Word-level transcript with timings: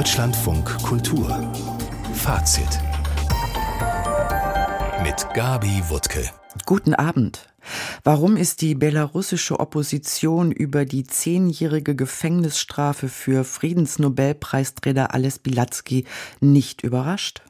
Deutschlandfunk 0.00 0.64
Kultur 0.82 1.52
Fazit 2.14 2.80
mit 5.02 5.26
Gabi 5.34 5.82
Wuttke. 5.90 6.30
Guten 6.64 6.94
Abend. 6.94 7.50
Warum 8.02 8.38
ist 8.38 8.62
die 8.62 8.74
belarussische 8.74 9.60
Opposition 9.60 10.52
über 10.52 10.86
die 10.86 11.04
zehnjährige 11.04 11.94
Gefängnisstrafe 11.94 13.10
für 13.10 13.44
Friedensnobelpreisträger 13.44 15.12
Ales 15.12 15.38
Bilatsky 15.38 16.06
nicht 16.40 16.82
überrascht? 16.82 17.42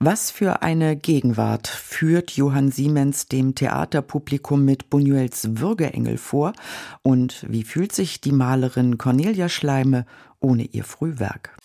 Was 0.00 0.32
für 0.32 0.62
eine 0.62 0.96
Gegenwart 0.96 1.68
führt 1.68 2.32
Johann 2.32 2.72
Siemens 2.72 3.28
dem 3.28 3.54
Theaterpublikum 3.54 4.64
mit 4.64 4.86
Buñuels 4.90 5.60
Würgeengel 5.60 6.18
vor 6.18 6.54
und 7.02 7.46
wie 7.48 7.62
fühlt 7.62 7.92
sich 7.92 8.20
die 8.20 8.32
Malerin 8.32 8.98
Cornelia 8.98 9.48
Schleime 9.48 10.06
ohne 10.40 10.64
ihr 10.64 10.82
Frühwerk? 10.82 11.56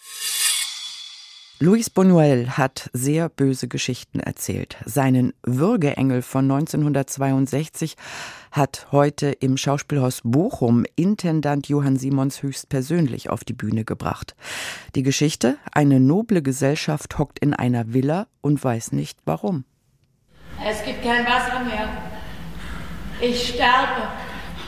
Luis 1.62 1.90
Buñuel 1.90 2.52
hat 2.52 2.90
sehr 2.94 3.27
böse 3.27 3.67
Geschichten 3.67 4.22
erzählt. 4.22 4.77
Seinen 4.86 5.34
Würgeengel 5.44 6.22
von 6.22 6.50
1962 6.50 7.98
hat 8.54 8.88
heute 8.94 9.31
im 9.31 9.58
Schauspielhaus 9.58 10.22
Bochum 10.23 10.86
Intendant 10.95 11.67
Johann 11.67 11.98
Simons 11.98 12.44
höchstpersönlich 12.44 13.30
auf 13.30 13.44
die 13.44 13.52
Bühne 13.52 13.84
gebracht. 13.84 14.38
Die 14.95 15.03
Geschichte: 15.03 15.58
Eine 15.73 16.00
noble 16.00 16.41
Gesellschaft 16.41 17.20
hockt 17.20 17.40
in 17.40 17.53
einer 17.53 17.91
Villa 17.91 18.28
und 18.39 18.64
weiß 18.64 18.94
nicht 18.94 19.20
warum. 19.26 19.66
Es 20.66 20.81
gibt 20.86 21.03
kein 21.03 21.26
Wasser 21.26 21.59
mehr. 21.66 21.89
Ich 23.20 23.50
sterbe 23.50 24.08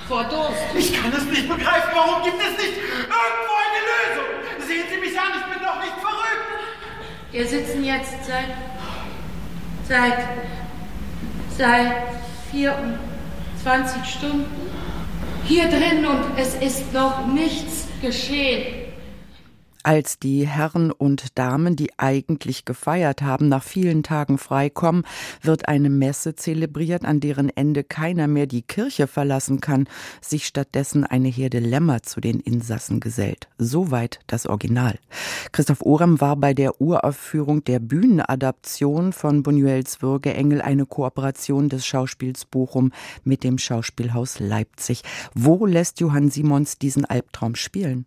vor 0.09 0.25
Durst. 0.25 0.75
Ich 0.77 0.91
kann 0.93 1.13
es 1.13 1.23
nicht 1.23 1.47
begreifen. 1.47 1.91
Warum 1.95 2.21
gibt 2.25 2.35
es 2.35 2.51
nicht 2.57 2.75
irgendwo 2.75 3.55
eine 3.63 3.79
Lösung? 3.87 4.67
Sehen 4.67 4.83
Sie 4.91 4.99
mich 4.99 5.17
an, 5.17 5.29
ich 5.39 5.45
bin 5.53 5.63
doch. 5.63 5.80
Wir 7.31 7.47
sitzen 7.47 7.85
jetzt 7.85 8.25
seit, 8.27 8.57
seit, 9.87 10.25
seit 11.57 11.93
24 12.51 14.05
Stunden 14.05 14.51
hier 15.45 15.69
drin 15.69 16.05
und 16.05 16.37
es 16.37 16.55
ist 16.55 16.91
noch 16.91 17.25
nichts 17.27 17.87
geschehen 18.01 18.80
als 19.83 20.19
die 20.19 20.47
Herren 20.47 20.91
und 20.91 21.37
Damen, 21.37 21.75
die 21.75 21.97
eigentlich 21.97 22.65
gefeiert 22.65 23.21
haben, 23.21 23.49
nach 23.49 23.63
vielen 23.63 24.03
Tagen 24.03 24.37
freikommen, 24.37 25.03
wird 25.41 25.67
eine 25.67 25.89
Messe 25.89 26.35
zelebriert, 26.35 27.05
an 27.05 27.19
deren 27.19 27.49
Ende 27.49 27.83
keiner 27.83 28.27
mehr 28.27 28.47
die 28.47 28.61
Kirche 28.61 29.07
verlassen 29.07 29.61
kann, 29.61 29.87
sich 30.21 30.45
stattdessen 30.45 31.03
eine 31.03 31.29
Herde 31.29 31.59
Lämmer 31.59 32.03
zu 32.03 32.21
den 32.21 32.39
Insassen 32.39 32.99
gesellt. 32.99 33.47
Soweit 33.57 34.19
das 34.27 34.45
Original. 34.45 34.99
Christoph 35.51 35.81
Orem 35.81 36.21
war 36.21 36.35
bei 36.35 36.53
der 36.53 36.79
Uraufführung 36.81 37.63
der 37.63 37.79
Bühnenadaption 37.79 39.13
von 39.13 39.43
Buñuels 39.43 40.01
Würgeengel 40.01 40.61
eine 40.61 40.85
Kooperation 40.85 41.69
des 41.69 41.85
Schauspiels 41.85 42.45
Bochum 42.45 42.91
mit 43.23 43.43
dem 43.43 43.57
Schauspielhaus 43.57 44.39
Leipzig. 44.39 45.03
Wo 45.33 45.65
lässt 45.65 45.99
Johann 45.99 46.29
Simons 46.29 46.77
diesen 46.77 47.05
Albtraum 47.05 47.55
spielen? 47.55 48.05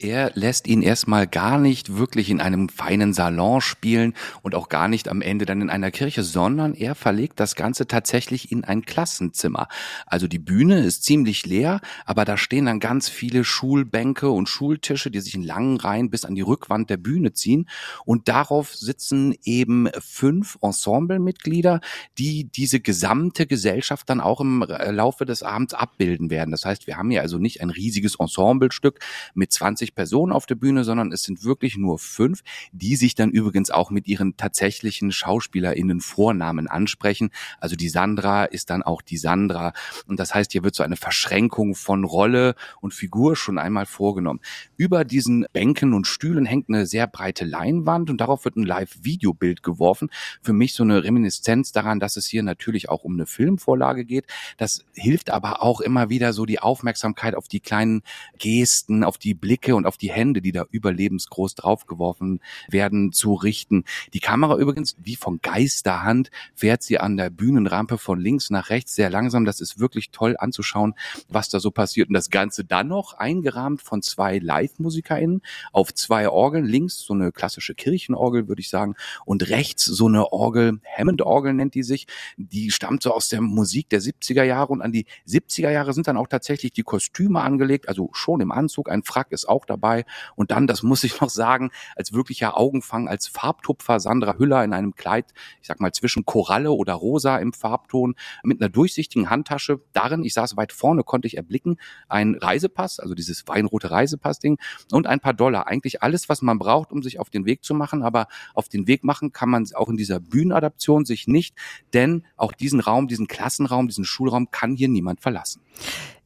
Er 0.00 0.30
lässt 0.34 0.68
ihn 0.68 0.80
erstmal 0.80 1.26
gar 1.26 1.58
nicht 1.58 1.96
wirklich 1.96 2.30
in 2.30 2.40
einem 2.40 2.68
feinen 2.68 3.12
Salon 3.12 3.60
spielen 3.60 4.14
und 4.42 4.54
auch 4.54 4.68
gar 4.68 4.86
nicht 4.86 5.08
am 5.08 5.22
Ende 5.22 5.44
dann 5.44 5.60
in 5.60 5.70
einer 5.70 5.90
Kirche, 5.90 6.22
sondern 6.22 6.74
er 6.74 6.94
verlegt 6.94 7.40
das 7.40 7.56
Ganze 7.56 7.88
tatsächlich 7.88 8.52
in 8.52 8.62
ein 8.62 8.82
Klassenzimmer. 8.82 9.66
Also 10.06 10.28
die 10.28 10.38
Bühne 10.38 10.84
ist 10.84 11.02
ziemlich 11.02 11.46
leer, 11.46 11.80
aber 12.06 12.24
da 12.24 12.36
stehen 12.36 12.66
dann 12.66 12.78
ganz 12.78 13.08
viele 13.08 13.42
Schulbänke 13.42 14.30
und 14.30 14.48
Schultische, 14.48 15.10
die 15.10 15.18
sich 15.18 15.34
in 15.34 15.42
langen 15.42 15.78
Reihen 15.78 16.10
bis 16.10 16.24
an 16.24 16.36
die 16.36 16.42
Rückwand 16.42 16.90
der 16.90 16.96
Bühne 16.96 17.32
ziehen. 17.32 17.68
Und 18.04 18.28
darauf 18.28 18.76
sitzen 18.76 19.34
eben 19.42 19.88
fünf 19.98 20.58
Ensemblemitglieder, 20.62 21.80
die 22.18 22.44
diese 22.44 22.78
gesamte 22.78 23.48
Gesellschaft 23.48 24.08
dann 24.08 24.20
auch 24.20 24.40
im 24.40 24.62
Laufe 24.62 25.26
des 25.26 25.42
Abends 25.42 25.74
abbilden 25.74 26.30
werden. 26.30 26.52
Das 26.52 26.64
heißt, 26.64 26.86
wir 26.86 26.96
haben 26.96 27.10
hier 27.10 27.22
also 27.22 27.38
nicht 27.38 27.62
ein 27.62 27.70
riesiges 27.70 28.14
Ensemblestück 28.14 29.00
mit 29.34 29.52
20 29.52 29.87
20 29.88 29.94
Personen 29.94 30.32
auf 30.32 30.46
der 30.46 30.54
Bühne, 30.54 30.84
sondern 30.84 31.12
es 31.12 31.22
sind 31.22 31.44
wirklich 31.44 31.76
nur 31.76 31.98
fünf, 31.98 32.42
die 32.72 32.96
sich 32.96 33.14
dann 33.14 33.30
übrigens 33.30 33.70
auch 33.70 33.90
mit 33.90 34.06
ihren 34.06 34.36
tatsächlichen 34.36 35.12
SchauspielerInnen 35.12 36.00
Vornamen 36.00 36.68
ansprechen. 36.68 37.30
Also 37.60 37.76
die 37.76 37.88
Sandra 37.88 38.44
ist 38.44 38.70
dann 38.70 38.82
auch 38.82 39.02
die 39.02 39.16
Sandra. 39.16 39.72
Und 40.06 40.20
das 40.20 40.34
heißt, 40.34 40.52
hier 40.52 40.62
wird 40.62 40.74
so 40.74 40.82
eine 40.82 40.96
Verschränkung 40.96 41.74
von 41.74 42.04
Rolle 42.04 42.54
und 42.80 42.94
Figur 42.94 43.36
schon 43.36 43.58
einmal 43.58 43.86
vorgenommen. 43.86 44.40
Über 44.76 45.04
diesen 45.04 45.46
Bänken 45.52 45.94
und 45.94 46.06
Stühlen 46.06 46.46
hängt 46.46 46.68
eine 46.68 46.86
sehr 46.86 47.06
breite 47.06 47.44
Leinwand 47.44 48.10
und 48.10 48.20
darauf 48.20 48.44
wird 48.44 48.56
ein 48.56 48.64
Live-Videobild 48.64 49.62
geworfen. 49.62 50.10
Für 50.42 50.52
mich 50.52 50.74
so 50.74 50.82
eine 50.82 51.02
Reminiszenz 51.04 51.72
daran, 51.72 52.00
dass 52.00 52.16
es 52.16 52.26
hier 52.26 52.42
natürlich 52.42 52.88
auch 52.88 53.04
um 53.04 53.14
eine 53.14 53.26
Filmvorlage 53.26 54.04
geht. 54.04 54.26
Das 54.56 54.84
hilft 54.94 55.30
aber 55.30 55.62
auch 55.62 55.80
immer 55.80 56.10
wieder 56.10 56.32
so 56.32 56.46
die 56.46 56.58
Aufmerksamkeit 56.58 57.34
auf 57.34 57.48
die 57.48 57.60
kleinen 57.60 58.02
Gesten, 58.38 59.04
auf 59.04 59.18
die 59.18 59.34
Blicke 59.34 59.77
und 59.78 59.86
auf 59.86 59.96
die 59.96 60.10
Hände, 60.10 60.42
die 60.42 60.52
da 60.52 60.64
überlebensgroß 60.70 61.54
draufgeworfen 61.54 62.40
werden, 62.68 63.12
zu 63.12 63.34
richten. 63.34 63.84
Die 64.12 64.20
Kamera 64.20 64.56
übrigens, 64.56 64.96
wie 65.02 65.16
von 65.16 65.40
Geisterhand, 65.40 66.30
fährt 66.54 66.82
sie 66.82 66.98
an 66.98 67.16
der 67.16 67.30
Bühnenrampe 67.30 67.98
von 67.98 68.20
links 68.20 68.50
nach 68.50 68.70
rechts 68.70 68.94
sehr 68.94 69.10
langsam. 69.10 69.44
Das 69.44 69.60
ist 69.60 69.78
wirklich 69.78 70.10
toll 70.10 70.36
anzuschauen, 70.38 70.94
was 71.28 71.48
da 71.48 71.60
so 71.60 71.70
passiert. 71.70 72.08
Und 72.08 72.14
das 72.14 72.30
Ganze 72.30 72.64
dann 72.64 72.88
noch 72.88 73.14
eingerahmt 73.14 73.80
von 73.82 74.02
zwei 74.02 74.38
Live-MusikerInnen 74.38 75.42
auf 75.72 75.94
zwei 75.94 76.28
Orgeln. 76.28 76.64
Links 76.64 77.00
so 77.00 77.14
eine 77.14 77.32
klassische 77.32 77.74
Kirchenorgel, 77.74 78.48
würde 78.48 78.60
ich 78.60 78.68
sagen. 78.68 78.94
Und 79.24 79.48
rechts 79.48 79.84
so 79.84 80.06
eine 80.06 80.32
Orgel, 80.32 80.80
Hammond-Orgel 80.96 81.54
nennt 81.54 81.74
die 81.74 81.82
sich. 81.82 82.06
Die 82.36 82.70
stammt 82.70 83.02
so 83.02 83.12
aus 83.12 83.28
der 83.28 83.40
Musik 83.40 83.88
der 83.90 84.00
70er 84.00 84.42
Jahre. 84.42 84.72
Und 84.72 84.82
an 84.82 84.92
die 84.92 85.06
70er 85.26 85.70
Jahre 85.70 85.92
sind 85.92 86.08
dann 86.08 86.16
auch 86.16 86.28
tatsächlich 86.28 86.72
die 86.72 86.82
Kostüme 86.82 87.40
angelegt. 87.40 87.88
Also 87.88 88.10
schon 88.12 88.40
im 88.40 88.50
Anzug. 88.50 88.90
Ein 88.90 89.02
Frack 89.02 89.32
ist 89.32 89.48
auch 89.48 89.64
dabei. 89.68 90.04
Und 90.36 90.50
dann, 90.50 90.66
das 90.66 90.82
muss 90.82 91.04
ich 91.04 91.20
noch 91.20 91.30
sagen, 91.30 91.70
als 91.96 92.12
wirklicher 92.12 92.56
Augenfang, 92.56 93.08
als 93.08 93.28
Farbtupfer 93.28 94.00
Sandra 94.00 94.36
Hüller 94.38 94.64
in 94.64 94.72
einem 94.72 94.94
Kleid, 94.94 95.32
ich 95.60 95.68
sag 95.68 95.80
mal 95.80 95.92
zwischen 95.92 96.24
Koralle 96.24 96.72
oder 96.72 96.94
Rosa 96.94 97.38
im 97.38 97.52
Farbton, 97.52 98.14
mit 98.42 98.60
einer 98.60 98.68
durchsichtigen 98.68 99.30
Handtasche. 99.30 99.80
Darin, 99.92 100.24
ich 100.24 100.34
saß 100.34 100.56
weit 100.56 100.72
vorne, 100.72 101.04
konnte 101.04 101.26
ich 101.26 101.36
erblicken, 101.36 101.78
ein 102.08 102.34
Reisepass, 102.34 103.00
also 103.00 103.14
dieses 103.14 103.46
weinrote 103.46 103.90
Reisepass-Ding 103.90 104.58
und 104.92 105.06
ein 105.06 105.20
paar 105.20 105.34
Dollar. 105.34 105.66
Eigentlich 105.66 106.02
alles, 106.02 106.28
was 106.28 106.42
man 106.42 106.58
braucht, 106.58 106.92
um 106.92 107.02
sich 107.02 107.18
auf 107.20 107.30
den 107.30 107.44
Weg 107.44 107.64
zu 107.64 107.74
machen. 107.74 108.02
Aber 108.02 108.26
auf 108.54 108.68
den 108.68 108.86
Weg 108.86 109.04
machen 109.04 109.32
kann 109.32 109.50
man 109.50 109.66
auch 109.74 109.88
in 109.88 109.96
dieser 109.96 110.20
Bühnenadaption 110.20 111.04
sich 111.04 111.26
nicht, 111.26 111.54
denn 111.92 112.24
auch 112.36 112.52
diesen 112.52 112.80
Raum, 112.80 113.08
diesen 113.08 113.26
Klassenraum, 113.26 113.88
diesen 113.88 114.04
Schulraum 114.04 114.50
kann 114.50 114.74
hier 114.74 114.88
niemand 114.88 115.20
verlassen. 115.20 115.62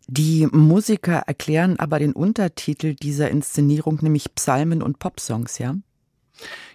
Die 0.08 0.46
Musiker 0.50 1.22
erklären 1.26 1.78
aber 1.78 1.98
den 1.98 2.12
Untertitel 2.12 2.94
dieser 2.94 3.30
Inszenierung, 3.30 3.98
nämlich 4.02 4.34
Psalmen 4.34 4.82
und 4.82 4.98
Popsongs, 4.98 5.58
ja? 5.58 5.76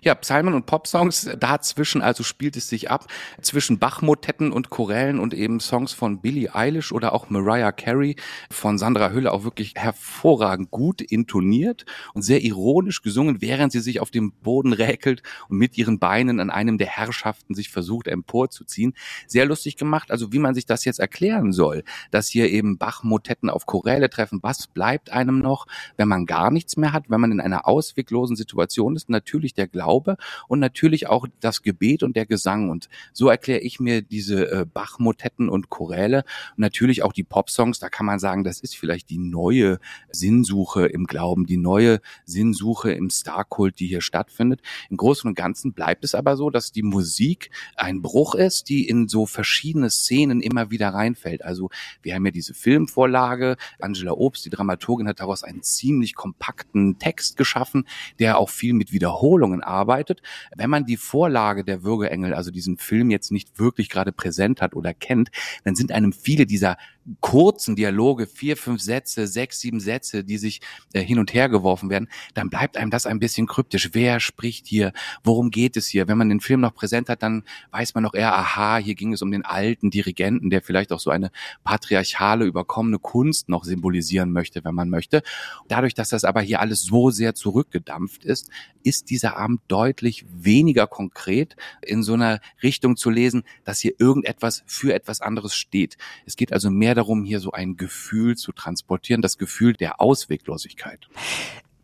Ja, 0.03 0.13
Psalmen 0.13 0.53
und 0.53 0.67
Popsongs, 0.67 1.27
dazwischen 1.39 2.03
also 2.03 2.23
spielt 2.23 2.55
es 2.55 2.69
sich 2.69 2.91
ab, 2.91 3.07
zwischen 3.41 3.79
Bachmotetten 3.79 4.51
und 4.51 4.69
Chorellen 4.69 5.19
und 5.19 5.33
eben 5.33 5.59
Songs 5.59 5.91
von 5.91 6.21
Billie 6.21 6.53
Eilish 6.53 6.91
oder 6.91 7.13
auch 7.13 7.31
Mariah 7.31 7.71
Carey 7.71 8.15
von 8.51 8.77
Sandra 8.77 9.09
Hülle 9.09 9.31
auch 9.31 9.43
wirklich 9.43 9.73
hervorragend 9.75 10.69
gut 10.69 11.01
intoniert 11.01 11.85
und 12.13 12.21
sehr 12.21 12.43
ironisch 12.43 13.01
gesungen, 13.01 13.41
während 13.41 13.71
sie 13.71 13.79
sich 13.79 13.99
auf 13.99 14.11
dem 14.11 14.33
Boden 14.33 14.71
räkelt 14.71 15.23
und 15.49 15.57
mit 15.57 15.77
ihren 15.79 15.97
Beinen 15.97 16.39
an 16.39 16.51
einem 16.51 16.77
der 16.77 16.87
Herrschaften 16.87 17.55
sich 17.55 17.69
versucht 17.69 18.07
emporzuziehen. 18.07 18.93
Sehr 19.25 19.45
lustig 19.45 19.77
gemacht, 19.77 20.11
also 20.11 20.31
wie 20.31 20.39
man 20.39 20.53
sich 20.53 20.67
das 20.67 20.85
jetzt 20.85 20.99
erklären 20.99 21.51
soll, 21.53 21.83
dass 22.11 22.27
hier 22.27 22.51
eben 22.51 22.77
Bachmotetten 22.77 23.49
auf 23.49 23.65
Choräle 23.65 24.11
treffen. 24.11 24.39
Was 24.43 24.67
bleibt 24.67 25.09
einem 25.09 25.39
noch, 25.39 25.65
wenn 25.97 26.07
man 26.07 26.27
gar 26.27 26.51
nichts 26.51 26.77
mehr 26.77 26.93
hat, 26.93 27.09
wenn 27.09 27.19
man 27.19 27.31
in 27.31 27.41
einer 27.41 27.67
ausweglosen 27.67 28.35
Situation 28.35 28.95
ist? 28.95 29.09
Natürlich 29.09 29.55
der 29.55 29.67
Glaube 29.67 29.86
Glaube 29.87 30.17
und 30.49 30.59
natürlich 30.59 31.07
auch 31.07 31.27
das 31.39 31.61
Gebet 31.61 32.03
und 32.03 32.17
der 32.17 32.25
Gesang. 32.25 32.69
Und 32.69 32.89
so 33.13 33.29
erkläre 33.29 33.61
ich 33.61 33.79
mir 33.79 34.01
diese 34.01 34.51
äh, 34.51 34.65
Bach-Motetten 34.65 35.47
und 35.47 35.69
Choräle 35.69 36.25
und 36.57 36.59
natürlich 36.59 37.03
auch 37.03 37.13
die 37.13 37.23
Popsongs. 37.23 37.79
Da 37.79 37.87
kann 37.87 38.05
man 38.05 38.19
sagen, 38.19 38.43
das 38.43 38.59
ist 38.59 38.75
vielleicht 38.75 39.09
die 39.09 39.17
neue 39.17 39.79
Sinnsuche 40.11 40.87
im 40.87 41.05
Glauben, 41.05 41.45
die 41.45 41.55
neue 41.55 42.01
Sinnsuche 42.25 42.91
im 42.91 43.09
Starkult, 43.09 43.79
die 43.79 43.87
hier 43.87 44.01
stattfindet. 44.01 44.61
Im 44.89 44.97
Großen 44.97 45.27
und 45.27 45.35
Ganzen 45.35 45.71
bleibt 45.71 46.03
es 46.03 46.15
aber 46.15 46.35
so, 46.35 46.49
dass 46.49 46.73
die 46.73 46.83
Musik 46.83 47.49
ein 47.77 48.01
Bruch 48.01 48.35
ist, 48.35 48.67
die 48.67 48.89
in 48.89 49.07
so 49.07 49.25
verschiedene 49.25 49.89
Szenen 49.89 50.41
immer 50.41 50.69
wieder 50.69 50.89
reinfällt. 50.89 51.45
Also 51.45 51.69
wir 52.01 52.13
haben 52.13 52.25
ja 52.25 52.31
diese 52.31 52.53
Filmvorlage. 52.53 53.55
Angela 53.79 54.11
Obst, 54.11 54.43
die 54.43 54.49
Dramaturgin, 54.49 55.07
hat 55.07 55.21
daraus 55.21 55.43
einen 55.43 55.63
ziemlich 55.63 56.13
kompakten 56.15 56.99
Text 56.99 57.37
geschaffen, 57.37 57.87
der 58.19 58.37
auch 58.37 58.49
viel 58.49 58.73
mit 58.73 58.91
Wiederholungen 58.91 59.61
arbeitet 59.63 59.76
arbeitet. 59.77 60.21
Wenn 60.55 60.69
man 60.69 60.85
die 60.85 60.97
Vorlage 60.97 61.63
der 61.63 61.83
Würgeengel, 61.83 62.33
also 62.33 62.51
diesen 62.51 62.77
Film 62.77 63.09
jetzt 63.09 63.31
nicht 63.31 63.59
wirklich 63.59 63.89
gerade 63.89 64.11
präsent 64.11 64.61
hat 64.61 64.75
oder 64.75 64.93
kennt, 64.93 65.29
dann 65.63 65.75
sind 65.75 65.91
einem 65.91 66.13
viele 66.13 66.45
dieser 66.45 66.77
kurzen 67.21 67.75
Dialoge, 67.75 68.27
vier, 68.27 68.57
fünf 68.57 68.81
Sätze, 68.81 69.27
sechs, 69.27 69.59
sieben 69.59 69.79
Sätze, 69.79 70.23
die 70.23 70.37
sich 70.37 70.61
äh, 70.93 71.01
hin 71.01 71.19
und 71.19 71.33
her 71.33 71.49
geworfen 71.49 71.89
werden, 71.89 72.09
dann 72.33 72.49
bleibt 72.49 72.77
einem 72.77 72.91
das 72.91 73.05
ein 73.05 73.19
bisschen 73.19 73.47
kryptisch. 73.47 73.89
Wer 73.93 74.19
spricht 74.19 74.67
hier? 74.67 74.91
Worum 75.23 75.49
geht 75.49 75.77
es 75.77 75.87
hier? 75.87 76.07
Wenn 76.07 76.17
man 76.17 76.29
den 76.29 76.41
Film 76.41 76.61
noch 76.61 76.73
präsent 76.73 77.09
hat, 77.09 77.23
dann 77.23 77.43
weiß 77.71 77.95
man 77.95 78.03
noch 78.03 78.13
eher, 78.13 78.35
aha, 78.35 78.77
hier 78.77 78.95
ging 78.95 79.13
es 79.13 79.21
um 79.21 79.31
den 79.31 79.45
alten 79.45 79.89
Dirigenten, 79.89 80.49
der 80.49 80.61
vielleicht 80.61 80.91
auch 80.91 80.99
so 80.99 81.09
eine 81.09 81.31
patriarchale, 81.63 82.45
überkommene 82.45 82.99
Kunst 82.99 83.49
noch 83.49 83.63
symbolisieren 83.63 84.31
möchte, 84.31 84.63
wenn 84.63 84.75
man 84.75 84.89
möchte. 84.89 85.23
Dadurch, 85.67 85.93
dass 85.93 86.09
das 86.09 86.23
aber 86.23 86.41
hier 86.41 86.59
alles 86.59 86.83
so 86.83 87.09
sehr 87.09 87.35
zurückgedampft 87.35 88.25
ist, 88.25 88.49
ist 88.83 89.09
dieser 89.09 89.37
Abend 89.37 89.61
deutlich 89.67 90.25
weniger 90.29 90.87
konkret 90.87 91.55
in 91.81 92.03
so 92.03 92.13
einer 92.13 92.39
Richtung 92.63 92.95
zu 92.95 93.09
lesen, 93.09 93.43
dass 93.63 93.79
hier 93.79 93.93
irgendetwas 93.99 94.63
für 94.65 94.93
etwas 94.93 95.21
anderes 95.21 95.55
steht. 95.55 95.97
Es 96.25 96.35
geht 96.35 96.53
also 96.53 96.69
mehr 96.69 96.95
darum, 96.97 97.23
hier 97.23 97.39
so 97.39 97.51
ein 97.51 97.77
Gefühl 97.77 98.35
zu 98.35 98.51
transportieren, 98.51 99.21
das 99.21 99.37
Gefühl 99.37 99.73
der 99.73 100.01
Ausweglosigkeit. 100.01 101.07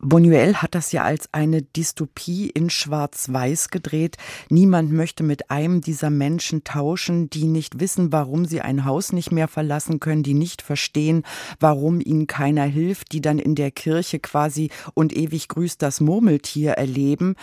Bonuel 0.06 0.56
hat 0.56 0.74
das 0.74 0.92
ja 0.92 1.02
als 1.02 1.32
eine 1.32 1.62
Dystopie 1.62 2.50
in 2.50 2.68
Schwarz-Weiß 2.68 3.70
gedreht. 3.70 4.16
Niemand 4.50 4.92
möchte 4.92 5.22
mit 5.22 5.50
einem 5.50 5.80
dieser 5.80 6.10
Menschen 6.10 6.62
tauschen, 6.62 7.30
die 7.30 7.44
nicht 7.44 7.80
wissen, 7.80 8.12
warum 8.12 8.44
sie 8.44 8.60
ein 8.60 8.84
Haus 8.84 9.12
nicht 9.12 9.32
mehr 9.32 9.48
verlassen 9.48 10.00
können, 10.00 10.22
die 10.22 10.34
nicht 10.34 10.60
verstehen, 10.60 11.22
warum 11.58 12.00
ihnen 12.00 12.26
keiner 12.26 12.64
hilft, 12.64 13.12
die 13.12 13.22
dann 13.22 13.38
in 13.38 13.54
der 13.54 13.70
Kirche 13.70 14.18
quasi 14.18 14.70
und 14.92 15.16
ewig 15.16 15.48
grüßt 15.48 15.80
das 15.80 16.02
Murmeltier 16.02 16.72
erleben. 16.72 17.34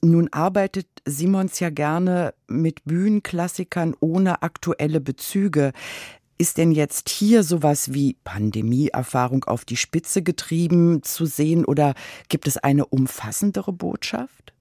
Nun 0.00 0.28
arbeitet 0.32 0.86
Simons 1.04 1.58
ja 1.58 1.70
gerne 1.70 2.34
mit 2.46 2.84
Bühnenklassikern 2.84 3.94
ohne 3.98 4.42
aktuelle 4.42 5.00
Bezüge. 5.00 5.72
Ist 6.36 6.58
denn 6.58 6.72
jetzt 6.72 7.08
hier 7.08 7.44
sowas 7.44 7.92
wie 7.92 8.16
Pandemieerfahrung 8.24 9.44
auf 9.44 9.64
die 9.64 9.76
Spitze 9.76 10.22
getrieben 10.22 11.02
zu 11.02 11.26
sehen 11.26 11.64
oder 11.64 11.94
gibt 12.28 12.48
es 12.48 12.56
eine 12.56 12.86
umfassendere 12.86 13.72
Botschaft? 13.72 14.53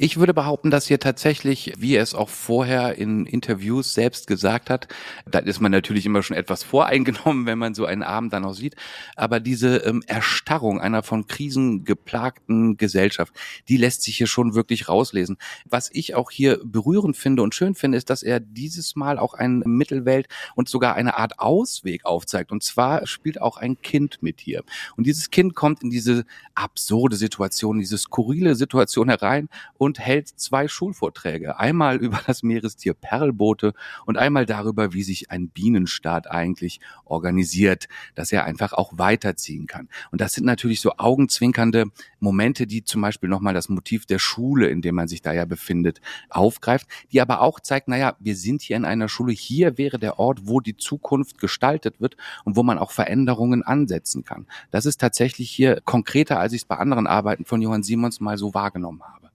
Ich 0.00 0.16
würde 0.16 0.32
behaupten, 0.32 0.70
dass 0.70 0.86
hier 0.86 1.00
tatsächlich, 1.00 1.72
wie 1.76 1.96
er 1.96 2.04
es 2.04 2.14
auch 2.14 2.28
vorher 2.28 2.96
in 2.98 3.26
Interviews 3.26 3.94
selbst 3.94 4.28
gesagt 4.28 4.70
hat, 4.70 4.86
da 5.28 5.40
ist 5.40 5.58
man 5.60 5.72
natürlich 5.72 6.06
immer 6.06 6.22
schon 6.22 6.36
etwas 6.36 6.62
voreingenommen, 6.62 7.46
wenn 7.46 7.58
man 7.58 7.74
so 7.74 7.84
einen 7.84 8.04
Abend 8.04 8.32
dann 8.32 8.44
auch 8.44 8.52
sieht, 8.52 8.76
aber 9.16 9.40
diese 9.40 9.78
ähm, 9.78 10.04
Erstarrung 10.06 10.80
einer 10.80 11.02
von 11.02 11.26
Krisen 11.26 11.82
geplagten 11.82 12.76
Gesellschaft, 12.76 13.34
die 13.68 13.76
lässt 13.76 14.02
sich 14.04 14.16
hier 14.16 14.28
schon 14.28 14.54
wirklich 14.54 14.88
rauslesen. 14.88 15.36
Was 15.68 15.90
ich 15.92 16.14
auch 16.14 16.30
hier 16.30 16.60
berührend 16.62 17.16
finde 17.16 17.42
und 17.42 17.56
schön 17.56 17.74
finde, 17.74 17.98
ist, 17.98 18.08
dass 18.08 18.22
er 18.22 18.38
dieses 18.38 18.94
Mal 18.94 19.18
auch 19.18 19.34
ein 19.34 19.64
Mittelwelt 19.66 20.28
und 20.54 20.68
sogar 20.68 20.94
eine 20.94 21.18
Art 21.18 21.40
Ausweg 21.40 22.04
aufzeigt. 22.04 22.52
Und 22.52 22.62
zwar 22.62 23.04
spielt 23.08 23.40
auch 23.40 23.56
ein 23.56 23.82
Kind 23.82 24.18
mit 24.22 24.40
hier. 24.40 24.62
Und 24.96 25.08
dieses 25.08 25.30
Kind 25.30 25.56
kommt 25.56 25.82
in 25.82 25.90
diese 25.90 26.24
absurde 26.54 27.16
Situation, 27.16 27.80
diese 27.80 27.98
skurrile 27.98 28.54
Situation 28.54 29.08
herein 29.08 29.48
und 29.76 29.87
und 29.88 29.98
hält 29.98 30.28
zwei 30.28 30.68
Schulvorträge. 30.68 31.58
Einmal 31.58 31.96
über 32.08 32.20
das 32.26 32.42
Meerestier 32.42 32.92
Perlboote 32.92 33.72
und 34.04 34.18
einmal 34.18 34.44
darüber, 34.44 34.92
wie 34.92 35.02
sich 35.02 35.30
ein 35.30 35.48
Bienenstaat 35.48 36.30
eigentlich 36.30 36.80
organisiert, 37.06 37.88
dass 38.14 38.30
er 38.30 38.44
einfach 38.44 38.74
auch 38.74 38.92
weiterziehen 38.96 39.66
kann. 39.66 39.88
Und 40.10 40.20
das 40.20 40.34
sind 40.34 40.44
natürlich 40.44 40.82
so 40.82 40.92
augenzwinkernde 40.98 41.86
Momente, 42.20 42.66
die 42.66 42.84
zum 42.84 43.00
Beispiel 43.00 43.30
nochmal 43.30 43.54
das 43.54 43.70
Motiv 43.70 44.04
der 44.04 44.18
Schule, 44.18 44.68
in 44.68 44.82
dem 44.82 44.94
man 44.94 45.08
sich 45.08 45.22
da 45.22 45.32
ja 45.32 45.46
befindet, 45.46 46.02
aufgreift, 46.28 46.86
die 47.10 47.22
aber 47.22 47.40
auch 47.40 47.60
zeigt, 47.60 47.88
naja, 47.88 48.14
wir 48.20 48.36
sind 48.36 48.60
hier 48.60 48.76
in 48.76 48.84
einer 48.84 49.08
Schule, 49.08 49.32
hier 49.32 49.78
wäre 49.78 49.98
der 49.98 50.18
Ort, 50.18 50.40
wo 50.44 50.60
die 50.60 50.76
Zukunft 50.76 51.38
gestaltet 51.38 51.98
wird 51.98 52.16
und 52.44 52.56
wo 52.56 52.62
man 52.62 52.78
auch 52.78 52.90
Veränderungen 52.90 53.62
ansetzen 53.62 54.24
kann. 54.24 54.46
Das 54.70 54.84
ist 54.84 55.00
tatsächlich 55.00 55.50
hier 55.50 55.80
konkreter, 55.80 56.38
als 56.38 56.52
ich 56.52 56.62
es 56.62 56.68
bei 56.68 56.76
anderen 56.76 57.06
Arbeiten 57.06 57.46
von 57.46 57.62
Johann 57.62 57.82
Simons 57.82 58.20
mal 58.20 58.36
so 58.36 58.52
wahrgenommen 58.52 59.02
habe. 59.02 59.30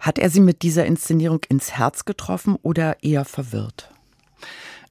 Hat 0.00 0.18
er 0.18 0.30
Sie 0.30 0.40
mit 0.40 0.62
dieser 0.62 0.86
Inszenierung 0.86 1.40
ins 1.48 1.72
Herz 1.72 2.04
getroffen 2.04 2.56
oder 2.62 3.02
eher 3.02 3.24
verwirrt? 3.24 3.90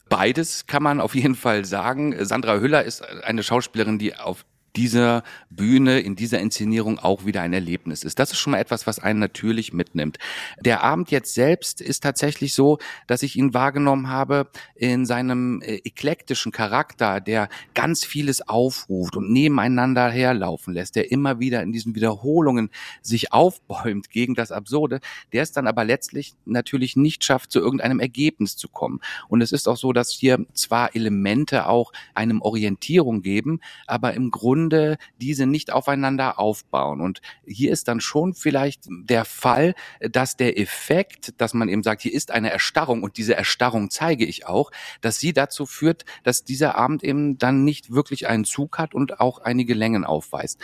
Beides 0.09 0.65
kann 0.65 0.81
man 0.81 0.99
auf 1.01 1.13
jeden 1.13 1.35
Fall 1.35 1.65
sagen. 1.65 2.15
Sandra 2.25 2.59
Hüller 2.59 2.83
ist 2.83 3.03
eine 3.03 3.43
Schauspielerin, 3.43 3.99
die 3.99 4.15
auf 4.15 4.43
dieser 4.79 5.23
Bühne, 5.49 5.99
in 5.99 6.15
dieser 6.15 6.39
Inszenierung 6.39 6.99
auch 6.99 7.25
wieder 7.25 7.41
ein 7.41 7.51
Erlebnis 7.51 8.05
ist. 8.05 8.17
Das 8.17 8.31
ist 8.31 8.37
schon 8.37 8.51
mal 8.51 8.59
etwas, 8.59 8.87
was 8.87 8.99
einen 8.99 9.19
natürlich 9.19 9.73
mitnimmt. 9.73 10.19
Der 10.61 10.83
Abend 10.85 11.11
jetzt 11.11 11.33
selbst 11.33 11.81
ist 11.81 12.01
tatsächlich 12.01 12.53
so, 12.53 12.77
dass 13.05 13.21
ich 13.21 13.35
ihn 13.35 13.53
wahrgenommen 13.53 14.07
habe 14.07 14.47
in 14.75 15.05
seinem 15.05 15.61
äh, 15.61 15.81
eklektischen 15.83 16.53
Charakter, 16.53 17.19
der 17.19 17.49
ganz 17.73 18.05
vieles 18.05 18.47
aufruft 18.47 19.17
und 19.17 19.33
nebeneinander 19.33 20.09
herlaufen 20.09 20.73
lässt, 20.73 20.95
der 20.95 21.11
immer 21.11 21.41
wieder 21.41 21.61
in 21.61 21.73
diesen 21.73 21.93
Wiederholungen 21.93 22.69
sich 23.01 23.33
aufbäumt 23.33 24.09
gegen 24.11 24.33
das 24.33 24.53
Absurde, 24.53 25.01
der 25.33 25.43
es 25.43 25.51
dann 25.51 25.67
aber 25.67 25.83
letztlich 25.83 26.35
natürlich 26.45 26.95
nicht 26.95 27.25
schafft, 27.25 27.51
zu 27.51 27.59
irgendeinem 27.59 27.99
Ergebnis 27.99 28.55
zu 28.55 28.69
kommen. 28.69 29.01
Und 29.27 29.41
es 29.41 29.51
ist 29.51 29.67
auch 29.67 29.77
so, 29.77 29.91
dass 29.91 30.09
hier 30.09 30.45
zwar 30.53 30.95
Elemente 30.95 31.67
auch 31.67 31.91
einem 32.13 32.41
Orientierung 32.41 33.21
geben, 33.23 33.59
aber 33.85 34.13
im 34.13 34.31
Grunde 34.31 34.69
Grunde 34.69 34.98
diese 35.19 35.48
nicht 35.48 35.71
aufeinander 35.71 36.38
aufbauen. 36.38 37.01
Und 37.01 37.21
hier 37.45 37.71
ist 37.71 37.88
dann 37.88 38.01
schon 38.01 38.36
vielleicht 38.36 38.83
der 38.88 39.25
Fall, 39.25 39.74
dass 40.00 40.38
der 40.38 40.60
Effekt, 40.60 41.33
dass 41.38 41.56
man 41.56 41.69
eben 41.69 41.81
sagt, 41.81 42.04
hier 42.04 42.13
ist 42.13 42.30
eine 42.30 42.51
Erstarrung 42.51 43.01
und 43.01 43.18
diese 43.18 43.36
Erstarrung 43.36 43.89
zeige 43.89 44.25
ich 44.25 44.45
auch, 44.45 44.71
dass 45.01 45.19
sie 45.19 45.33
dazu 45.33 45.66
führt, 45.66 46.06
dass 46.24 46.44
dieser 46.44 46.75
Abend 46.75 47.04
eben 47.04 47.39
dann 47.39 47.63
nicht 47.63 47.92
wirklich 47.92 48.27
einen 48.27 48.45
Zug 48.45 48.77
hat 48.77 48.94
und 48.94 49.19
auch 49.19 49.39
einige 49.39 49.74
Längen 49.74 50.06
aufweist. 50.06 50.60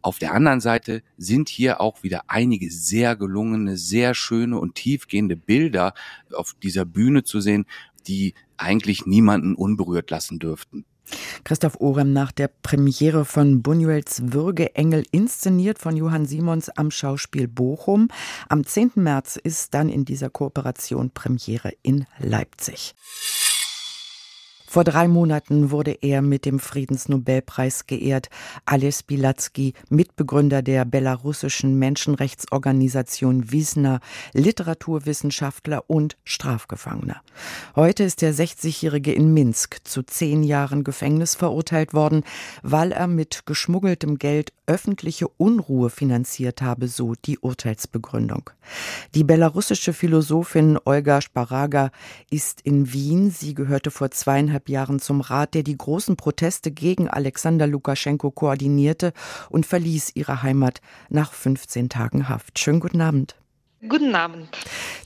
Auf 0.00 0.20
der 0.20 0.32
anderen 0.32 0.60
Seite 0.60 1.02
sind 1.16 1.48
hier 1.48 1.80
auch 1.80 2.04
wieder 2.04 2.22
einige 2.28 2.70
sehr 2.70 3.16
gelungene, 3.16 3.76
sehr 3.76 4.14
schöne 4.14 4.58
und 4.60 4.76
tiefgehende 4.76 5.36
Bilder 5.36 5.94
auf 6.32 6.54
dieser 6.62 6.84
Bühne 6.84 7.24
zu 7.24 7.40
sehen, 7.40 7.66
die 8.06 8.34
eigentlich 8.56 9.04
niemanden 9.04 9.56
unberührt 9.56 10.10
lassen 10.10 10.38
dürften. 10.38 10.84
Christoph 11.44 11.80
Orem 11.80 12.12
nach 12.12 12.32
der 12.32 12.48
Premiere 12.48 13.24
von 13.24 13.62
Buñuels 13.62 14.32
Würgeengel 14.32 15.04
inszeniert 15.10 15.78
von 15.78 15.96
Johann 15.96 16.26
Simons 16.26 16.68
am 16.70 16.90
Schauspiel 16.90 17.48
Bochum. 17.48 18.08
Am 18.48 18.64
10. 18.64 18.92
März 18.96 19.36
ist 19.36 19.74
dann 19.74 19.88
in 19.88 20.04
dieser 20.04 20.30
Kooperation 20.30 21.10
Premiere 21.10 21.72
in 21.82 22.06
Leipzig. 22.18 22.94
Vor 24.70 24.84
drei 24.84 25.08
Monaten 25.08 25.70
wurde 25.70 25.96
er 26.02 26.20
mit 26.20 26.44
dem 26.44 26.58
Friedensnobelpreis 26.58 27.86
geehrt. 27.86 28.28
Ales 28.66 29.02
Bilatsky, 29.02 29.72
Mitbegründer 29.88 30.60
der 30.60 30.84
belarussischen 30.84 31.78
Menschenrechtsorganisation 31.78 33.50
Wiesner, 33.50 34.00
Literaturwissenschaftler 34.34 35.84
und 35.86 36.18
Strafgefangener. 36.22 37.22
Heute 37.76 38.04
ist 38.04 38.20
der 38.20 38.34
60-Jährige 38.34 39.14
in 39.14 39.32
Minsk 39.32 39.78
zu 39.84 40.02
zehn 40.02 40.42
Jahren 40.42 40.84
Gefängnis 40.84 41.34
verurteilt 41.34 41.94
worden, 41.94 42.22
weil 42.62 42.92
er 42.92 43.06
mit 43.06 43.46
geschmuggeltem 43.46 44.18
Geld 44.18 44.52
öffentliche 44.66 45.28
Unruhe 45.28 45.88
finanziert 45.88 46.60
habe, 46.60 46.88
so 46.88 47.14
die 47.14 47.38
Urteilsbegründung. 47.38 48.50
Die 49.14 49.24
belarussische 49.24 49.94
Philosophin 49.94 50.78
Olga 50.84 51.22
Sparaga 51.22 51.90
ist 52.28 52.60
in 52.60 52.92
Wien. 52.92 53.30
Sie 53.30 53.54
gehörte 53.54 53.90
vor 53.90 54.10
zweieinhalb 54.10 54.57
Jahren 54.66 54.98
zum 54.98 55.20
Rat, 55.20 55.52
der 55.52 55.62
die 55.62 55.76
großen 55.76 56.16
Proteste 56.16 56.70
gegen 56.70 57.08
Alexander 57.08 57.66
Lukaschenko 57.66 58.30
koordinierte 58.30 59.12
und 59.50 59.66
verließ 59.66 60.12
ihre 60.14 60.42
Heimat 60.42 60.80
nach 61.10 61.32
15 61.32 61.90
Tagen 61.90 62.30
Haft. 62.30 62.58
Schönen 62.58 62.80
guten 62.80 63.02
Abend. 63.02 63.36
Guten 63.86 64.16
Abend. 64.16 64.48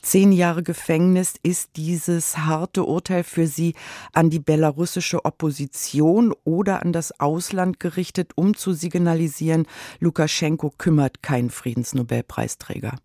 Zehn 0.00 0.32
Jahre 0.32 0.62
Gefängnis 0.62 1.34
ist 1.42 1.76
dieses 1.76 2.38
harte 2.38 2.84
Urteil 2.84 3.22
für 3.22 3.46
Sie 3.46 3.74
an 4.14 4.30
die 4.30 4.38
belarussische 4.38 5.26
Opposition 5.26 6.32
oder 6.44 6.80
an 6.80 6.94
das 6.94 7.20
Ausland 7.20 7.80
gerichtet, 7.80 8.32
um 8.34 8.56
zu 8.56 8.72
signalisieren, 8.72 9.66
Lukaschenko 10.00 10.72
kümmert 10.78 11.22
keinen 11.22 11.50
Friedensnobelpreisträger. 11.50 12.96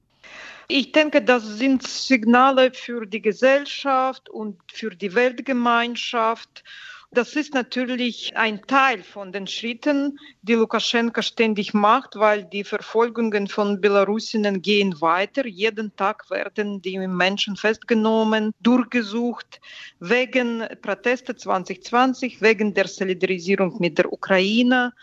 Ich 0.70 0.92
denke, 0.92 1.22
das 1.22 1.44
sind 1.44 1.88
Signale 1.88 2.74
für 2.74 3.06
die 3.06 3.22
Gesellschaft 3.22 4.30
und 4.30 4.60
für 4.72 4.90
die 4.90 5.16
Weltgemeinschaft 5.16 6.64
das 7.12 7.38
ist 7.38 7.54
natürlich 7.54 8.36
ein 8.36 8.62
Teil 8.68 9.02
von 9.02 9.32
den 9.32 9.48
Schritten, 9.48 10.20
die 10.42 10.56
Lukaschenka 10.56 11.22
ständig 11.22 11.74
macht, 11.74 12.18
weil 12.18 12.44
die 12.44 12.66
Verfolgungen 12.66 13.48
von 13.48 13.80
Belarusinnen 13.80 14.62
gehen 14.62 15.00
weiter. 15.00 15.48
Jeden 15.48 15.96
Tag 15.96 16.30
werden 16.30 16.82
die 16.82 16.98
Menschen 17.00 17.56
festgenommen, 17.56 18.52
durchgesucht, 18.60 19.62
wegen 20.00 20.68
Proteste 20.82 21.36
2020, 21.36 22.42
wegen 22.42 22.74
der 22.74 22.88
Solidarisierung 22.88 23.78
mit 23.80 23.98
der 23.98 24.12
Ukraine 24.12 24.94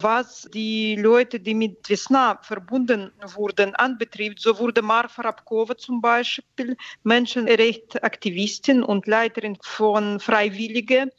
was 0.00 0.48
die 0.52 0.96
Leute, 0.96 1.40
die 1.40 1.54
mit 1.54 1.86
Vesna 1.86 2.38
verbunden 2.42 3.12
wurden, 3.34 3.74
anbetrifft, 3.74 4.40
so 4.40 4.58
wurde 4.58 4.82
Marfa 4.82 5.22
Rabkova 5.22 5.76
zum 5.76 6.00
Beispiel 6.00 6.76
Menschenrechtsaktivistin 7.02 8.82
und 8.82 9.06
Leiterin 9.06 9.56
von 9.62 10.20
Freiwillige 10.20 11.10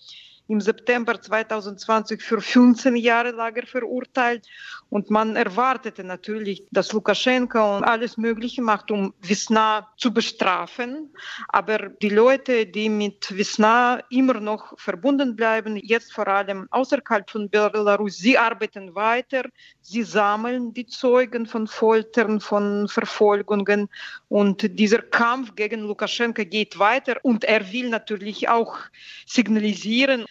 im 0.47 0.61
September 0.61 1.19
2020 1.19 2.21
für 2.21 2.39
15 2.39 2.95
Jahre 2.95 3.31
Lager 3.31 3.65
verurteilt. 3.65 4.47
Und 4.89 5.09
man 5.09 5.35
erwartete 5.35 6.03
natürlich, 6.03 6.63
dass 6.71 6.93
Lukaschenko 6.93 7.79
alles 7.79 8.17
Mögliche 8.17 8.61
macht, 8.61 8.91
um 8.91 9.13
Wisna 9.21 9.89
zu 9.97 10.13
bestrafen. 10.13 11.11
Aber 11.47 11.89
die 11.89 12.09
Leute, 12.09 12.67
die 12.67 12.89
mit 12.89 13.35
Wisna 13.35 14.01
immer 14.09 14.39
noch 14.39 14.77
verbunden 14.79 15.35
bleiben, 15.35 15.75
jetzt 15.77 16.13
vor 16.13 16.27
allem 16.27 16.67
außerhalb 16.69 17.29
von 17.29 17.49
Belarus, 17.49 18.17
sie 18.17 18.37
arbeiten 18.37 18.93
weiter, 18.93 19.43
sie 19.81 20.03
sammeln 20.03 20.73
die 20.73 20.85
Zeugen 20.85 21.47
von 21.47 21.67
Foltern, 21.67 22.39
von 22.39 22.87
Verfolgungen. 22.87 23.89
Und 24.29 24.79
dieser 24.79 25.01
Kampf 25.01 25.55
gegen 25.55 25.81
Lukaschenko 25.81 26.45
geht 26.45 26.77
weiter 26.77 27.17
und 27.23 27.43
er 27.43 27.71
will 27.71 27.89
natürlich 27.89 28.47
auch 28.49 28.77
signalisieren, 29.25 30.25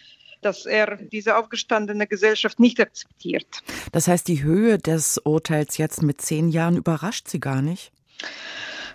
dass 0.45 0.65
er 0.65 0.97
diese 0.97 1.37
aufgestandene 1.37 2.07
Gesellschaft 2.07 2.59
nicht 2.59 2.79
akzeptiert. 2.79 3.47
Das 3.91 4.07
heißt, 4.07 4.27
die 4.27 4.43
Höhe 4.43 4.77
des 4.77 5.17
Urteils 5.17 5.77
jetzt 5.77 6.03
mit 6.03 6.21
zehn 6.21 6.49
Jahren 6.49 6.77
überrascht 6.77 7.27
Sie 7.27 7.39
gar 7.39 7.61
nicht? 7.61 7.91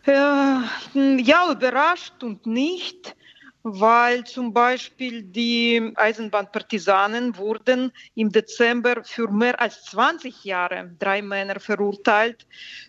Ja, 0.07 0.65
ja 0.95 1.51
überrascht 1.53 2.23
und 2.23 2.47
nicht 2.47 3.15
weil 3.63 4.25
zum 4.25 4.53
Beispiel 4.53 5.23
die 5.23 5.93
Eisenbahnpartisanen 5.95 7.37
wurden 7.37 7.93
im 8.15 8.33
Dezember 8.33 9.05
für 9.05 9.29
mehr 9.29 9.61
als 9.61 9.85
20 9.85 10.45
Jahre 10.45 10.91
drei 10.99 11.21
Männer 11.21 11.61
verurteilt. 11.61 12.47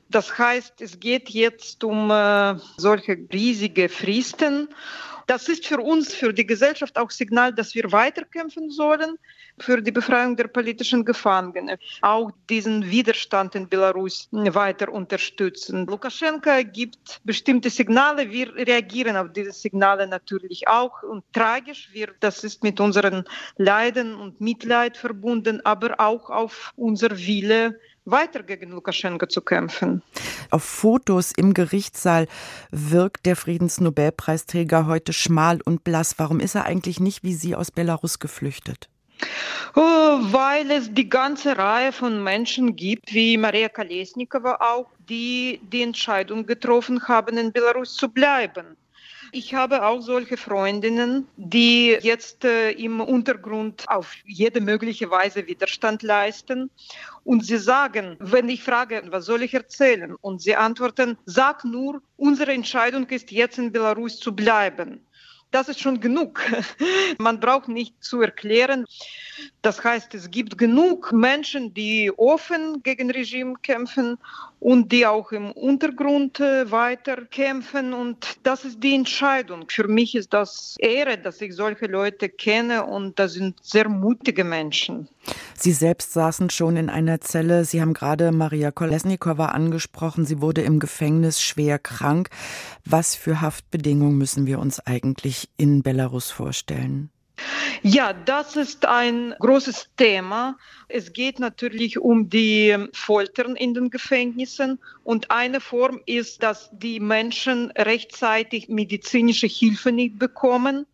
Das 0.10 0.38
heißt, 0.38 0.82
es 0.82 1.00
geht 1.00 1.30
jetzt 1.30 1.84
um 1.84 2.10
äh, 2.10 2.56
solche 2.78 3.18
riesige 3.34 3.90
Fristen. 3.90 4.70
Das 5.32 5.48
ist 5.48 5.66
für 5.66 5.80
uns, 5.80 6.14
für 6.14 6.34
die 6.34 6.46
Gesellschaft 6.46 6.98
auch 6.98 7.10
Signal, 7.10 7.54
dass 7.54 7.74
wir 7.74 7.90
weiterkämpfen 7.94 8.70
sollen 8.70 9.18
für 9.60 9.82
die 9.82 9.94
Befreiung 9.94 10.36
der 10.36 10.50
politischen 10.50 11.06
Gefangenen. 11.06 11.78
Auch 12.02 12.32
diesen 12.50 12.92
Widerstand 12.92 13.56
in 13.56 13.70
Belarus 13.70 14.28
weiter 14.32 14.92
unterstützen. 14.92 15.86
Lukaschenka 15.86 16.64
gibt 16.64 17.22
bestimmte 17.24 17.70
Signale. 17.70 18.30
Wir 18.30 18.54
reagieren 18.54 19.16
auf 19.16 19.32
diese 19.32 19.54
Signale 19.54 20.06
natürlich 20.06 20.68
auch. 20.68 21.02
Und 21.02 21.24
tragisch 21.32 21.94
wird, 21.94 22.16
das 22.20 22.44
ist 22.44 22.62
mit 22.62 22.82
unseren 22.82 23.24
Leiden 23.56 24.16
und 24.16 24.42
Mitleid 24.42 24.98
verbunden, 24.98 25.62
aber 25.64 25.98
auch 26.02 26.30
auf 26.30 26.74
unser 26.76 27.18
Wille, 27.18 27.80
weiter 28.06 28.44
gegen 28.44 28.72
Lukaschenko 28.72 29.28
zu 29.28 29.42
kämpfen. 29.42 30.02
Auf 30.50 30.64
Fotos 30.64 31.32
im 31.36 31.54
Gerichtssaal 31.54 32.28
wirkt 32.72 33.26
der 33.26 33.36
Friedensnobelpreisträger 33.36 34.88
heute 34.88 35.14
schmal 35.14 35.62
und 35.64 35.84
blass. 35.84 36.16
Warum 36.18 36.40
ist 36.40 36.56
er 36.56 36.66
eigentlich 36.66 37.00
nicht 37.00 37.24
wie 37.24 37.34
Sie 37.34 37.56
aus 37.56 37.72
Belarus 37.72 38.20
geflüchtet? 38.20 38.90
Oh, 39.76 39.82
weil 39.82 40.72
es 40.72 40.92
die 40.94 41.08
ganze 41.08 41.58
Reihe 41.58 41.92
von 41.92 42.24
Menschen 42.24 42.76
gibt, 42.76 43.14
wie 43.14 43.38
Maria 43.38 43.70
Kolesnikova 43.70 44.58
auch, 44.60 44.88
die 45.08 45.62
die 45.72 45.84
Entscheidung 45.84 46.46
getroffen 46.46 47.08
haben, 47.08 47.38
in 47.38 47.52
Belarus 47.52 47.96
zu 47.96 48.10
bleiben. 48.10 48.76
Ich 49.34 49.54
habe 49.54 49.86
auch 49.86 50.02
solche 50.02 50.36
Freundinnen, 50.36 51.26
die 51.38 51.98
jetzt 52.02 52.44
äh, 52.44 52.72
im 52.72 53.00
Untergrund 53.00 53.86
auf 53.88 54.14
jede 54.26 54.60
mögliche 54.60 55.10
Weise 55.10 55.48
Widerstand 55.48 56.04
leisten. 56.04 56.70
Und 57.24 57.46
sie 57.46 57.58
sagen, 57.58 58.18
wenn 58.20 58.50
ich 58.50 58.62
frage, 58.62 59.02
was 59.10 59.26
soll 59.26 59.44
ich 59.44 59.54
erzählen? 59.54 60.16
Und 60.20 60.42
sie 60.42 60.58
antworten, 60.58 61.18
sag 61.26 61.64
nur, 61.64 62.02
unsere 62.18 62.52
Entscheidung 62.52 63.08
ist 63.08 63.32
jetzt 63.32 63.58
in 63.58 63.72
Belarus 63.72 64.20
zu 64.20 64.36
bleiben. 64.36 65.06
Das 65.52 65.70
ist 65.70 65.80
schon 65.80 66.02
genug. 66.02 66.42
Man 67.18 67.40
braucht 67.40 67.70
nicht 67.70 68.04
zu 68.04 68.22
erklären. 68.22 68.86
Das 69.62 69.82
heißt, 69.82 70.14
es 70.14 70.30
gibt 70.30 70.58
genug 70.58 71.14
Menschen, 71.14 71.74
die 71.74 72.12
offen 72.18 72.84
gegen 72.84 73.12
Regime 73.12 73.56
kämpfen 73.62 74.18
und 74.62 74.92
die 74.92 75.08
auch 75.08 75.32
im 75.32 75.52
Untergrund 75.52 76.40
äh, 76.40 76.70
weiter 76.70 77.26
kämpfen. 77.26 77.94
Und 77.94 78.38
das 78.44 78.64
ist 78.64 78.82
die 78.82 78.94
Entscheidung. 78.94 79.66
Für 79.68 79.88
mich 79.88 80.14
ist 80.14 80.34
das 80.34 80.76
Ehre, 80.78 81.18
dass 81.18 81.42
ich 81.42 81.56
solche 81.56 81.88
Leute 81.88 82.30
kenne 82.30 82.86
und 82.86 83.18
das 83.18 83.34
sind 83.34 83.58
sehr 83.64 83.90
mutige 83.90 84.44
Menschen. 84.44 85.10
Sie 85.56 85.72
selbst 85.72 86.14
saßen 86.14 86.52
schon 86.52 86.78
in 86.78 86.90
einer 86.92 87.22
Zelle. 87.22 87.66
Sie 87.66 87.82
haben 87.82 87.94
gerade 87.94 88.32
Maria 88.32 88.70
Kolesnikova 88.70 89.48
angesprochen. 89.48 90.26
Sie 90.26 90.42
wurde 90.42 90.62
im 90.62 90.80
Gefängnis 90.80 91.42
schwer 91.42 91.80
krank. 91.80 92.30
Was 92.86 93.16
für 93.16 93.42
Haftbedingungen 93.42 94.18
müssen 94.18 94.46
wir 94.46 94.60
uns 94.60 94.80
eigentlich 94.80 95.50
in 95.58 95.82
Belarus 95.82 96.30
vorstellen? 96.30 97.10
Ja, 97.84 98.14
das 98.14 98.56
ist 98.56 98.86
ein 98.86 99.34
großes 99.40 99.90
Thema. 99.98 100.58
Es 100.88 101.14
geht 101.14 101.40
natürlich 101.40 101.98
um 101.98 102.30
die 102.30 102.78
Foltern 102.94 103.56
in 103.56 103.74
den 103.74 103.90
Gefängnissen. 103.90 104.80
Und 105.04 105.32
eine 105.32 105.60
Form 105.60 106.02
ist, 106.06 106.44
dass 106.44 106.70
die 106.74 107.00
Menschen 107.00 107.72
rechtzeitig 107.72 108.70
medizinische 108.70 109.48
Hilfe 109.48 109.92
nicht 109.92 110.20
bekommen. 110.20 110.86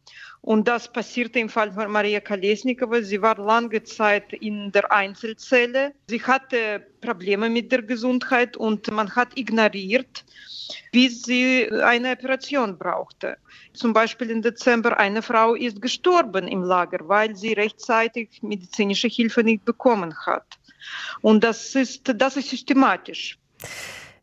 Und 0.47 0.65
das 0.69 0.87
passierte 0.87 1.39
im 1.39 1.49
Fall 1.49 1.73
von 1.73 1.91
Maria 1.91 2.21
Kolesnikova. 2.21 3.01
Sie 3.01 3.21
war 3.21 3.35
lange 3.37 3.83
Zeit 3.83 4.31
in 4.31 4.71
der 4.71 4.89
Einzelzelle. 4.93 5.91
Sie 6.09 6.23
hatte 6.23 6.87
Probleme 7.01 7.49
mit 7.49 7.69
der 7.69 7.81
Gesundheit 7.81 8.55
und 8.55 8.89
man 8.89 9.13
hat 9.13 9.37
ignoriert, 9.37 10.23
bis 10.93 11.23
sie 11.23 11.69
eine 11.83 12.13
Operation 12.13 12.77
brauchte. 12.77 13.35
Zum 13.73 13.91
Beispiel 13.91 14.29
im 14.29 14.41
Dezember 14.41 14.97
eine 14.97 15.21
Frau 15.21 15.53
ist 15.53 15.81
gestorben 15.81 16.47
im 16.47 16.63
Lager, 16.63 16.99
weil 17.09 17.35
sie 17.35 17.51
rechtzeitig 17.51 18.41
medizinische 18.41 19.09
Hilfe 19.09 19.43
nicht 19.43 19.65
bekommen 19.65 20.15
hat. 20.25 20.57
Und 21.19 21.43
das 21.43 21.75
ist, 21.75 22.03
das 22.15 22.37
ist 22.37 22.51
systematisch. 22.51 23.37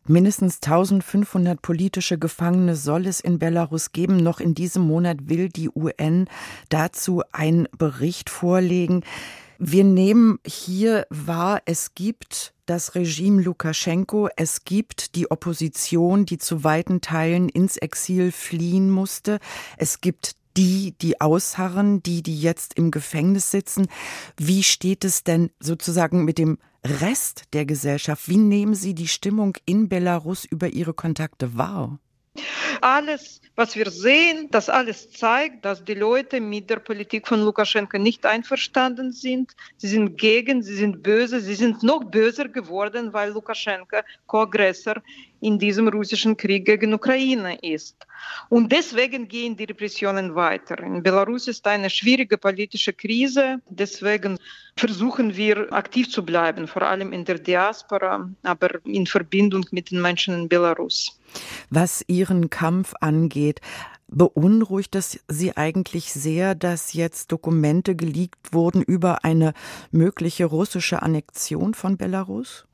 Mindestens 0.06 0.56
1500 0.56 1.62
politische 1.62 2.18
Gefangene 2.18 2.76
soll 2.76 3.06
es 3.06 3.20
in 3.20 3.38
Belarus 3.38 3.92
geben. 3.92 4.18
Noch 4.18 4.38
in 4.38 4.54
diesem 4.54 4.82
Monat 4.82 5.30
will 5.30 5.48
die 5.48 5.70
UN 5.70 6.28
dazu 6.68 7.22
einen 7.32 7.68
Bericht 7.78 8.28
vorlegen. 8.28 9.02
Wir 9.58 9.84
nehmen 9.84 10.40
hier 10.46 11.06
wahr, 11.08 11.62
es 11.64 11.94
gibt 11.94 12.52
das 12.66 12.94
Regime 12.94 13.40
Lukaschenko, 13.40 14.28
es 14.36 14.64
gibt 14.64 15.14
die 15.14 15.30
Opposition, 15.30 16.26
die 16.26 16.38
zu 16.38 16.64
weiten 16.64 17.00
Teilen 17.00 17.48
ins 17.48 17.78
Exil 17.78 18.30
fliehen 18.30 18.90
musste, 18.90 19.38
es 19.78 20.00
gibt 20.00 20.36
die, 20.56 20.94
die 21.00 21.20
ausharren, 21.20 22.02
die, 22.02 22.22
die 22.22 22.38
jetzt 22.38 22.74
im 22.74 22.90
Gefängnis 22.90 23.50
sitzen. 23.50 23.86
Wie 24.36 24.62
steht 24.62 25.04
es 25.04 25.24
denn 25.24 25.50
sozusagen 25.60 26.24
mit 26.24 26.38
dem 26.38 26.58
Rest 26.86 27.44
der 27.54 27.64
Gesellschaft? 27.64 28.28
Wie 28.28 28.36
nehmen 28.36 28.74
Sie 28.74 28.94
die 28.94 29.08
Stimmung 29.08 29.56
in 29.64 29.88
Belarus 29.88 30.44
über 30.44 30.68
Ihre 30.68 30.92
Kontakte 30.92 31.56
wahr? 31.56 31.98
Alles, 32.82 33.40
was 33.54 33.76
wir 33.76 33.90
sehen, 33.90 34.48
das 34.50 34.68
alles 34.68 35.10
zeigt, 35.12 35.64
dass 35.64 35.84
die 35.84 35.94
Leute 35.94 36.40
mit 36.40 36.68
der 36.68 36.80
Politik 36.80 37.28
von 37.28 37.40
Lukaschenko 37.40 37.96
nicht 37.96 38.26
einverstanden 38.26 39.12
sind. 39.12 39.52
Sie 39.76 39.86
sind 39.88 40.18
gegen, 40.18 40.62
sie 40.62 40.74
sind 40.74 41.02
böse, 41.02 41.40
sie 41.40 41.54
sind 41.54 41.82
noch 41.82 42.04
böser 42.04 42.48
geworden, 42.48 43.12
weil 43.12 43.30
Lukaschenko 43.30 43.98
Co-Aggressor 44.26 44.96
in 45.44 45.58
diesem 45.58 45.88
russischen 45.88 46.36
Krieg 46.36 46.64
gegen 46.64 46.94
Ukraine 46.94 47.58
ist. 47.60 47.96
Und 48.48 48.72
deswegen 48.72 49.28
gehen 49.28 49.56
die 49.56 49.64
Repressionen 49.64 50.34
weiter. 50.34 50.78
In 50.78 51.02
Belarus 51.02 51.48
ist 51.48 51.66
eine 51.66 51.90
schwierige 51.90 52.38
politische 52.38 52.94
Krise. 52.94 53.60
Deswegen 53.68 54.38
versuchen 54.76 55.36
wir 55.36 55.70
aktiv 55.70 56.10
zu 56.10 56.24
bleiben, 56.24 56.66
vor 56.66 56.82
allem 56.82 57.12
in 57.12 57.26
der 57.26 57.38
Diaspora, 57.38 58.30
aber 58.42 58.70
in 58.86 59.06
Verbindung 59.06 59.66
mit 59.70 59.90
den 59.90 60.00
Menschen 60.00 60.34
in 60.34 60.48
Belarus. 60.48 61.20
Was 61.68 62.02
Ihren 62.08 62.48
Kampf 62.48 62.94
angeht, 63.00 63.60
Beunruhigt 64.06 64.94
es 64.94 65.18
Sie 65.28 65.56
eigentlich 65.56 66.12
sehr, 66.12 66.54
dass 66.54 66.92
jetzt 66.92 67.32
Dokumente 67.32 67.96
geleakt 67.96 68.52
wurden 68.52 68.82
über 68.82 69.24
eine 69.24 69.54
mögliche 69.90 70.44
russische 70.44 71.02
Annexion 71.02 71.74
von 71.74 71.96
Belarus? 71.96 72.66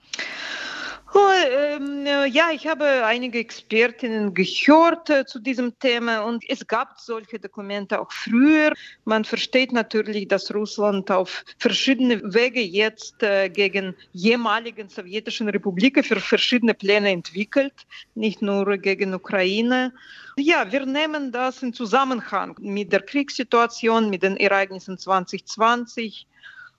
Ähm, 1.14 2.06
ja, 2.06 2.50
ich 2.52 2.66
habe 2.66 3.04
einige 3.04 3.38
Expertinnen 3.38 4.34
gehört 4.34 5.10
äh, 5.10 5.24
zu 5.26 5.40
diesem 5.40 5.76
Thema 5.78 6.20
und 6.20 6.44
es 6.48 6.66
gab 6.66 7.00
solche 7.00 7.38
Dokumente 7.38 8.00
auch 8.00 8.12
früher. 8.12 8.72
Man 9.04 9.24
versteht 9.24 9.72
natürlich, 9.72 10.28
dass 10.28 10.54
Russland 10.54 11.10
auf 11.10 11.44
verschiedene 11.58 12.20
Wege 12.34 12.60
jetzt 12.60 13.22
äh, 13.22 13.48
gegen 13.48 13.96
ehemaligen 14.14 14.88
sowjetischen 14.88 15.48
Republiken 15.48 16.04
für 16.04 16.20
verschiedene 16.20 16.74
Pläne 16.74 17.10
entwickelt, 17.10 17.74
nicht 18.14 18.42
nur 18.42 18.76
gegen 18.76 19.14
Ukraine. 19.14 19.92
Ja, 20.36 20.70
wir 20.70 20.86
nehmen 20.86 21.32
das 21.32 21.62
in 21.62 21.72
Zusammenhang 21.72 22.54
mit 22.60 22.92
der 22.92 23.02
Kriegssituation, 23.02 24.10
mit 24.10 24.22
den 24.22 24.36
Ereignissen 24.36 24.96
2020. 24.96 26.26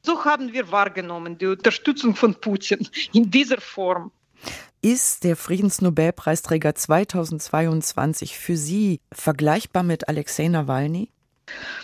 So 0.03 0.23
haben 0.25 0.53
wir 0.53 0.71
wahrgenommen 0.71 1.37
die 1.37 1.47
Unterstützung 1.47 2.15
von 2.15 2.33
Putin 2.33 2.87
in 3.13 3.29
dieser 3.29 3.59
Form. 3.59 4.11
Ist 4.83 5.23
der 5.23 5.35
Friedensnobelpreisträger 5.35 6.73
2022 6.73 8.35
für 8.35 8.57
Sie 8.57 8.99
vergleichbar 9.11 9.83
mit 9.83 10.09
Alexei 10.09 10.47
Nawalny? 10.47 11.11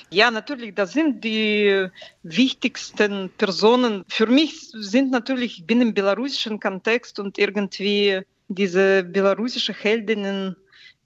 Ja, 0.09 0.31
natürlich, 0.31 0.73
das 0.73 0.93
sind 0.93 1.23
die 1.23 1.89
wichtigsten 2.23 3.29
Personen. 3.37 4.03
Für 4.07 4.25
mich 4.25 4.71
sind 4.71 5.11
natürlich, 5.11 5.59
ich 5.59 5.67
bin 5.67 5.81
im 5.81 5.93
belarussischen 5.93 6.59
Kontext 6.59 7.19
und 7.19 7.37
irgendwie 7.37 8.21
diese 8.47 9.03
belarussische 9.03 9.73
Heldinnen 9.73 10.55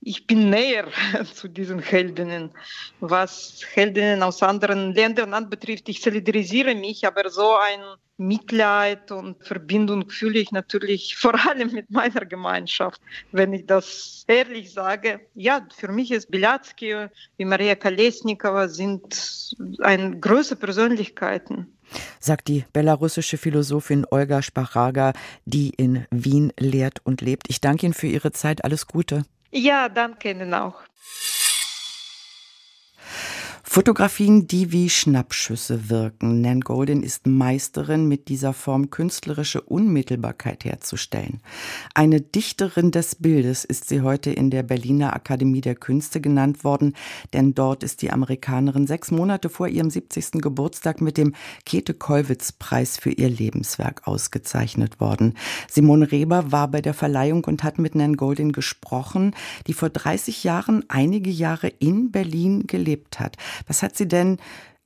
ich 0.04 0.26
bin 0.26 0.50
näher 0.50 0.88
zu 1.34 1.48
diesen 1.48 1.80
Heldinnen. 1.80 2.52
Was 3.00 3.62
Heldinnen 3.74 4.24
aus 4.24 4.42
anderen 4.42 4.94
Ländern 4.94 5.34
anbetrifft, 5.34 5.90
ich 5.90 6.02
solidarisiere 6.02 6.74
mich, 6.74 7.06
aber 7.06 7.30
so 7.30 7.56
ein 7.56 7.80
Mitleid 8.22 9.12
und 9.12 9.44
Verbindung 9.44 10.10
fühle 10.10 10.40
ich 10.40 10.52
natürlich 10.52 11.16
vor 11.18 11.36
allem 11.48 11.72
mit 11.72 11.90
meiner 11.92 12.26
Gemeinschaft. 12.26 13.02
Wenn 13.32 13.54
ich 13.54 13.66
das 13.66 14.24
ehrlich 14.28 14.72
sage, 14.72 15.22
ja, 15.36 15.66
für 15.76 15.90
mich 15.90 16.12
ist 16.12 16.32
Bilatsky 16.32 17.08
wie 17.38 17.46
Maria 17.46 17.76
Kolesnikova 17.76 18.68
sind 18.68 19.56
eine 19.82 20.20
große 20.20 20.56
Persönlichkeiten 20.56 21.68
sagt 22.20 22.48
die 22.48 22.64
belarussische 22.72 23.38
Philosophin 23.38 24.06
Olga 24.10 24.42
Sparaga, 24.42 25.12
die 25.46 25.72
in 25.72 26.06
Wien 26.10 26.54
lehrt 26.58 27.00
und 27.04 27.20
lebt. 27.20 27.50
Ich 27.50 27.60
danke 27.60 27.86
Ihnen 27.86 27.94
für 27.94 28.08
Ihre 28.08 28.32
Zeit. 28.32 28.64
Alles 28.64 28.88
Gute. 28.88 29.24
Ja, 29.52 29.90
danke 29.90 30.32
Ihnen 30.32 30.54
auch. 30.54 30.82
Fotografien, 33.74 34.48
die 34.48 34.74
wie 34.74 34.90
Schnappschüsse 34.90 35.90
wirken. 35.90 36.42
Nan 36.42 36.60
Golden 36.60 37.04
ist 37.04 37.26
Meisterin, 37.26 38.06
mit 38.06 38.28
dieser 38.28 38.52
Form 38.52 38.90
künstlerische 38.90 39.62
Unmittelbarkeit 39.62 40.66
herzustellen. 40.66 41.40
Eine 41.94 42.20
Dichterin 42.20 42.92
des 42.92 43.16
Bildes 43.16 43.64
ist 43.64 43.88
sie 43.88 44.02
heute 44.02 44.30
in 44.30 44.50
der 44.50 44.64
Berliner 44.64 45.16
Akademie 45.16 45.62
der 45.62 45.76
Künste 45.76 46.20
genannt 46.20 46.66
worden, 46.66 46.98
denn 47.32 47.54
dort 47.54 47.84
ist 47.84 48.02
die 48.02 48.12
Amerikanerin 48.12 48.88
sechs 48.88 49.10
Monate 49.10 49.48
vor 49.48 49.70
ihrem 49.70 49.90
70. 49.90 50.42
Geburtstag 50.42 51.00
mit 51.00 51.16
dem 51.16 51.34
Käthe-Kollwitz-Preis 51.66 52.98
für 52.98 53.12
ihr 53.12 53.30
Lebenswerk 53.30 54.06
ausgezeichnet 54.06 55.00
worden. 55.00 55.36
Simone 55.70 56.12
Reber 56.12 56.52
war 56.52 56.68
bei 56.68 56.82
der 56.82 56.94
Verleihung 56.94 57.46
und 57.46 57.64
hat 57.64 57.80
mit 57.80 57.96
Nan 57.96 58.18
Golden 58.18 58.52
gesprochen, 58.52 59.34
die 59.68 59.74
vor 59.74 59.90
30 59.90 60.44
Jahren 60.44 60.84
einige 60.90 61.30
Jahre 61.30 61.70
in 61.70 62.12
Berlin 62.12 62.68
gelebt 62.68 63.22
hat. 63.22 63.38
Was 63.68 63.84
hat 63.84 63.96
sie 63.96 64.08
denn 64.08 64.38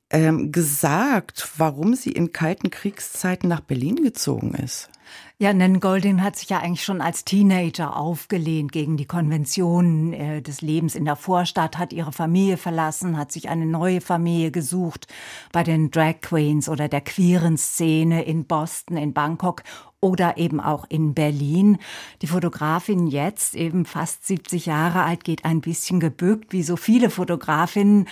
ähm, 0.10 0.51
gesagt, 0.51 1.50
warum 1.58 1.96
sie 1.96 2.12
in 2.12 2.32
kalten 2.32 2.70
Kriegszeiten 2.70 3.50
nach 3.50 3.62
Berlin 3.62 3.98
gezogen 3.98 4.53
ist? 4.53 4.89
Ja, 5.38 5.53
Nan 5.53 5.82
Goldin 5.82 6.24
hat 6.24 6.38
sich 6.38 6.50
ja 6.50 6.60
eigentlich 6.60 6.84
schon 6.84 7.01
als 7.01 7.25
Teenager 7.25 7.98
aufgelehnt 7.98 8.72
gegen 8.72 8.96
die 8.96 9.05
Konventionen 9.05 10.13
äh, 10.13 10.41
des 10.41 10.62
Lebens 10.62 10.96
in 10.96 11.03
der 11.03 11.17
Vorstadt, 11.17 11.77
hat 11.77 11.91
ihre 11.91 12.13
Familie 12.13 12.55
verlassen, 12.58 13.17
hat 13.17 13.32
sich 13.34 13.50
eine 13.50 13.65
neue 13.65 14.00
Familie 14.00 14.51
gesucht 14.51 15.08
bei 15.51 15.63
den 15.63 15.91
Drag 15.91 16.22
Queens 16.22 16.70
oder 16.70 16.88
der 16.88 17.01
queeren 17.01 17.58
Szene 17.58 18.24
in 18.24 18.46
Boston, 18.46 18.96
in 18.96 19.13
Bangkok 19.13 19.63
oder 20.00 20.38
eben 20.38 20.62
auch 20.62 20.86
in 20.88 21.13
Berlin. 21.13 21.79
Die 22.22 22.27
Fotografin 22.27 23.08
jetzt, 23.08 23.55
eben 23.55 23.86
fast 23.86 24.25
70 24.25 24.67
Jahre 24.67 25.03
alt, 25.03 25.24
geht 25.24 25.44
ein 25.44 25.60
bisschen 25.60 26.00
gebückt, 26.00 26.53
wie 26.53 26.63
so 26.63 26.77
viele 26.77 27.10
Fotografinnen 27.10 28.08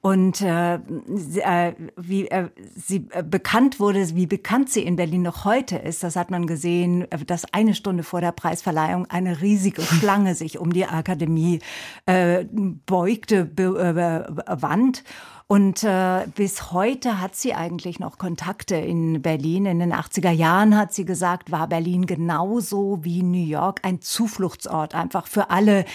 und 0.00 0.40
äh, 0.42 0.74
äh, 0.76 1.74
wie 1.96 2.28
äh, 2.28 2.50
sie 2.76 3.08
äh, 3.10 3.24
bekannt 3.24 3.80
wurde, 3.80 4.14
wie 4.14 4.26
bekannt 4.26 4.70
sie 4.70 4.82
in 4.82 4.94
Berlin 4.94 5.22
noch 5.22 5.44
heute 5.44 5.76
ist, 5.76 6.04
das 6.04 6.14
hat 6.14 6.30
man 6.30 6.46
gesehen, 6.46 7.10
äh, 7.10 7.24
dass 7.24 7.52
eine 7.52 7.74
Stunde 7.74 8.04
vor 8.04 8.20
der 8.20 8.30
Preisverleihung 8.30 9.06
eine 9.06 9.40
riesige 9.40 9.82
Schlange 10.00 10.36
sich 10.36 10.58
um 10.58 10.72
die 10.72 10.86
Akademie 10.86 11.58
äh, 12.06 12.44
beugte, 12.86 13.44
be, 13.44 14.36
äh, 14.46 14.62
wand. 14.62 15.02
Und 15.48 15.82
äh, 15.82 16.26
bis 16.36 16.72
heute 16.72 17.20
hat 17.20 17.34
sie 17.34 17.54
eigentlich 17.54 17.98
noch 17.98 18.18
Kontakte 18.18 18.76
in 18.76 19.22
Berlin. 19.22 19.66
In 19.66 19.80
den 19.80 19.94
80er 19.94 20.30
Jahren 20.30 20.76
hat 20.76 20.92
sie 20.92 21.06
gesagt, 21.06 21.50
war 21.50 21.66
Berlin 21.66 22.06
genauso 22.06 23.02
wie 23.02 23.22
New 23.22 23.46
York 23.46 23.80
ein 23.82 24.00
Zufluchtsort, 24.00 24.94
einfach 24.94 25.26
für 25.26 25.50
alle, 25.50 25.86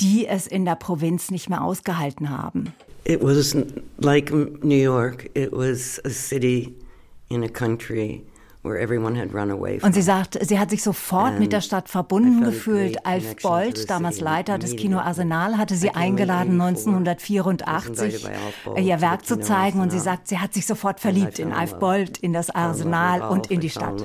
die 0.00 0.26
es 0.26 0.46
in 0.46 0.64
der 0.64 0.74
Provinz 0.74 1.30
nicht 1.30 1.48
mehr 1.48 1.62
ausgehalten 1.62 2.30
haben. 2.30 2.74
It 3.06 3.22
was 3.22 3.56
like 3.98 4.32
New 4.32 4.82
York. 4.82 5.28
It 5.34 5.52
was 5.52 6.00
a 6.04 6.10
city 6.10 6.74
in 7.30 7.44
a 7.44 7.48
country 7.48 8.24
und 9.82 9.92
sie 9.94 10.02
sagt, 10.02 10.38
sie 10.42 10.58
hat 10.58 10.70
sich 10.70 10.82
sofort 10.82 11.38
mit 11.38 11.52
der 11.52 11.60
Stadt 11.60 11.88
verbunden 11.88 12.42
gefühlt. 12.42 13.06
Alf 13.06 13.36
Bold, 13.36 13.88
damals 13.88 14.20
Leiter 14.20 14.58
des 14.58 14.74
Kino 14.74 14.98
Arsenal, 14.98 15.56
hatte 15.56 15.76
sie 15.76 15.90
eingeladen, 15.90 16.60
1984 16.60 18.26
ihr 18.76 19.00
Werk 19.00 19.24
zu 19.24 19.38
zeigen. 19.38 19.80
Und 19.80 19.92
sie 19.92 20.00
sagt, 20.00 20.26
sie 20.28 20.38
hat 20.38 20.52
sich 20.52 20.66
sofort 20.66 20.98
verliebt 20.98 21.38
in 21.38 21.52
Alf 21.52 21.78
Bold, 21.78 22.18
in 22.18 22.32
das 22.32 22.50
Arsenal 22.50 23.22
und 23.22 23.50
in 23.50 23.60
die 23.60 23.70
Stadt. 23.70 24.02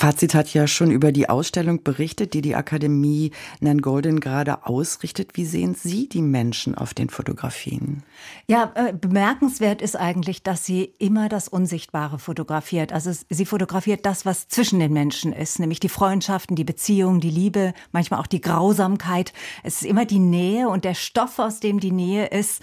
Fazit 0.00 0.34
hat 0.34 0.54
ja 0.54 0.66
schon 0.66 0.90
über 0.90 1.12
die 1.12 1.28
Ausstellung 1.28 1.82
berichtet, 1.82 2.32
die 2.32 2.40
die 2.40 2.54
Akademie 2.54 3.32
Nan 3.60 3.82
Golden 3.82 4.20
gerade 4.20 4.66
ausrichtet. 4.66 5.32
Wie 5.34 5.44
sehen 5.44 5.74
Sie 5.74 6.08
die 6.08 6.22
Menschen 6.22 6.74
auf 6.74 6.94
den 6.94 7.10
Fotografien? 7.10 8.02
Ja, 8.46 8.72
äh, 8.76 8.94
bemerkenswert 8.94 9.82
ist 9.82 9.96
eigentlich, 9.96 10.42
dass 10.42 10.64
sie 10.64 10.84
immer 10.98 11.28
das 11.28 11.48
Unsichtbare 11.48 12.18
fotografiert. 12.18 12.94
Also 12.94 13.12
sie 13.28 13.44
fotografiert 13.44 14.06
das, 14.06 14.24
was 14.24 14.48
zwischen 14.48 14.80
den 14.80 14.94
Menschen 14.94 15.34
ist, 15.34 15.58
nämlich 15.58 15.80
die 15.80 15.90
Freundschaften, 15.90 16.56
die 16.56 16.64
Beziehungen, 16.64 17.20
die 17.20 17.28
Liebe, 17.28 17.74
manchmal 17.92 18.20
auch 18.20 18.26
die 18.26 18.40
Grausamkeit. 18.40 19.34
Es 19.64 19.82
ist 19.82 19.86
immer 19.86 20.06
die 20.06 20.18
Nähe 20.18 20.70
und 20.70 20.86
der 20.86 20.94
Stoff, 20.94 21.38
aus 21.38 21.60
dem 21.60 21.78
die 21.78 21.92
Nähe 21.92 22.24
ist, 22.28 22.62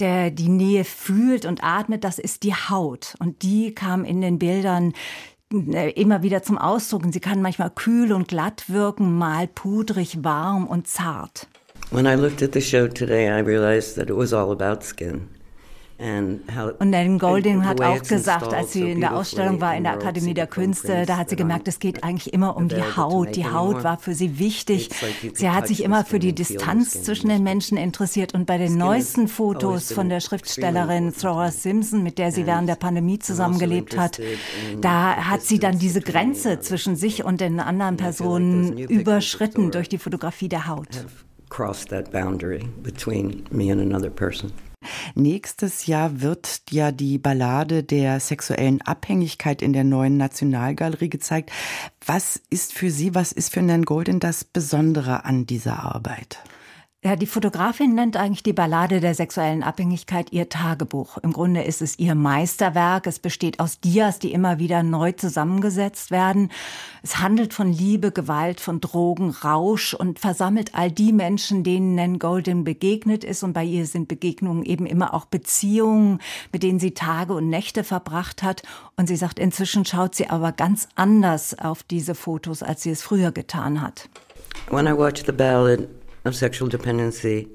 der 0.00 0.30
die 0.30 0.50
Nähe 0.50 0.84
fühlt 0.84 1.46
und 1.46 1.64
atmet, 1.64 2.04
das 2.04 2.18
ist 2.18 2.42
die 2.42 2.54
Haut. 2.54 3.14
Und 3.20 3.42
die 3.42 3.74
kam 3.74 4.04
in 4.04 4.20
den 4.20 4.38
Bildern 4.38 4.92
immer 5.62 6.22
wieder 6.22 6.42
zum 6.42 6.58
Ausdruck. 6.58 7.02
Sie 7.10 7.20
kann 7.20 7.42
manchmal 7.42 7.70
kühl 7.70 8.12
und 8.12 8.28
glatt 8.28 8.64
wirken, 8.68 9.16
mal 9.16 9.46
pudrig, 9.46 10.22
warm 10.22 10.66
und 10.66 10.88
zart. 10.88 11.46
When 11.90 12.06
I 12.06 12.14
looked 12.14 12.42
at 12.42 12.52
the 12.54 12.60
show 12.60 12.88
today, 12.88 13.28
I 13.28 13.40
realized 13.40 13.96
that 13.96 14.10
it 14.10 14.16
was 14.16 14.32
all 14.32 14.50
about 14.50 14.84
skin. 14.84 15.28
Und 15.96 16.90
Nan 16.90 17.18
Golding 17.18 17.64
hat 17.64 17.80
auch 17.80 18.02
gesagt, 18.02 18.52
als 18.52 18.72
sie 18.72 18.90
in 18.90 19.00
der 19.00 19.16
Ausstellung 19.16 19.60
war 19.60 19.76
in 19.76 19.84
der 19.84 19.92
Akademie 19.92 20.34
der 20.34 20.48
Künste, 20.48 21.06
da 21.06 21.16
hat 21.16 21.30
sie 21.30 21.36
gemerkt, 21.36 21.68
es 21.68 21.78
geht 21.78 22.02
eigentlich 22.02 22.34
immer 22.34 22.56
um 22.56 22.68
die 22.68 22.82
Haut. 22.82 23.36
Die 23.36 23.46
Haut 23.46 23.84
war 23.84 23.98
für 23.98 24.14
sie 24.14 24.38
wichtig. 24.38 24.90
Sie 25.34 25.50
hat 25.50 25.68
sich 25.68 25.84
immer 25.84 26.04
für 26.04 26.18
die 26.18 26.34
Distanz 26.34 27.02
zwischen 27.04 27.28
den 27.28 27.44
Menschen 27.44 27.78
interessiert. 27.78 28.34
Und 28.34 28.46
bei 28.46 28.58
den 28.58 28.76
neuesten 28.76 29.28
Fotos 29.28 29.92
von 29.92 30.08
der 30.08 30.20
Schriftstellerin 30.20 31.14
Thora 31.14 31.50
Simpson, 31.52 32.02
mit 32.02 32.18
der 32.18 32.32
sie 32.32 32.46
während 32.46 32.68
der 32.68 32.74
Pandemie 32.74 33.18
also 33.20 33.32
zusammengelebt 33.32 33.96
hat, 33.96 34.20
da 34.80 35.16
hat 35.16 35.42
sie 35.42 35.60
dann 35.60 35.78
diese 35.78 36.00
Grenze 36.00 36.58
zwischen 36.58 36.96
sich 36.96 37.24
und 37.24 37.40
den 37.40 37.60
anderen 37.60 37.96
Personen 37.96 38.76
überschritten 38.78 39.70
durch 39.70 39.88
die 39.88 39.98
Fotografie 39.98 40.48
der 40.48 40.66
Haut. 40.66 41.06
Crossed 41.50 41.88
that 41.90 42.10
boundary 42.10 42.68
between 42.82 43.44
me 43.52 43.70
and 43.70 43.80
another 43.80 44.10
person. 44.10 44.50
Nächstes 45.14 45.86
Jahr 45.86 46.20
wird 46.20 46.62
ja 46.70 46.92
die 46.92 47.18
Ballade 47.18 47.82
der 47.82 48.20
sexuellen 48.20 48.82
Abhängigkeit 48.82 49.62
in 49.62 49.72
der 49.72 49.84
neuen 49.84 50.16
Nationalgalerie 50.16 51.08
gezeigt. 51.08 51.50
Was 52.04 52.40
ist 52.50 52.72
für 52.72 52.90
Sie, 52.90 53.14
was 53.14 53.32
ist 53.32 53.52
für 53.52 53.62
Nan 53.62 53.84
Golden 53.84 54.20
das 54.20 54.44
Besondere 54.44 55.24
an 55.24 55.46
dieser 55.46 55.82
Arbeit? 55.82 56.38
Ja, 57.06 57.16
die 57.16 57.26
Fotografin 57.26 57.94
nennt 57.94 58.16
eigentlich 58.16 58.42
die 58.42 58.54
Ballade 58.54 58.98
der 58.98 59.14
sexuellen 59.14 59.62
Abhängigkeit 59.62 60.32
ihr 60.32 60.48
Tagebuch. 60.48 61.18
Im 61.18 61.34
Grunde 61.34 61.62
ist 61.62 61.82
es 61.82 61.98
ihr 61.98 62.14
Meisterwerk. 62.14 63.06
Es 63.06 63.18
besteht 63.18 63.60
aus 63.60 63.78
Dias, 63.78 64.20
die 64.20 64.32
immer 64.32 64.58
wieder 64.58 64.82
neu 64.82 65.12
zusammengesetzt 65.12 66.10
werden. 66.10 66.50
Es 67.02 67.18
handelt 67.18 67.52
von 67.52 67.70
Liebe, 67.70 68.10
Gewalt, 68.10 68.58
von 68.58 68.80
Drogen, 68.80 69.28
Rausch 69.28 69.92
und 69.92 70.18
versammelt 70.18 70.74
all 70.74 70.90
die 70.90 71.12
Menschen, 71.12 71.62
denen 71.62 71.94
Nan 71.94 72.18
Golden 72.18 72.64
begegnet 72.64 73.22
ist. 73.22 73.42
Und 73.42 73.52
bei 73.52 73.64
ihr 73.64 73.84
sind 73.84 74.08
Begegnungen 74.08 74.64
eben 74.64 74.86
immer 74.86 75.12
auch 75.12 75.26
Beziehungen, 75.26 76.20
mit 76.52 76.62
denen 76.62 76.80
sie 76.80 76.94
Tage 76.94 77.34
und 77.34 77.50
Nächte 77.50 77.84
verbracht 77.84 78.42
hat. 78.42 78.62
Und 78.96 79.08
sie 79.08 79.16
sagt, 79.16 79.38
inzwischen 79.38 79.84
schaut 79.84 80.14
sie 80.14 80.30
aber 80.30 80.52
ganz 80.52 80.88
anders 80.94 81.54
auf 81.58 81.82
diese 81.82 82.14
Fotos, 82.14 82.62
als 82.62 82.82
sie 82.82 82.92
es 82.92 83.02
früher 83.02 83.30
getan 83.30 83.82
hat. 83.82 84.08
When 84.70 84.86
I 84.86 84.96
watch 84.96 85.24
the 85.26 85.32
ballad, 85.32 85.86
of 86.24 86.34
sexual 86.34 86.68
dependency. 86.68 87.48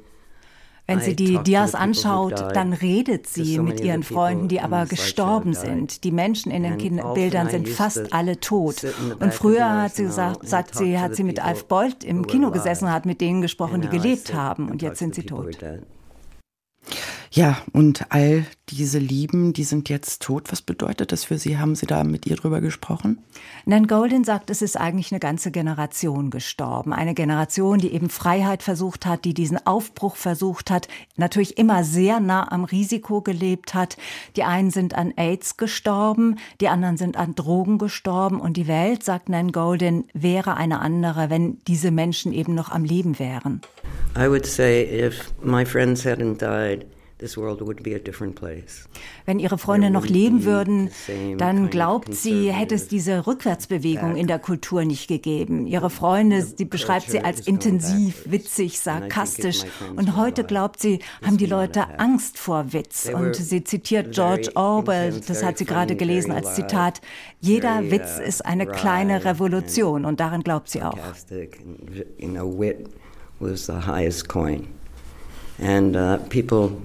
Wenn 0.89 1.01
sie 1.01 1.15
die 1.15 1.37
Dias 1.43 1.75
anschaut, 1.75 2.33
dann 2.55 2.73
redet 2.73 3.27
sie 3.27 3.59
mit 3.59 3.79
ihren 3.79 4.01
Freunden, 4.01 4.47
die 4.47 4.59
aber 4.59 4.87
gestorben 4.87 5.53
sind. 5.53 6.03
Die 6.03 6.11
Menschen 6.11 6.51
in 6.51 6.63
den 6.63 7.13
Bildern 7.13 7.47
sind 7.49 7.69
fast 7.69 8.11
alle 8.11 8.39
tot. 8.39 8.77
Und 9.19 9.31
früher 9.31 9.83
hat 9.83 9.95
sie 9.95 10.03
gesagt, 10.03 10.47
sagt 10.47 10.75
sie, 10.75 10.99
hat 10.99 11.15
sie 11.15 11.23
mit 11.23 11.43
Alf 11.43 11.65
Bolt 11.65 12.03
im 12.03 12.25
Kino 12.25 12.49
gesessen, 12.49 12.91
hat 12.91 13.05
mit 13.05 13.21
denen 13.21 13.41
gesprochen, 13.41 13.81
die 13.81 13.89
gelebt 13.89 14.33
haben. 14.33 14.69
Und 14.69 14.81
jetzt 14.81 14.97
sind 14.97 15.13
sie 15.13 15.23
tot. 15.23 15.59
Ja, 17.31 17.59
und 17.73 18.07
all 18.09 18.45
diese 18.69 18.97
Lieben, 18.97 19.53
die 19.53 19.63
sind 19.63 19.87
jetzt 19.87 20.23
tot. 20.23 20.51
Was 20.51 20.63
bedeutet 20.63 21.11
das 21.11 21.23
für 21.23 21.37
Sie? 21.37 21.59
Haben 21.59 21.75
Sie 21.75 21.85
da 21.85 22.03
mit 22.03 22.25
ihr 22.25 22.35
drüber 22.35 22.59
gesprochen? 22.59 23.19
Nan 23.65 23.85
Golden 23.85 24.23
sagt, 24.23 24.49
es 24.49 24.63
ist 24.63 24.77
eigentlich 24.77 25.11
eine 25.11 25.19
ganze 25.19 25.51
Generation 25.51 26.31
gestorben. 26.31 26.91
Eine 26.91 27.13
Generation, 27.13 27.77
die 27.77 27.93
eben 27.93 28.09
Freiheit 28.09 28.63
versucht 28.63 29.05
hat, 29.05 29.25
die 29.25 29.35
diesen 29.35 29.63
Aufbruch 29.65 30.15
versucht 30.15 30.71
hat, 30.71 30.87
natürlich 31.17 31.59
immer 31.59 31.83
sehr 31.83 32.19
nah 32.19 32.51
am 32.51 32.63
Risiko 32.63 33.21
gelebt 33.21 33.75
hat. 33.75 33.97
Die 34.35 34.43
einen 34.43 34.71
sind 34.71 34.95
an 34.95 35.13
AIDS 35.15 35.57
gestorben, 35.57 36.37
die 36.61 36.67
anderen 36.67 36.97
sind 36.97 37.15
an 37.15 37.35
Drogen 37.35 37.77
gestorben 37.77 38.39
und 38.39 38.57
die 38.57 38.67
Welt, 38.67 39.03
sagt 39.03 39.29
Nan 39.29 39.51
Golden, 39.51 40.05
wäre 40.13 40.57
eine 40.57 40.79
andere, 40.79 41.29
wenn 41.29 41.59
diese 41.67 41.91
Menschen 41.91 42.33
eben 42.33 42.55
noch 42.55 42.71
am 42.71 42.83
Leben 42.83 43.19
wären. 43.19 43.61
I 44.17 44.27
would 44.27 44.47
say 44.47 44.83
if 44.83 45.31
my 45.43 45.63
friends 45.63 46.03
hadn't 46.03 46.39
died, 46.41 46.85
wenn 49.25 49.39
ihre 49.39 49.57
Freunde 49.57 49.89
noch 49.89 50.05
leben 50.05 50.45
würden, 50.45 50.89
dann 51.37 51.69
glaubt 51.69 52.13
sie, 52.15 52.51
hätte 52.51 52.75
es 52.75 52.87
diese 52.87 53.27
Rückwärtsbewegung 53.27 54.15
in 54.15 54.27
der 54.27 54.39
Kultur 54.39 54.85
nicht 54.85 55.07
gegeben. 55.07 55.67
Ihre 55.67 55.89
Freunde, 55.89 56.43
die 56.57 56.65
beschreibt 56.65 57.11
sie 57.11 57.19
als 57.19 57.45
intensiv, 57.45 58.23
witzig, 58.25 58.79
sarkastisch. 58.79 59.63
Und 59.95 60.15
heute 60.15 60.45
glaubt 60.45 60.79
sie, 60.79 60.99
haben 61.21 61.37
die 61.37 61.45
Leute 61.45 61.99
Angst 61.99 62.37
vor 62.37 62.71
Witz. 62.71 63.09
Und 63.13 63.35
sie 63.35 63.63
zitiert 63.63 64.13
George 64.13 64.51
Orwell, 64.55 65.19
das 65.27 65.43
hat 65.43 65.57
sie 65.57 65.65
gerade 65.65 65.95
gelesen 65.95 66.31
als 66.31 66.55
Zitat, 66.55 67.01
jeder 67.41 67.91
Witz 67.91 68.19
uh, 68.19 68.23
ist 68.23 68.45
eine 68.45 68.65
kleine 68.65 69.25
Revolution. 69.25 70.05
Und 70.05 70.19
daran 70.19 70.41
glaubt 70.43 70.69
sie 70.69 70.83
auch. 70.83 70.97
And 75.61 75.97
uh, 75.97 76.17
people 76.29 76.81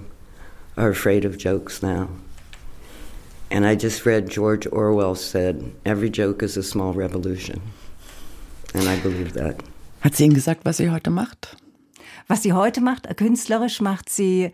are 0.77 0.89
afraid 0.89 1.25
of 1.25 1.39
jokes 1.39 1.83
now. 1.83 2.09
And 3.51 3.65
I 3.67 3.77
just 3.77 4.05
read 4.05 4.29
George 4.29 4.67
Orwell 4.67 5.15
said, 5.15 5.73
every 5.85 6.11
joke 6.11 6.43
is 6.43 6.57
a 6.57 6.63
small 6.63 6.93
revolution. 6.93 7.61
And 8.75 8.89
I 8.89 8.99
believe 9.01 9.35
that. 9.35 9.63
Hat 10.01 10.17
sie 10.17 10.25
Ihnen 10.25 10.35
gesagt, 10.35 10.65
was 10.65 10.79
sie 10.79 10.91
heute 10.91 11.11
macht? 11.11 11.57
Was 12.27 12.43
sie 12.43 12.53
heute 12.53 12.81
macht, 12.81 13.07
künstlerisch 13.17 13.81
macht 13.81 14.09
sie 14.09 14.51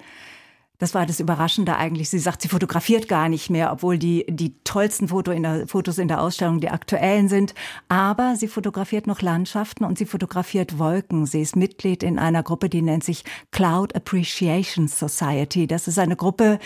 das 0.80 0.94
war 0.94 1.06
das 1.06 1.20
Überraschende 1.20 1.76
eigentlich. 1.76 2.08
Sie 2.08 2.18
sagt, 2.18 2.42
sie 2.42 2.48
fotografiert 2.48 3.06
gar 3.06 3.28
nicht 3.28 3.50
mehr, 3.50 3.70
obwohl 3.70 3.98
die, 3.98 4.24
die 4.28 4.54
tollsten 4.64 5.08
Foto 5.08 5.30
in 5.30 5.42
der, 5.42 5.68
Fotos 5.68 5.98
in 5.98 6.08
der 6.08 6.22
Ausstellung 6.22 6.58
die 6.58 6.70
aktuellen 6.70 7.28
sind. 7.28 7.54
Aber 7.88 8.34
sie 8.34 8.48
fotografiert 8.48 9.06
noch 9.06 9.20
Landschaften 9.20 9.84
und 9.84 9.98
sie 9.98 10.06
fotografiert 10.06 10.78
Wolken. 10.78 11.26
Sie 11.26 11.42
ist 11.42 11.54
Mitglied 11.54 12.02
in 12.02 12.18
einer 12.18 12.42
Gruppe, 12.42 12.70
die 12.70 12.80
nennt 12.80 13.04
sich 13.04 13.24
Cloud 13.50 13.94
Appreciation 13.94 14.88
Society. 14.88 15.66
Das 15.66 15.86
ist 15.86 15.98
eine 15.98 16.16
Gruppe, 16.16 16.58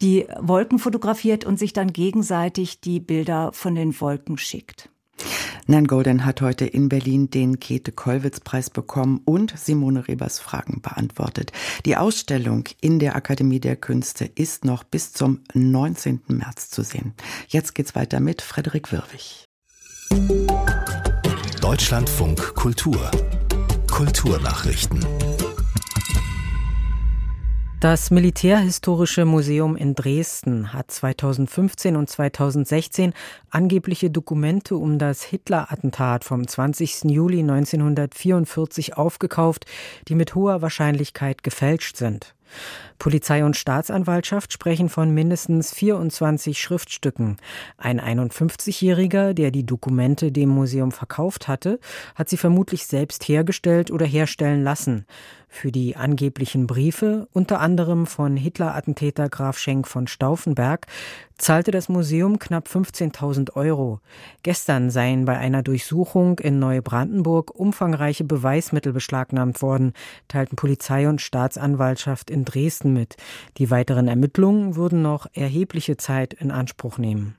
die 0.00 0.26
Wolken 0.38 0.78
fotografiert 0.78 1.44
und 1.44 1.58
sich 1.58 1.72
dann 1.72 1.92
gegenseitig 1.92 2.80
die 2.80 3.00
Bilder 3.00 3.50
von 3.52 3.74
den 3.74 4.00
Wolken 4.00 4.38
schickt. 4.38 4.90
Nan 5.66 5.86
Golden 5.86 6.24
hat 6.24 6.42
heute 6.42 6.64
in 6.64 6.88
Berlin 6.88 7.28
den 7.30 7.58
Käthe-Kollwitz-Preis 7.58 8.70
bekommen 8.70 9.20
und 9.24 9.58
Simone 9.58 10.06
Rebers 10.06 10.38
Fragen 10.38 10.80
beantwortet. 10.80 11.52
Die 11.84 11.96
Ausstellung 11.96 12.64
in 12.80 12.98
der 12.98 13.16
Akademie 13.16 13.58
der 13.58 13.76
Künste 13.76 14.24
ist 14.24 14.64
noch 14.64 14.84
bis 14.84 15.12
zum 15.12 15.40
19. 15.54 16.20
März 16.28 16.70
zu 16.70 16.82
sehen. 16.82 17.14
Jetzt 17.48 17.74
geht's 17.74 17.94
weiter 17.94 18.20
mit 18.20 18.42
Frederik 18.42 18.92
Wirwig. 18.92 19.46
Deutschlandfunk 21.60 22.54
Kultur 22.54 23.10
Kulturnachrichten 23.90 25.04
das 27.80 28.10
Militärhistorische 28.10 29.26
Museum 29.26 29.76
in 29.76 29.94
Dresden 29.94 30.72
hat 30.72 30.90
2015 30.90 31.94
und 31.96 32.08
2016 32.08 33.12
angebliche 33.50 34.10
Dokumente 34.10 34.76
um 34.76 34.98
das 34.98 35.22
Hitler-Attentat 35.22 36.24
vom 36.24 36.48
20. 36.48 37.04
Juli 37.04 37.40
1944 37.40 38.96
aufgekauft, 38.96 39.66
die 40.08 40.14
mit 40.14 40.34
hoher 40.34 40.62
Wahrscheinlichkeit 40.62 41.42
gefälscht 41.42 41.98
sind. 41.98 42.34
Polizei 42.98 43.44
und 43.44 43.56
Staatsanwaltschaft 43.56 44.52
sprechen 44.52 44.88
von 44.88 45.12
mindestens 45.12 45.72
24 45.72 46.58
Schriftstücken. 46.58 47.36
Ein 47.76 48.00
51-Jähriger, 48.00 49.32
der 49.32 49.50
die 49.50 49.66
Dokumente 49.66 50.32
dem 50.32 50.48
Museum 50.48 50.92
verkauft 50.92 51.48
hatte, 51.48 51.78
hat 52.14 52.28
sie 52.28 52.36
vermutlich 52.36 52.86
selbst 52.86 53.28
hergestellt 53.28 53.90
oder 53.90 54.06
herstellen 54.06 54.62
lassen 54.62 55.06
für 55.48 55.72
die 55.72 55.96
angeblichen 55.96 56.66
Briefe, 56.66 57.28
unter 57.32 57.60
anderem 57.60 58.06
von 58.06 58.36
Hitler-Attentäter 58.36 59.28
Graf 59.28 59.58
Schenk 59.58 59.88
von 59.88 60.06
Stauffenberg, 60.06 60.86
zahlte 61.38 61.70
das 61.70 61.88
Museum 61.88 62.38
knapp 62.38 62.66
15.000 62.66 63.56
Euro. 63.56 64.00
Gestern 64.42 64.90
seien 64.90 65.24
bei 65.24 65.36
einer 65.36 65.62
Durchsuchung 65.62 66.38
in 66.38 66.58
Neubrandenburg 66.58 67.54
umfangreiche 67.54 68.24
Beweismittel 68.24 68.92
beschlagnahmt 68.92 69.62
worden, 69.62 69.92
teilten 70.28 70.56
Polizei 70.56 71.08
und 71.08 71.20
Staatsanwaltschaft 71.20 72.30
in 72.30 72.44
Dresden 72.44 72.85
mit. 72.92 73.16
Die 73.58 73.70
weiteren 73.70 74.08
Ermittlungen 74.08 74.76
würden 74.76 75.02
noch 75.02 75.26
erhebliche 75.32 75.96
Zeit 75.96 76.34
in 76.34 76.50
Anspruch 76.50 76.98
nehmen. 76.98 77.36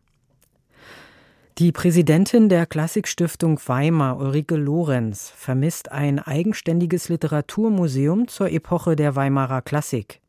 Die 1.57 1.71
Präsidentin 1.71 2.49
der 2.49 2.67
Klassikstiftung 2.67 3.59
Weimar, 3.65 4.19
Ulrike 4.19 4.55
Lorenz, 4.55 5.33
vermisst 5.35 5.91
ein 5.91 6.19
eigenständiges 6.19 7.09
Literaturmuseum 7.09 8.27
zur 8.27 8.51
Epoche 8.51 8.95
der 8.95 9.15
Weimarer 9.15 9.63
Klassik. 9.63 10.21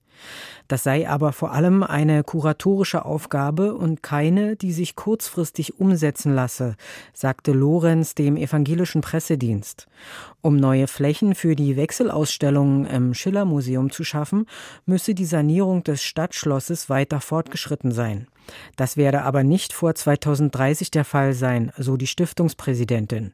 Das 0.69 0.83
sei 0.83 1.09
aber 1.09 1.33
vor 1.33 1.53
allem 1.53 1.83
eine 1.83 2.23
kuratorische 2.23 3.05
Aufgabe 3.07 3.75
und 3.75 4.03
keine, 4.03 4.55
die 4.55 4.73
sich 4.73 4.97
kurzfristig 4.97 5.81
umsetzen 5.81 6.35
lasse, 6.35 6.77
sagte 7.15 7.53
Lorenz 7.53 8.15
dem 8.15 8.37
evangelischen 8.37 9.01
Pressedienst. 9.01 9.89
Um 10.43 10.57
neue 10.57 10.87
Flächen 10.87 11.35
für 11.35 11.57
die 11.57 11.77
Wechselausstellungen 11.77 12.87
im 12.87 13.15
Schillermuseum 13.15 13.91
zu 13.91 14.05
schaffen, 14.05 14.47
müsse 14.87 15.15
die 15.15 15.25
Sanierung 15.25 15.83
des 15.85 16.03
Stadtschlosses 16.03 16.91
weiter 16.91 17.21
fortgeschritten 17.21 17.91
sein. 17.91 18.29
Das 18.77 18.97
werde 18.97 19.23
aber 19.23 19.43
nicht 19.43 19.73
vor 19.73 19.95
2030 19.95 20.91
der 20.91 21.05
Fall 21.05 21.35
sein, 21.35 21.73
so 21.77 21.97
die 21.97 22.07
Stiftungspräsidentin. 22.07 23.33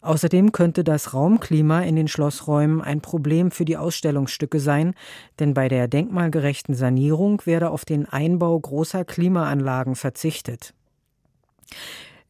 Außerdem 0.00 0.52
könnte 0.52 0.84
das 0.84 1.14
Raumklima 1.14 1.80
in 1.82 1.96
den 1.96 2.08
Schlossräumen 2.08 2.82
ein 2.82 3.00
Problem 3.00 3.50
für 3.50 3.64
die 3.64 3.76
Ausstellungsstücke 3.76 4.60
sein, 4.60 4.94
denn 5.38 5.54
bei 5.54 5.68
der 5.68 5.88
denkmalgerechten 5.88 6.69
Sanierung 6.74 7.42
werde 7.46 7.70
auf 7.70 7.84
den 7.84 8.06
Einbau 8.06 8.58
großer 8.58 9.04
Klimaanlagen 9.04 9.96
verzichtet. 9.96 10.74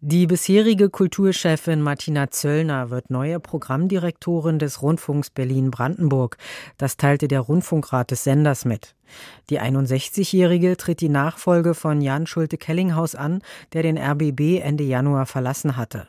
Die 0.03 0.27
bisherige 0.27 0.89
Kulturchefin 0.89 1.83
Martina 1.83 2.31
Zöllner 2.31 2.89
wird 2.89 3.11
neue 3.11 3.39
Programmdirektorin 3.39 4.59
des 4.59 4.81
Rundfunks 4.81 5.29
Berlin-Brandenburg. 5.29 6.39
Das 6.79 6.97
teilte 6.97 7.29
der 7.29 7.41
Rundfunkrat 7.41 8.11
des 8.11 8.25
Senders 8.25 8.65
mit. 8.65 8.95
Die 9.51 9.61
61-Jährige 9.61 10.79
tritt 10.79 11.03
die 11.03 11.11
Nachfolge 11.11 11.75
von 11.75 12.01
Jan 12.01 12.27
Schulte-Kellinghaus 12.27 13.15
an, 13.15 13.43
der 13.75 13.83
den 13.83 13.99
RBB 13.99 14.63
Ende 14.63 14.85
Januar 14.85 15.27
verlassen 15.27 15.77
hatte. 15.77 16.09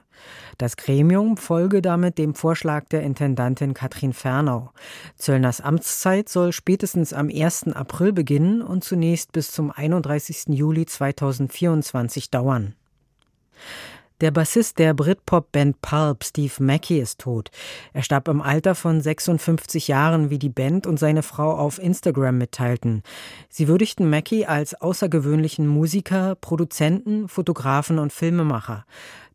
Das 0.57 0.77
Gremium 0.77 1.37
folge 1.37 1.81
damit 1.81 2.17
dem 2.17 2.35
Vorschlag 2.35 2.85
der 2.89 3.01
Intendantin 3.03 3.73
Katrin 3.73 4.13
Fernau. 4.13 4.71
Zöllners 5.15 5.61
Amtszeit 5.61 6.29
soll 6.29 6.51
spätestens 6.51 7.13
am 7.13 7.29
1. 7.29 7.69
April 7.73 8.13
beginnen 8.13 8.61
und 8.61 8.83
zunächst 8.83 9.31
bis 9.31 9.51
zum 9.51 9.71
31. 9.71 10.45
Juli 10.49 10.85
2024 10.85 12.29
dauern. 12.29 12.75
Der 14.21 14.29
Bassist 14.29 14.77
der 14.77 14.93
Britpop-Band 14.93 15.81
Pulp, 15.81 16.23
Steve 16.23 16.53
Mackey, 16.59 16.99
ist 16.99 17.21
tot. 17.21 17.49
Er 17.91 18.03
starb 18.03 18.27
im 18.27 18.39
Alter 18.39 18.75
von 18.75 19.01
56 19.01 19.87
Jahren, 19.87 20.29
wie 20.29 20.37
die 20.37 20.49
Band 20.49 20.85
und 20.85 20.99
seine 20.99 21.23
Frau 21.23 21.57
auf 21.57 21.79
Instagram 21.79 22.37
mitteilten. 22.37 23.01
Sie 23.49 23.67
würdigten 23.67 24.11
Mackey 24.11 24.45
als 24.45 24.79
außergewöhnlichen 24.79 25.65
Musiker, 25.65 26.35
Produzenten, 26.35 27.27
Fotografen 27.29 27.97
und 27.97 28.13
Filmemacher. 28.13 28.85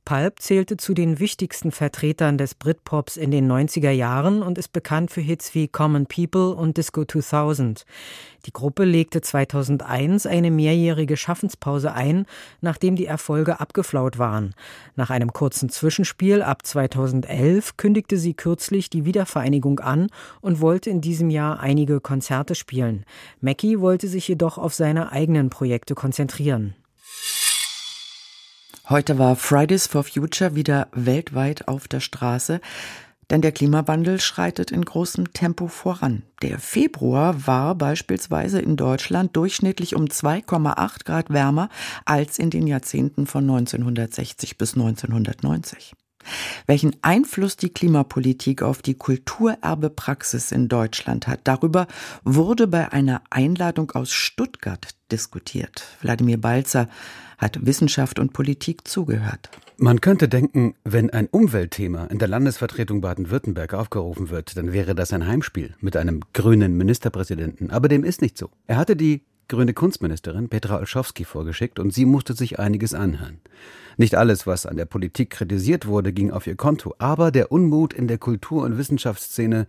Pulp 0.07 0.39
zählte 0.39 0.77
zu 0.77 0.95
den 0.95 1.19
wichtigsten 1.19 1.73
Vertretern 1.73 2.39
des 2.39 2.55
Britpops 2.55 3.17
in 3.17 3.33
den 3.33 3.51
90er 3.51 3.91
Jahren 3.91 4.41
und 4.41 4.57
ist 4.57 4.73
bekannt 4.73 5.11
für 5.11 5.21
Hits 5.21 5.53
wie 5.57 5.67
Common 5.67 6.07
People 6.07 6.55
und 6.55 6.77
Disco 6.77 7.05
2000. 7.05 7.85
Die 8.47 8.53
Gruppe 8.53 8.85
legte 8.85 9.21
2001 9.21 10.27
eine 10.27 10.53
mehrjährige 10.53 11.17
Schaffenspause 11.17 11.93
ein, 11.93 12.27
nachdem 12.61 12.95
die 12.95 13.07
Erfolge 13.07 13.59
abgeflaut 13.59 14.17
waren. 14.17 14.55
Nach 14.95 15.11
einem 15.11 15.33
kurzen 15.33 15.71
Zwischenspiel 15.71 16.41
ab 16.41 16.65
2011 16.65 17.77
kündigte 17.77 18.17
sie 18.17 18.35
kürzlich 18.35 18.89
die 18.89 19.07
Wiedervereinigung 19.07 19.81
an 19.81 20.07
und 20.41 20.61
wollte 20.61 20.89
in 20.89 21.01
diesem 21.01 21.31
Jahr 21.31 21.59
einige 21.59 22.01
Konzerte 22.01 22.55
spielen. 22.55 23.05
Mackie 23.41 23.81
wollte 23.81 24.07
sich 24.07 24.29
jedoch 24.29 24.57
auf 24.57 24.73
seine 24.73 25.11
eigenen 25.11 25.51
Projekte 25.51 25.97
konzentrieren. 25.97 26.77
Heute 28.89 29.19
war 29.19 29.35
Fridays 29.35 29.89
for 29.89 30.05
Future 30.05 30.55
wieder 30.55 30.87
weltweit 30.93 31.67
auf 31.67 31.89
der 31.89 31.99
Straße. 31.99 32.61
Denn 33.31 33.43
der 33.43 33.51
Klimawandel 33.51 34.21
schreitet 34.21 34.71
in 34.71 34.85
großem 34.85 35.33
Tempo 35.33 35.67
voran. 35.67 36.23
Der 36.43 36.61
Februar 36.61 37.49
war 37.49 37.75
beispielsweise 37.75 38.61
in 38.61 38.77
Deutschland 38.77 39.35
durchschnittlich 39.35 39.97
um 39.97 40.05
2,8 40.05 41.05
Grad 41.05 41.31
wärmer 41.31 41.69
als 42.05 42.39
in 42.39 42.51
den 42.51 42.69
Jahrzehnten 42.69 43.27
von 43.27 43.43
1960 43.43 44.57
bis 44.57 44.75
1990. 44.75 45.97
Welchen 46.67 46.95
Einfluss 47.03 47.57
die 47.57 47.71
Klimapolitik 47.71 48.63
auf 48.63 48.83
die 48.83 48.95
Kulturerbepraxis 48.95 50.53
in 50.53 50.69
Deutschland 50.69 51.27
hat, 51.27 51.41
darüber 51.43 51.89
wurde 52.23 52.69
bei 52.69 52.93
einer 52.93 53.23
Einladung 53.31 53.91
aus 53.91 54.13
Stuttgart 54.13 54.91
diskutiert. 55.11 55.83
Wladimir 56.01 56.41
Balzer 56.41 56.89
hat 57.39 57.65
Wissenschaft 57.65 58.19
und 58.19 58.33
Politik 58.33 58.87
zugehört. 58.89 59.51
Man 59.79 60.01
könnte 60.01 60.29
denken, 60.29 60.75
wenn 60.85 61.11
ein 61.11 61.27
Umweltthema 61.27 62.07
in 62.07 62.19
der 62.19 62.29
Landesvertretung 62.29 63.03
Baden-Württemberg 63.03 63.75
aufgerufen 63.75 64.31
wird, 64.31 64.57
dann 64.57 64.73
wäre 64.73 64.95
das 64.95 65.13
ein 65.13 65.27
Heimspiel 65.27 65.75
mit 65.81 65.97
einem 65.97 66.21
grünen 66.33 66.77
Ministerpräsidenten. 66.77 67.71
Aber 67.71 67.89
dem 67.89 68.05
ist 68.05 68.23
nicht 68.23 68.39
so. 68.39 68.51
Er 68.67 68.79
hatte 68.79 68.97
die 68.97 69.23
grüne 69.49 69.75
Kunstministerin 69.75 70.49
Petra 70.49 70.79
Olschowski 70.79 71.25
vorgeschickt 71.25 71.79
und 71.79 71.93
sie 71.93 72.07
musste 72.07 72.35
sich 72.35 72.59
einiges 72.59 72.95
anhören. 72.95 73.39
Nicht 73.97 74.15
alles, 74.15 74.47
was 74.47 74.67
an 74.67 74.77
der 74.77 74.87
Politik 74.87 75.31
kritisiert 75.31 75.87
wurde, 75.87 76.13
ging 76.13 76.31
auf 76.31 76.47
ihr 76.47 76.57
Konto, 76.57 76.95
aber 76.99 77.31
der 77.31 77.53
Unmut 77.53 77.95
in 77.95 78.09
der 78.09 78.19
Kultur- 78.19 78.65
und 78.65 78.79
Wissenschaftsszene 78.79 79.67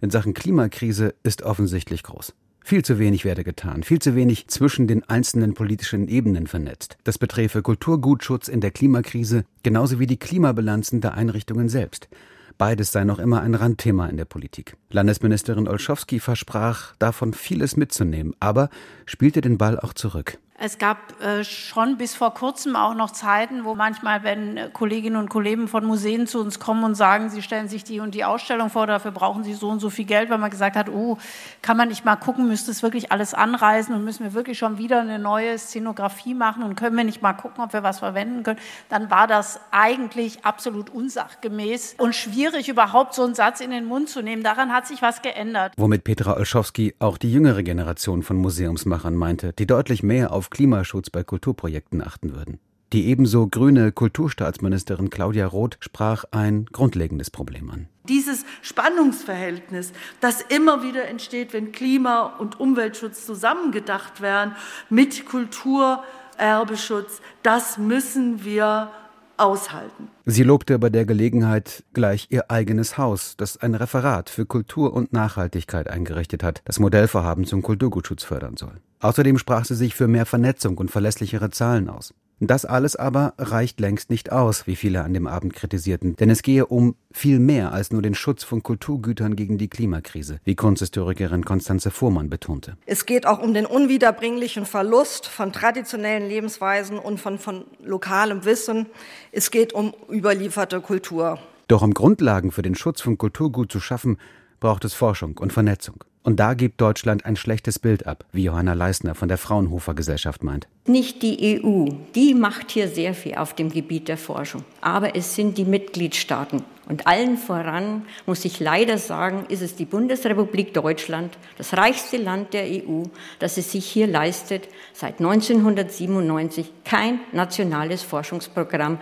in 0.00 0.10
Sachen 0.10 0.34
Klimakrise 0.34 1.14
ist 1.22 1.42
offensichtlich 1.42 2.02
groß. 2.02 2.34
Viel 2.68 2.84
zu 2.84 2.98
wenig 2.98 3.24
werde 3.24 3.44
getan, 3.44 3.82
viel 3.82 3.98
zu 3.98 4.14
wenig 4.14 4.48
zwischen 4.48 4.86
den 4.86 5.02
einzelnen 5.08 5.54
politischen 5.54 6.06
Ebenen 6.06 6.46
vernetzt. 6.46 6.98
Das 7.02 7.16
beträfe 7.16 7.62
Kulturgutschutz 7.62 8.46
in 8.46 8.60
der 8.60 8.72
Klimakrise 8.72 9.46
genauso 9.62 10.00
wie 10.00 10.06
die 10.06 10.18
Klimabilanzen 10.18 11.00
der 11.00 11.14
Einrichtungen 11.14 11.70
selbst. 11.70 12.10
Beides 12.58 12.92
sei 12.92 13.04
noch 13.04 13.20
immer 13.20 13.40
ein 13.40 13.54
Randthema 13.54 14.06
in 14.08 14.18
der 14.18 14.26
Politik. 14.26 14.76
Landesministerin 14.90 15.66
Olschowski 15.66 16.20
versprach, 16.20 16.94
davon 16.98 17.32
vieles 17.32 17.78
mitzunehmen, 17.78 18.34
aber 18.38 18.68
spielte 19.06 19.40
den 19.40 19.56
Ball 19.56 19.80
auch 19.80 19.94
zurück. 19.94 20.36
Es 20.60 20.78
gab 20.78 21.22
äh, 21.22 21.44
schon 21.44 21.98
bis 21.98 22.16
vor 22.16 22.34
kurzem 22.34 22.74
auch 22.74 22.94
noch 22.94 23.12
Zeiten, 23.12 23.64
wo 23.64 23.76
manchmal, 23.76 24.24
wenn 24.24 24.56
äh, 24.56 24.70
Kolleginnen 24.72 25.14
und 25.14 25.30
Kollegen 25.30 25.68
von 25.68 25.84
Museen 25.84 26.26
zu 26.26 26.40
uns 26.40 26.58
kommen 26.58 26.82
und 26.82 26.96
sagen, 26.96 27.30
sie 27.30 27.42
stellen 27.42 27.68
sich 27.68 27.84
die 27.84 28.00
und 28.00 28.12
die 28.12 28.24
Ausstellung 28.24 28.68
vor, 28.68 28.88
dafür 28.88 29.12
brauchen 29.12 29.44
sie 29.44 29.54
so 29.54 29.68
und 29.68 29.78
so 29.78 29.88
viel 29.88 30.04
Geld, 30.04 30.30
weil 30.30 30.38
man 30.38 30.50
gesagt 30.50 30.74
hat, 30.74 30.88
oh, 30.88 31.16
kann 31.62 31.76
man 31.76 31.86
nicht 31.86 32.04
mal 32.04 32.16
gucken, 32.16 32.48
müsste 32.48 32.72
es 32.72 32.82
wirklich 32.82 33.12
alles 33.12 33.34
anreisen 33.34 33.94
und 33.94 34.02
müssen 34.02 34.24
wir 34.24 34.34
wirklich 34.34 34.58
schon 34.58 34.78
wieder 34.78 35.00
eine 35.00 35.20
neue 35.20 35.56
Szenografie 35.56 36.34
machen 36.34 36.64
und 36.64 36.74
können 36.74 36.96
wir 36.96 37.04
nicht 37.04 37.22
mal 37.22 37.34
gucken, 37.34 37.62
ob 37.62 37.72
wir 37.72 37.84
was 37.84 38.00
verwenden 38.00 38.42
können, 38.42 38.58
dann 38.88 39.12
war 39.12 39.28
das 39.28 39.60
eigentlich 39.70 40.44
absolut 40.44 40.90
unsachgemäß 40.90 41.94
und 41.98 42.16
schwierig, 42.16 42.68
überhaupt 42.68 43.14
so 43.14 43.22
einen 43.22 43.36
Satz 43.36 43.60
in 43.60 43.70
den 43.70 43.84
Mund 43.84 44.08
zu 44.08 44.22
nehmen. 44.22 44.42
Daran 44.42 44.72
hat 44.72 44.88
sich 44.88 45.02
was 45.02 45.22
geändert. 45.22 45.74
Womit 45.76 46.02
Petra 46.02 46.34
Olschowski 46.34 46.96
auch 46.98 47.16
die 47.16 47.30
jüngere 47.30 47.62
Generation 47.62 48.24
von 48.24 48.38
Museumsmachern 48.38 49.14
meinte, 49.14 49.52
die 49.52 49.66
deutlich 49.68 50.02
mehr 50.02 50.32
auf 50.32 50.47
Klimaschutz 50.50 51.10
bei 51.10 51.22
Kulturprojekten 51.24 52.02
achten 52.02 52.34
würden. 52.34 52.58
Die 52.94 53.08
ebenso 53.08 53.48
grüne 53.48 53.92
Kulturstaatsministerin 53.92 55.10
Claudia 55.10 55.46
Roth 55.46 55.76
sprach 55.80 56.24
ein 56.30 56.64
grundlegendes 56.72 57.30
Problem 57.30 57.70
an. 57.70 57.86
Dieses 58.04 58.46
Spannungsverhältnis, 58.62 59.92
das 60.22 60.40
immer 60.40 60.82
wieder 60.82 61.06
entsteht, 61.06 61.52
wenn 61.52 61.72
Klima- 61.72 62.38
und 62.38 62.58
Umweltschutz 62.58 63.26
zusammengedacht 63.26 64.22
werden 64.22 64.56
mit 64.88 65.26
Kulturerbeschutz, 65.26 67.20
das 67.42 67.76
müssen 67.76 68.42
wir 68.42 68.90
aushalten. 69.36 70.08
Sie 70.30 70.42
lobte 70.42 70.78
bei 70.78 70.90
der 70.90 71.06
Gelegenheit 71.06 71.84
gleich 71.94 72.26
ihr 72.28 72.50
eigenes 72.50 72.98
Haus, 72.98 73.34
das 73.38 73.56
ein 73.56 73.74
Referat 73.74 74.28
für 74.28 74.44
Kultur 74.44 74.92
und 74.92 75.10
Nachhaltigkeit 75.10 75.88
eingerichtet 75.88 76.42
hat, 76.42 76.60
das 76.66 76.78
Modellvorhaben 76.78 77.46
zum 77.46 77.62
Kulturgutschutz 77.62 78.24
fördern 78.24 78.58
soll. 78.58 78.74
Außerdem 79.00 79.38
sprach 79.38 79.64
sie 79.64 79.74
sich 79.74 79.94
für 79.94 80.06
mehr 80.06 80.26
Vernetzung 80.26 80.76
und 80.76 80.90
verlässlichere 80.90 81.48
Zahlen 81.48 81.88
aus. 81.88 82.12
Das 82.40 82.64
alles 82.64 82.94
aber 82.94 83.34
reicht 83.36 83.80
längst 83.80 84.10
nicht 84.10 84.30
aus, 84.30 84.68
wie 84.68 84.76
viele 84.76 85.02
an 85.02 85.12
dem 85.12 85.26
Abend 85.26 85.54
kritisierten, 85.54 86.14
denn 86.14 86.30
es 86.30 86.42
gehe 86.42 86.66
um 86.66 86.94
viel 87.10 87.40
mehr 87.40 87.72
als 87.72 87.90
nur 87.90 88.00
den 88.00 88.14
Schutz 88.14 88.44
von 88.44 88.62
Kulturgütern 88.62 89.34
gegen 89.34 89.58
die 89.58 89.66
Klimakrise, 89.66 90.38
wie 90.44 90.54
Kunsthistorikerin 90.54 91.44
Konstanze 91.44 91.90
Fuhrmann 91.90 92.30
betonte. 92.30 92.76
Es 92.86 93.06
geht 93.06 93.26
auch 93.26 93.42
um 93.42 93.54
den 93.54 93.66
unwiederbringlichen 93.66 94.66
Verlust 94.66 95.26
von 95.26 95.52
traditionellen 95.52 96.28
Lebensweisen 96.28 97.00
und 97.00 97.18
von, 97.18 97.40
von 97.40 97.64
lokalem 97.82 98.44
Wissen. 98.44 98.86
Es 99.32 99.50
geht 99.50 99.72
um 99.72 99.92
überlieferte 100.18 100.80
Kultur. 100.80 101.38
Doch 101.68 101.82
um 101.82 101.94
Grundlagen 101.94 102.50
für 102.50 102.62
den 102.62 102.74
Schutz 102.74 103.00
von 103.00 103.18
Kulturgut 103.18 103.70
zu 103.70 103.78
schaffen, 103.78 104.18
braucht 104.58 104.84
es 104.84 104.94
Forschung 104.94 105.38
und 105.38 105.52
Vernetzung. 105.52 106.04
Und 106.24 106.40
da 106.40 106.54
gibt 106.54 106.80
Deutschland 106.80 107.24
ein 107.24 107.36
schlechtes 107.36 107.78
Bild 107.78 108.06
ab, 108.06 108.24
wie 108.32 108.44
Johanna 108.44 108.74
Leisner 108.74 109.14
von 109.14 109.28
der 109.28 109.38
Fraunhofer 109.38 109.94
Gesellschaft 109.94 110.42
meint. 110.42 110.68
Nicht 110.86 111.22
die 111.22 111.62
EU, 111.64 111.86
die 112.14 112.34
macht 112.34 112.70
hier 112.72 112.88
sehr 112.88 113.14
viel 113.14 113.36
auf 113.36 113.54
dem 113.54 113.70
Gebiet 113.70 114.08
der 114.08 114.18
Forschung, 114.18 114.64
aber 114.80 115.14
es 115.16 115.36
sind 115.36 115.56
die 115.56 115.64
Mitgliedstaaten. 115.64 116.64
Und 116.88 117.06
allen 117.06 117.36
voran, 117.36 118.02
muss 118.26 118.44
ich 118.44 118.60
leider 118.60 118.98
sagen, 118.98 119.44
ist 119.48 119.62
es 119.62 119.76
die 119.76 119.84
Bundesrepublik 119.84 120.74
Deutschland, 120.74 121.36
das 121.56 121.74
reichste 121.74 122.16
Land 122.16 122.54
der 122.54 122.64
EU, 122.64 123.04
das 123.38 123.56
es 123.56 123.72
sich 123.72 123.86
hier 123.86 124.06
leistet, 124.06 124.68
seit 124.94 125.20
1997 125.20 126.72
kein 126.84 127.20
nationales 127.32 128.02
Forschungsprogramm 128.02 128.98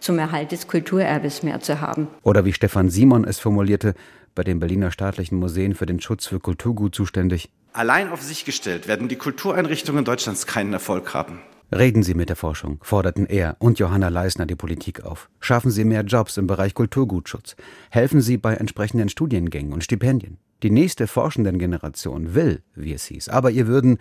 zum 0.00 0.18
Erhalt 0.18 0.52
des 0.52 0.66
Kulturerbes 0.66 1.42
mehr 1.42 1.60
zu 1.60 1.80
haben. 1.80 2.08
Oder 2.22 2.44
wie 2.44 2.52
Stefan 2.52 2.88
Simon 2.88 3.24
es 3.24 3.38
formulierte, 3.38 3.94
bei 4.34 4.44
den 4.44 4.60
Berliner 4.60 4.90
staatlichen 4.90 5.38
Museen 5.38 5.74
für 5.74 5.86
den 5.86 6.00
Schutz 6.00 6.26
für 6.26 6.38
Kulturgut 6.38 6.94
zuständig. 6.94 7.50
Allein 7.72 8.10
auf 8.10 8.22
sich 8.22 8.44
gestellt 8.44 8.88
werden 8.88 9.08
die 9.08 9.16
Kultureinrichtungen 9.16 10.04
Deutschlands 10.04 10.46
keinen 10.46 10.72
Erfolg 10.72 11.12
haben. 11.14 11.40
Reden 11.70 12.02
Sie 12.02 12.14
mit 12.14 12.30
der 12.30 12.36
Forschung, 12.36 12.78
forderten 12.82 13.26
er 13.26 13.56
und 13.58 13.78
Johanna 13.78 14.08
Leisner 14.08 14.46
die 14.46 14.56
Politik 14.56 15.04
auf. 15.04 15.28
Schaffen 15.38 15.70
Sie 15.70 15.84
mehr 15.84 16.02
Jobs 16.02 16.38
im 16.38 16.46
Bereich 16.46 16.72
Kulturgutschutz. 16.72 17.56
Helfen 17.90 18.22
Sie 18.22 18.38
bei 18.38 18.54
entsprechenden 18.54 19.10
Studiengängen 19.10 19.74
und 19.74 19.84
Stipendien. 19.84 20.38
Die 20.62 20.70
nächste 20.70 21.06
forschenden 21.06 21.58
Generation 21.58 22.34
will, 22.34 22.62
wie 22.74 22.94
es 22.94 23.04
hieß, 23.04 23.28
aber 23.28 23.50
ihr 23.50 23.66
würden 23.66 23.98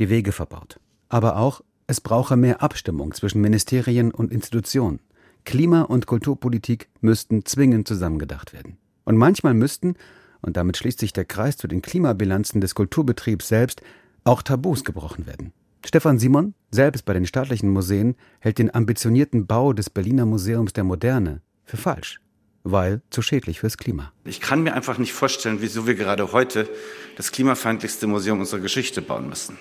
die 0.00 0.10
Wege 0.10 0.32
verbaut. 0.32 0.80
Aber 1.08 1.36
auch, 1.36 1.60
es 1.86 2.00
brauche 2.00 2.36
mehr 2.36 2.62
Abstimmung 2.62 3.14
zwischen 3.14 3.40
Ministerien 3.40 4.10
und 4.10 4.32
Institutionen. 4.32 4.98
Klima- 5.44 5.82
und 5.82 6.06
Kulturpolitik 6.06 6.88
müssten 7.00 7.44
zwingend 7.44 7.86
zusammengedacht 7.86 8.52
werden. 8.52 8.78
Und 9.04 9.16
manchmal 9.16 9.54
müssten, 9.54 9.94
und 10.40 10.56
damit 10.56 10.76
schließt 10.76 10.98
sich 10.98 11.12
der 11.12 11.24
Kreis 11.24 11.56
zu 11.56 11.68
den 11.68 11.82
Klimabilanzen 11.82 12.60
des 12.60 12.74
Kulturbetriebs 12.74 13.48
selbst, 13.48 13.82
auch 14.24 14.42
Tabus 14.42 14.84
gebrochen 14.84 15.26
werden. 15.26 15.52
Stefan 15.84 16.18
Simon, 16.18 16.54
selbst 16.70 17.04
bei 17.04 17.12
den 17.12 17.26
staatlichen 17.26 17.68
Museen, 17.68 18.16
hält 18.40 18.58
den 18.58 18.74
ambitionierten 18.74 19.46
Bau 19.46 19.74
des 19.74 19.90
Berliner 19.90 20.24
Museums 20.24 20.72
der 20.72 20.84
Moderne 20.84 21.42
für 21.64 21.76
falsch, 21.76 22.20
weil 22.62 23.02
zu 23.10 23.20
schädlich 23.20 23.60
fürs 23.60 23.76
Klima. 23.76 24.12
Ich 24.24 24.40
kann 24.40 24.62
mir 24.62 24.72
einfach 24.72 24.96
nicht 24.96 25.12
vorstellen, 25.12 25.58
wieso 25.60 25.86
wir 25.86 25.94
gerade 25.94 26.32
heute 26.32 26.68
das 27.16 27.32
klimafeindlichste 27.32 28.06
Museum 28.06 28.40
unserer 28.40 28.60
Geschichte 28.60 29.02
bauen 29.02 29.28
müssen. 29.28 29.58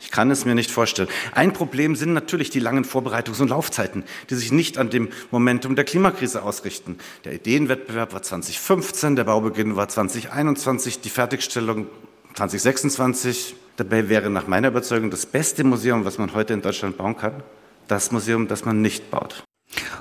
Ich 0.00 0.10
kann 0.10 0.30
es 0.30 0.44
mir 0.44 0.54
nicht 0.54 0.70
vorstellen. 0.70 1.08
Ein 1.32 1.52
Problem 1.52 1.96
sind 1.96 2.12
natürlich 2.12 2.50
die 2.50 2.60
langen 2.60 2.84
Vorbereitungs- 2.84 3.40
und 3.40 3.48
Laufzeiten, 3.48 4.04
die 4.30 4.34
sich 4.34 4.52
nicht 4.52 4.78
an 4.78 4.90
dem 4.90 5.08
Momentum 5.30 5.76
der 5.76 5.84
Klimakrise 5.84 6.42
ausrichten. 6.42 6.98
Der 7.24 7.34
Ideenwettbewerb 7.34 8.12
war 8.12 8.22
2015, 8.22 9.16
der 9.16 9.24
Baubeginn 9.24 9.76
war 9.76 9.88
2021, 9.88 11.00
die 11.00 11.10
Fertigstellung 11.10 11.86
2026. 12.34 13.54
Dabei 13.76 14.08
wäre 14.08 14.30
nach 14.30 14.46
meiner 14.46 14.68
Überzeugung 14.68 15.10
das 15.10 15.26
beste 15.26 15.64
Museum, 15.64 16.04
was 16.04 16.18
man 16.18 16.34
heute 16.34 16.54
in 16.54 16.62
Deutschland 16.62 16.96
bauen 16.96 17.16
kann, 17.16 17.42
das 17.86 18.10
Museum, 18.10 18.48
das 18.48 18.64
man 18.64 18.82
nicht 18.82 19.10
baut. 19.10 19.44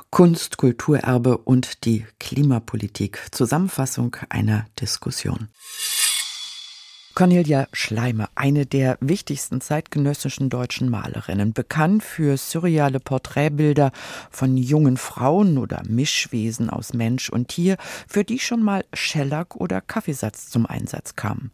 Kunst, 0.10 0.58
Kulturerbe 0.58 1.38
und 1.38 1.86
die 1.86 2.06
Klimapolitik. 2.20 3.20
Zusammenfassung 3.32 4.16
einer 4.30 4.66
Diskussion. 4.80 5.50
Cornelia 7.18 7.68
Schleimer, 7.74 8.30
eine 8.36 8.68
der 8.68 9.00
wichtigsten 9.02 9.60
zeitgenössischen 9.60 10.52
deutschen 10.52 10.88
Malerinnen, 10.88 11.52
bekannt 11.52 12.04
für 12.04 12.38
surreale 12.38 13.00
Porträtbilder 13.00 13.92
von 14.30 14.56
jungen 14.56 14.98
Frauen 14.98 15.58
oder 15.58 15.82
Mischwesen 15.88 16.70
aus 16.70 16.94
Mensch 16.94 17.32
und 17.32 17.48
Tier, 17.48 17.78
für 18.08 18.24
die 18.24 18.38
schon 18.38 18.62
mal 18.62 18.86
Schellack 18.94 19.56
oder 19.56 19.82
Kaffeesatz 19.82 20.52
zum 20.52 20.68
Einsatz 20.68 21.16
kamen. 21.16 21.50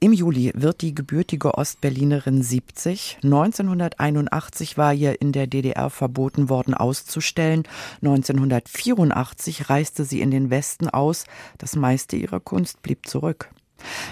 Im 0.00 0.12
Juli 0.12 0.50
wird 0.56 0.80
die 0.80 0.96
gebürtige 0.96 1.54
Ostberlinerin 1.54 2.42
70. 2.42 3.18
1981 3.22 4.76
war 4.78 4.92
ihr 4.92 5.20
in 5.20 5.30
der 5.30 5.46
DDR 5.46 5.90
verboten 5.90 6.48
worden 6.48 6.74
auszustellen. 6.74 7.62
1984 8.02 9.70
reiste 9.70 10.04
sie 10.04 10.20
in 10.20 10.32
den 10.32 10.50
Westen 10.50 10.88
aus. 10.88 11.24
Das 11.56 11.76
meiste 11.76 12.16
ihrer 12.16 12.40
Kunst 12.40 12.82
blieb 12.82 13.06
zurück. 13.06 13.50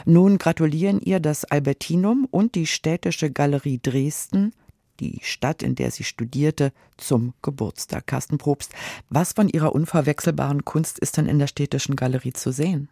Nun 0.04 0.38
gratulieren 0.38 1.00
ihr 1.00 1.20
das 1.20 1.44
Albertinum 1.44 2.26
und 2.30 2.54
die 2.54 2.66
Städtische 2.66 3.30
Galerie 3.30 3.80
Dresden 3.82 4.52
die 5.00 5.20
Stadt, 5.22 5.62
in 5.62 5.74
der 5.74 5.90
sie 5.90 6.04
studierte, 6.04 6.72
zum 6.96 7.34
Geburtstag. 7.42 8.06
Carsten 8.06 8.38
Probst, 8.38 8.72
was 9.08 9.32
von 9.32 9.48
ihrer 9.48 9.74
unverwechselbaren 9.74 10.64
Kunst 10.64 10.98
ist 10.98 11.16
denn 11.16 11.26
in 11.26 11.38
der 11.38 11.46
Städtischen 11.46 11.96
Galerie 11.96 12.32
zu 12.32 12.52
sehen? 12.52 12.88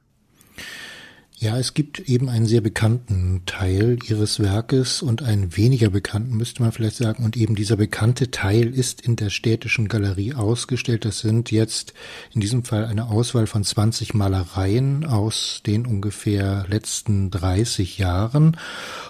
Ja, 1.36 1.58
es 1.58 1.74
gibt 1.74 1.98
eben 1.98 2.28
einen 2.28 2.46
sehr 2.46 2.60
bekannten 2.60 3.42
Teil 3.44 3.98
ihres 4.08 4.38
Werkes 4.38 5.02
und 5.02 5.22
einen 5.22 5.56
weniger 5.56 5.90
bekannten, 5.90 6.36
müsste 6.36 6.62
man 6.62 6.70
vielleicht 6.70 6.96
sagen. 6.96 7.24
Und 7.24 7.36
eben 7.36 7.56
dieser 7.56 7.76
bekannte 7.76 8.30
Teil 8.30 8.72
ist 8.72 9.00
in 9.00 9.16
der 9.16 9.30
Städtischen 9.30 9.88
Galerie 9.88 10.34
ausgestellt. 10.34 11.04
Das 11.04 11.18
sind 11.18 11.50
jetzt 11.50 11.92
in 12.32 12.40
diesem 12.40 12.62
Fall 12.62 12.84
eine 12.84 13.08
Auswahl 13.08 13.48
von 13.48 13.64
20 13.64 14.14
Malereien 14.14 15.04
aus 15.04 15.60
den 15.66 15.86
ungefähr 15.86 16.66
letzten 16.68 17.30
30 17.30 17.98
Jahren. 17.98 18.56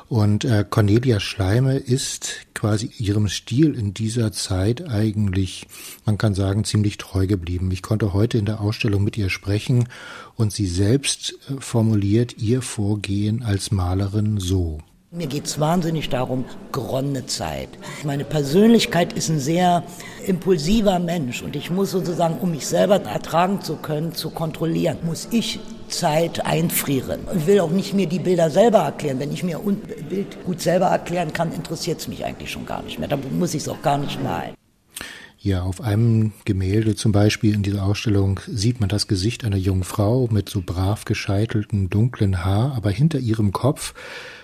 Und 0.08 0.46
äh, 0.46 0.64
Cornelia 0.68 1.20
Schleime 1.20 1.76
ist 1.76 2.46
quasi 2.54 2.90
ihrem 2.98 3.28
Stil 3.28 3.74
in 3.74 3.92
dieser 3.92 4.32
Zeit 4.32 4.88
eigentlich, 4.88 5.66
man 6.06 6.16
kann 6.16 6.34
sagen, 6.34 6.64
ziemlich 6.64 6.96
treu 6.96 7.26
geblieben. 7.26 7.70
Ich 7.70 7.82
konnte 7.82 8.14
heute 8.14 8.38
in 8.38 8.46
der 8.46 8.60
Ausstellung 8.60 9.04
mit 9.04 9.18
ihr 9.18 9.28
sprechen 9.28 9.88
und 10.36 10.52
sie 10.52 10.66
selbst 10.66 11.34
äh, 11.48 11.60
formuliert 11.60 12.38
ihr 12.38 12.62
Vorgehen 12.62 13.42
als 13.42 13.70
Malerin 13.70 14.38
so. 14.38 14.78
Mir 15.10 15.28
geht 15.28 15.46
es 15.46 15.60
wahnsinnig 15.60 16.08
darum, 16.08 16.44
geronnene 16.72 17.24
Zeit. 17.26 17.68
Meine 18.02 18.24
Persönlichkeit 18.24 19.12
ist 19.12 19.28
ein 19.28 19.38
sehr 19.38 19.84
impulsiver 20.26 20.98
Mensch 20.98 21.40
und 21.40 21.54
ich 21.54 21.70
muss 21.70 21.92
sozusagen, 21.92 22.38
um 22.40 22.50
mich 22.50 22.66
selber 22.66 23.00
ertragen 23.00 23.60
zu 23.60 23.76
können, 23.76 24.12
zu 24.12 24.30
kontrollieren, 24.30 24.98
muss 25.04 25.28
ich 25.30 25.60
Zeit 25.88 26.44
einfrieren. 26.44 27.20
Ich 27.36 27.46
will 27.46 27.60
auch 27.60 27.70
nicht 27.70 27.94
mir 27.94 28.08
die 28.08 28.18
Bilder 28.18 28.50
selber 28.50 28.78
erklären. 28.78 29.20
Wenn 29.20 29.32
ich 29.32 29.44
mir 29.44 29.60
ein 29.60 29.80
Bild 30.08 30.44
gut 30.44 30.60
selber 30.60 30.86
erklären 30.86 31.32
kann, 31.32 31.52
interessiert 31.52 32.00
es 32.00 32.08
mich 32.08 32.24
eigentlich 32.24 32.50
schon 32.50 32.66
gar 32.66 32.82
nicht 32.82 32.98
mehr. 32.98 33.06
Da 33.06 33.16
muss 33.16 33.54
ich 33.54 33.62
es 33.62 33.68
auch 33.68 33.82
gar 33.82 33.98
nicht 33.98 34.20
malen. 34.20 34.54
Ja, 35.44 35.60
auf 35.60 35.82
einem 35.82 36.32
Gemälde 36.46 36.94
zum 36.94 37.12
Beispiel 37.12 37.52
in 37.52 37.62
dieser 37.62 37.84
Ausstellung 37.84 38.40
sieht 38.46 38.80
man 38.80 38.88
das 38.88 39.08
Gesicht 39.08 39.44
einer 39.44 39.58
jungen 39.58 39.84
Frau 39.84 40.26
mit 40.32 40.48
so 40.48 40.62
brav 40.64 41.04
gescheiteltem 41.04 41.90
dunklen 41.90 42.46
Haar, 42.46 42.72
aber 42.74 42.90
hinter 42.90 43.18
ihrem 43.18 43.52
Kopf 43.52 43.92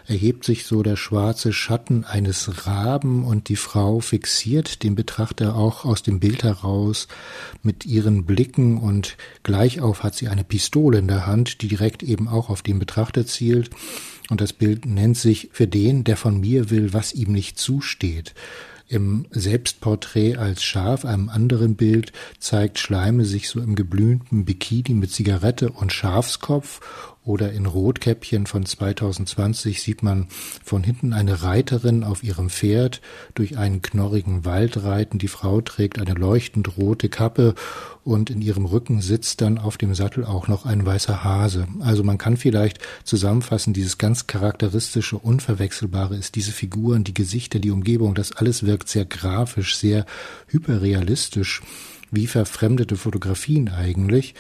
erhebt 0.07 0.45
sich 0.45 0.67
so 0.67 0.83
der 0.83 0.97
schwarze 0.97 1.55
Schatten 1.55 2.05
eines 2.05 2.67
Raben 2.67 3.25
und 3.25 3.49
die 3.49 3.57
Frau 3.57 4.01
fixiert 4.01 4.83
den 4.83 4.95
Betrachter 4.95 5.57
auch 5.57 5.87
aus 5.87 6.03
dem 6.03 6.21
Bild 6.21 6.45
heraus 6.45 7.09
mit 7.63 7.87
ihren 7.87 8.27
Blicken 8.27 8.77
und 8.77 9.17
gleich 9.43 9.81
auf 9.81 10.03
hat 10.03 10.15
sie 10.15 10.29
eine 10.29 10.45
Pistole 10.45 10.99
in 10.99 11.09
der 11.09 11.25
Hand, 11.27 11.63
die 11.63 11.69
direkt 11.69 12.03
eben 12.03 12.29
auch 12.29 12.51
auf 12.51 12.61
den 12.61 12.79
Betrachter 12.79 13.25
zielt. 13.25 13.71
Und 14.29 14.43
das 14.43 14.53
Bild 14.53 14.85
nennt 14.85 15.17
sich 15.17 15.49
für 15.53 15.67
den, 15.67 16.05
der 16.05 16.19
von 16.19 16.41
mir 16.41 16.69
will, 16.69 16.93
was 16.93 17.15
ihm 17.15 17.33
nicht 17.33 17.59
zusteht. 17.59 18.35
Im 18.91 19.27
Selbstporträt 19.31 20.35
als 20.35 20.65
Schaf, 20.65 21.05
einem 21.05 21.29
anderen 21.29 21.77
Bild, 21.77 22.13
zeigt 22.41 22.81
Schleime 22.81 23.25
sich 23.25 23.49
so 23.49 23.61
im 23.61 23.77
geblümten 23.77 24.45
Bikini 24.45 24.95
mit 24.95 25.13
Zigarette 25.13 25.71
und 25.71 25.93
Schafskopf 25.93 26.81
oder 27.31 27.53
in 27.53 27.67
Rotkäppchen 27.67 28.47
von 28.47 28.67
2020 28.67 29.81
sieht 29.81 30.03
man 30.03 30.27
von 30.65 30.83
hinten 30.83 31.13
eine 31.13 31.43
Reiterin 31.43 32.03
auf 32.03 32.25
ihrem 32.25 32.51
Pferd 32.51 33.01
durch 33.35 33.57
einen 33.57 33.83
knorrigen 33.83 34.45
Wald 34.45 34.83
reiten. 34.83 35.19
Die 35.19 35.29
Frau 35.29 35.61
trägt 35.61 36.01
eine 36.01 36.15
leuchtend 36.15 36.77
rote 36.77 37.09
Kappe 37.09 37.55
und 38.03 38.31
in 38.31 38.43
ihrem 38.43 38.65
Rücken 38.65 39.01
sitzt 39.01 39.41
dann 39.43 39.59
auf 39.59 39.79
dem 39.79 39.95
Sattel 39.95 40.25
auch 40.25 40.49
noch 40.49 40.67
ein 40.67 40.85
weißer 40.85 41.23
Hase. 41.23 41.69
Also 41.79 42.03
man 42.03 42.19
kann 42.19 42.37
vielleicht 42.37 42.81
zusammenfassen, 43.05 43.73
dieses 43.73 43.97
ganz 43.97 44.27
charakteristische, 44.27 45.17
unverwechselbare 45.17 46.17
ist 46.17 46.35
diese 46.35 46.51
Figuren, 46.51 47.05
die 47.05 47.15
Gesichter, 47.15 47.61
die 47.61 47.71
Umgebung, 47.71 48.17
das 48.17 48.33
alles 48.33 48.67
wirkt 48.67 48.89
sehr 48.89 49.05
grafisch, 49.05 49.77
sehr 49.77 50.05
hyperrealistisch 50.49 51.63
wie 52.11 52.27
verfremdete 52.27 52.97
Fotografien 52.97 53.69
eigentlich 53.69 54.35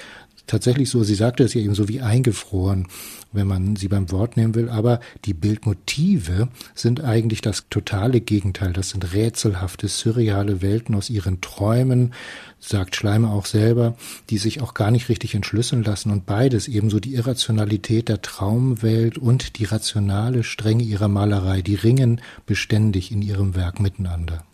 tatsächlich 0.50 0.90
so, 0.90 1.02
sie 1.04 1.14
sagte 1.14 1.44
es 1.44 1.54
ja 1.54 1.60
eben 1.60 1.74
so 1.74 1.88
wie 1.88 2.00
eingefroren, 2.00 2.88
wenn 3.32 3.46
man 3.46 3.76
sie 3.76 3.88
beim 3.88 4.10
Wort 4.10 4.36
nehmen 4.36 4.54
will, 4.54 4.68
aber 4.68 5.00
die 5.24 5.34
Bildmotive 5.34 6.48
sind 6.74 7.02
eigentlich 7.02 7.40
das 7.40 7.66
totale 7.70 8.20
Gegenteil. 8.20 8.72
Das 8.72 8.90
sind 8.90 9.12
rätselhafte, 9.12 9.88
surreale 9.88 10.62
Welten 10.62 10.94
aus 10.94 11.10
ihren 11.10 11.40
Träumen, 11.40 12.12
sagt 12.58 12.96
Schleimer 12.96 13.32
auch 13.32 13.46
selber, 13.46 13.96
die 14.30 14.38
sich 14.38 14.60
auch 14.60 14.74
gar 14.74 14.90
nicht 14.90 15.08
richtig 15.08 15.34
entschlüsseln 15.34 15.84
lassen 15.84 16.10
und 16.10 16.26
beides 16.26 16.68
ebenso 16.68 17.00
die 17.00 17.14
Irrationalität 17.14 18.08
der 18.08 18.20
Traumwelt 18.20 19.16
und 19.16 19.58
die 19.58 19.64
rationale 19.64 20.42
Strenge 20.42 20.82
ihrer 20.82 21.08
Malerei, 21.08 21.62
die 21.62 21.76
ringen 21.76 22.20
beständig 22.46 23.12
in 23.12 23.22
ihrem 23.22 23.54
Werk 23.54 23.80
miteinander. 23.80 24.44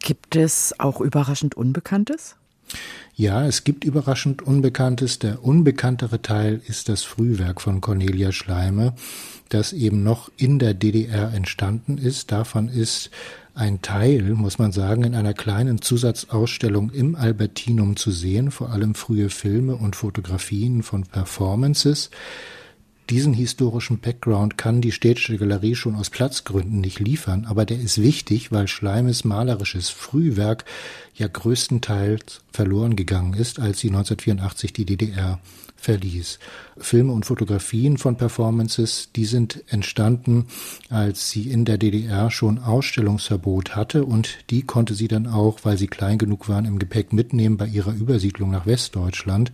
Gibt 0.00 0.34
es 0.34 0.74
auch 0.78 1.00
überraschend 1.00 1.54
Unbekanntes? 1.54 2.36
Ja, 3.14 3.46
es 3.46 3.64
gibt 3.64 3.84
überraschend 3.84 4.42
Unbekanntes. 4.42 5.18
Der 5.18 5.44
unbekanntere 5.44 6.22
Teil 6.22 6.60
ist 6.66 6.88
das 6.88 7.02
Frühwerk 7.02 7.60
von 7.60 7.80
Cornelia 7.80 8.32
Schleime, 8.32 8.94
das 9.50 9.72
eben 9.72 10.02
noch 10.02 10.30
in 10.38 10.58
der 10.58 10.72
DDR 10.72 11.32
entstanden 11.34 11.98
ist. 11.98 12.32
Davon 12.32 12.68
ist 12.68 13.10
ein 13.54 13.82
Teil, 13.82 14.22
muss 14.34 14.58
man 14.58 14.72
sagen, 14.72 15.04
in 15.04 15.14
einer 15.14 15.34
kleinen 15.34 15.82
Zusatzausstellung 15.82 16.90
im 16.90 17.14
Albertinum 17.14 17.96
zu 17.96 18.10
sehen, 18.10 18.50
vor 18.50 18.70
allem 18.70 18.94
frühe 18.94 19.28
Filme 19.28 19.76
und 19.76 19.94
Fotografien 19.94 20.82
von 20.82 21.02
Performances. 21.02 22.10
Diesen 23.12 23.34
historischen 23.34 23.98
Background 23.98 24.56
kann 24.56 24.80
die 24.80 24.90
Städtische 24.90 25.36
Galerie 25.36 25.74
schon 25.74 25.96
aus 25.96 26.08
Platzgründen 26.08 26.80
nicht 26.80 26.98
liefern, 26.98 27.44
aber 27.44 27.66
der 27.66 27.78
ist 27.78 28.00
wichtig, 28.00 28.52
weil 28.52 28.68
Schleimes 28.68 29.24
malerisches 29.24 29.90
Frühwerk 29.90 30.64
ja 31.14 31.28
größtenteils 31.28 32.40
verloren 32.52 32.96
gegangen 32.96 33.34
ist, 33.34 33.60
als 33.60 33.80
sie 33.80 33.88
1984 33.88 34.72
die 34.72 34.86
DDR 34.86 35.40
verließ. 35.76 36.38
Filme 36.78 37.12
und 37.12 37.26
Fotografien 37.26 37.98
von 37.98 38.16
Performances, 38.16 39.10
die 39.14 39.26
sind 39.26 39.62
entstanden, 39.66 40.46
als 40.88 41.28
sie 41.28 41.50
in 41.50 41.66
der 41.66 41.76
DDR 41.76 42.30
schon 42.30 42.60
Ausstellungsverbot 42.60 43.76
hatte 43.76 44.06
und 44.06 44.38
die 44.48 44.62
konnte 44.62 44.94
sie 44.94 45.08
dann 45.08 45.26
auch, 45.26 45.58
weil 45.64 45.76
sie 45.76 45.86
klein 45.86 46.16
genug 46.16 46.48
waren, 46.48 46.64
im 46.64 46.78
Gepäck 46.78 47.12
mitnehmen 47.12 47.58
bei 47.58 47.66
ihrer 47.66 47.92
Übersiedlung 47.92 48.50
nach 48.50 48.64
Westdeutschland. 48.64 49.52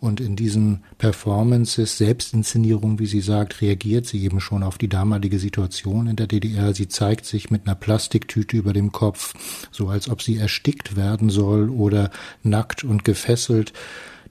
Und 0.00 0.20
in 0.20 0.36
diesen 0.36 0.84
Performances, 0.98 1.98
Selbstinszenierung, 1.98 3.00
wie 3.00 3.06
sie 3.06 3.20
sagt, 3.20 3.60
reagiert 3.60 4.06
sie 4.06 4.22
eben 4.22 4.40
schon 4.40 4.62
auf 4.62 4.78
die 4.78 4.88
damalige 4.88 5.38
Situation 5.40 6.06
in 6.06 6.16
der 6.16 6.28
DDR. 6.28 6.72
Sie 6.72 6.86
zeigt 6.88 7.26
sich 7.26 7.50
mit 7.50 7.66
einer 7.66 7.74
Plastiktüte 7.74 8.56
über 8.56 8.72
dem 8.72 8.92
Kopf, 8.92 9.34
so 9.72 9.88
als 9.88 10.08
ob 10.08 10.22
sie 10.22 10.36
erstickt 10.36 10.96
werden 10.96 11.30
soll 11.30 11.68
oder 11.68 12.10
nackt 12.42 12.84
und 12.84 13.04
gefesselt. 13.04 13.72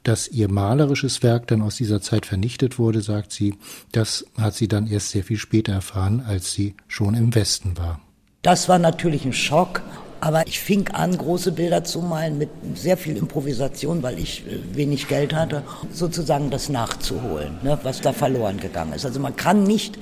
Dass 0.03 0.30
ihr 0.30 0.49
malerisches 0.49 1.21
Werk 1.21 1.47
dann 1.47 1.62
aus 1.62 1.75
dieser 1.75 2.01
Zeit 2.01 2.25
vernichtet 2.25 2.80
wurde, 2.80 3.01
sagt 3.01 3.34
sie, 3.34 3.56
das 3.91 4.25
hat 4.38 4.56
sie 4.56 4.69
dann 4.69 4.88
erst 4.88 5.10
sehr 5.10 5.23
viel 5.23 5.38
später 5.38 5.73
erfahren, 5.73 6.21
als 6.25 6.53
sie 6.53 6.75
schon 6.88 7.13
im 7.13 7.36
Westen 7.36 7.77
war. 7.77 7.99
Das 8.41 8.69
war 8.69 8.80
natürlich 8.80 9.25
ein 9.25 9.34
Schock 9.34 9.82
aber 10.21 10.47
ich 10.47 10.60
fing 10.60 10.88
an, 10.89 11.17
große 11.17 11.51
Bilder 11.51 11.84
zu 11.84 12.01
malen 12.01 12.38
mit 12.38 12.49
sehr 12.75 12.97
viel 12.97 13.17
Improvisation, 13.17 14.03
weil 14.03 14.19
ich 14.19 14.45
äh, 14.47 14.75
wenig 14.75 15.08
Geld 15.08 15.34
hatte, 15.34 15.63
sozusagen 15.91 16.49
das 16.49 16.69
nachzuholen, 16.69 17.60
ne, 17.63 17.77
was 17.84 18.01
da 18.01 18.13
verloren 18.13 18.60
gegangen 18.60 18.93
ist. 18.93 19.06
Also 19.06 19.19
man 19.19 19.36
kann 19.36 19.63
nicht 19.63 19.97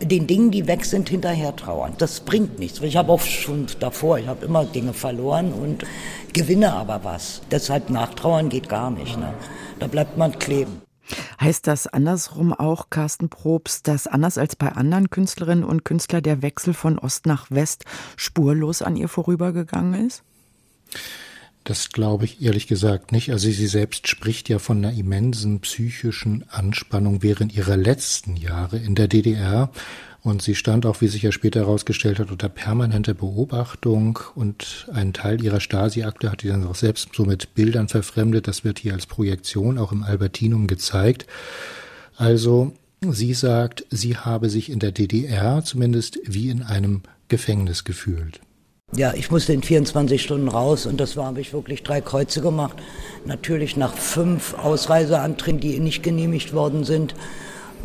den 0.00 0.26
Dingen, 0.26 0.50
die 0.50 0.66
weg 0.66 0.84
sind, 0.84 1.08
hinterher 1.08 1.54
trauern. 1.54 1.94
Das 1.98 2.20
bringt 2.20 2.58
nichts. 2.58 2.80
Ich 2.80 2.96
habe 2.96 3.12
auch 3.12 3.20
schon 3.20 3.66
davor, 3.78 4.18
ich 4.18 4.26
habe 4.26 4.44
immer 4.44 4.64
Dinge 4.64 4.92
verloren 4.92 5.52
und 5.52 5.84
gewinne 6.32 6.72
aber 6.72 7.00
was. 7.04 7.42
Deshalb 7.50 7.90
nachtrauern 7.90 8.48
geht 8.48 8.68
gar 8.68 8.90
nicht. 8.90 9.18
Ne? 9.18 9.32
Da 9.78 9.86
bleibt 9.86 10.16
man 10.16 10.38
kleben. 10.38 10.82
Heißt 11.40 11.66
das 11.66 11.86
andersrum 11.86 12.52
auch, 12.52 12.90
Carsten 12.90 13.28
Probst, 13.28 13.88
dass 13.88 14.06
anders 14.06 14.38
als 14.38 14.56
bei 14.56 14.72
anderen 14.72 15.10
Künstlerinnen 15.10 15.64
und 15.64 15.84
Künstlern 15.84 16.22
der 16.22 16.42
Wechsel 16.42 16.74
von 16.74 16.98
Ost 16.98 17.26
nach 17.26 17.50
West 17.50 17.84
spurlos 18.16 18.82
an 18.82 18.96
ihr 18.96 19.08
vorübergegangen 19.08 20.06
ist? 20.06 20.22
Das 21.64 21.90
glaube 21.90 22.24
ich 22.24 22.42
ehrlich 22.42 22.66
gesagt 22.66 23.12
nicht. 23.12 23.30
Also 23.30 23.50
sie 23.50 23.66
selbst 23.66 24.08
spricht 24.08 24.48
ja 24.48 24.58
von 24.58 24.78
einer 24.78 24.96
immensen 24.96 25.60
psychischen 25.60 26.44
Anspannung 26.48 27.22
während 27.22 27.54
ihrer 27.54 27.76
letzten 27.76 28.36
Jahre 28.36 28.78
in 28.78 28.94
der 28.94 29.06
DDR. 29.06 29.70
Und 30.22 30.40
sie 30.40 30.54
stand 30.54 30.86
auch, 30.86 31.00
wie 31.00 31.08
sich 31.08 31.22
ja 31.22 31.32
später 31.32 31.60
herausgestellt 31.60 32.20
hat, 32.20 32.30
unter 32.30 32.48
permanenter 32.48 33.12
Beobachtung 33.12 34.20
und 34.36 34.88
einen 34.92 35.12
Teil 35.12 35.42
ihrer 35.42 35.58
Stasi-Akte 35.58 36.30
hat 36.30 36.42
sie 36.42 36.48
dann 36.48 36.64
auch 36.64 36.76
selbst 36.76 37.08
so 37.12 37.24
mit 37.24 37.54
Bildern 37.54 37.88
verfremdet. 37.88 38.46
Das 38.46 38.62
wird 38.62 38.78
hier 38.78 38.92
als 38.92 39.06
Projektion 39.06 39.78
auch 39.78 39.90
im 39.90 40.04
Albertinum 40.04 40.68
gezeigt. 40.68 41.26
Also 42.16 42.72
sie 43.00 43.34
sagt, 43.34 43.84
sie 43.90 44.16
habe 44.16 44.48
sich 44.48 44.70
in 44.70 44.78
der 44.78 44.92
DDR 44.92 45.64
zumindest 45.64 46.20
wie 46.24 46.50
in 46.50 46.62
einem 46.62 47.02
Gefängnis 47.26 47.82
gefühlt. 47.82 48.40
Ja, 48.94 49.14
ich 49.14 49.30
musste 49.30 49.52
in 49.54 49.62
24 49.62 50.22
Stunden 50.22 50.48
raus 50.48 50.86
und 50.86 51.00
das 51.00 51.16
war, 51.16 51.24
habe 51.24 51.40
ich 51.40 51.52
wirklich 51.52 51.82
drei 51.82 52.00
Kreuze 52.00 52.42
gemacht. 52.42 52.76
Natürlich 53.24 53.76
nach 53.76 53.94
fünf 53.94 54.54
Ausreiseanträgen, 54.54 55.58
die 55.58 55.80
nicht 55.80 56.04
genehmigt 56.04 56.52
worden 56.52 56.84
sind 56.84 57.14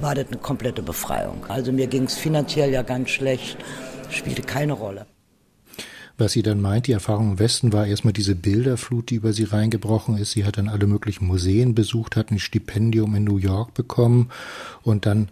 war 0.02 0.16
das 0.16 0.28
eine 0.28 0.38
komplette 0.38 0.82
Befreiung. 0.82 1.46
Also 1.48 1.72
mir 1.72 1.88
ging 1.88 2.04
es 2.04 2.16
finanziell 2.16 2.72
ja 2.72 2.84
ganz 2.84 3.10
schlecht, 3.10 3.58
spielte 4.10 4.42
keine 4.42 4.74
Rolle. 4.74 5.06
Was 6.20 6.32
sie 6.32 6.42
dann 6.42 6.62
meint, 6.62 6.88
die 6.88 6.94
Erfahrung 6.94 7.34
im 7.34 7.40
Westen 7.40 7.74
war 7.74 7.86
erstmal 7.86 8.14
diese 8.14 8.34
Bilderflut, 8.34 9.12
die 9.12 9.16
über 9.16 9.34
sie 9.34 9.44
reingebrochen 9.44 10.18
ist. 10.18 10.32
Sie 10.32 10.46
hat 10.46 10.58
dann 10.58 10.68
alle 10.68 10.88
möglichen 10.88 11.28
Museen 11.28 11.76
besucht, 11.76 12.16
hat 12.16 12.32
ein 12.32 12.40
Stipendium 12.40 13.14
in 13.14 13.24
New 13.24 13.38
York 13.38 13.76
bekommen 13.76 14.30
und 14.82 15.06
dann 15.06 15.30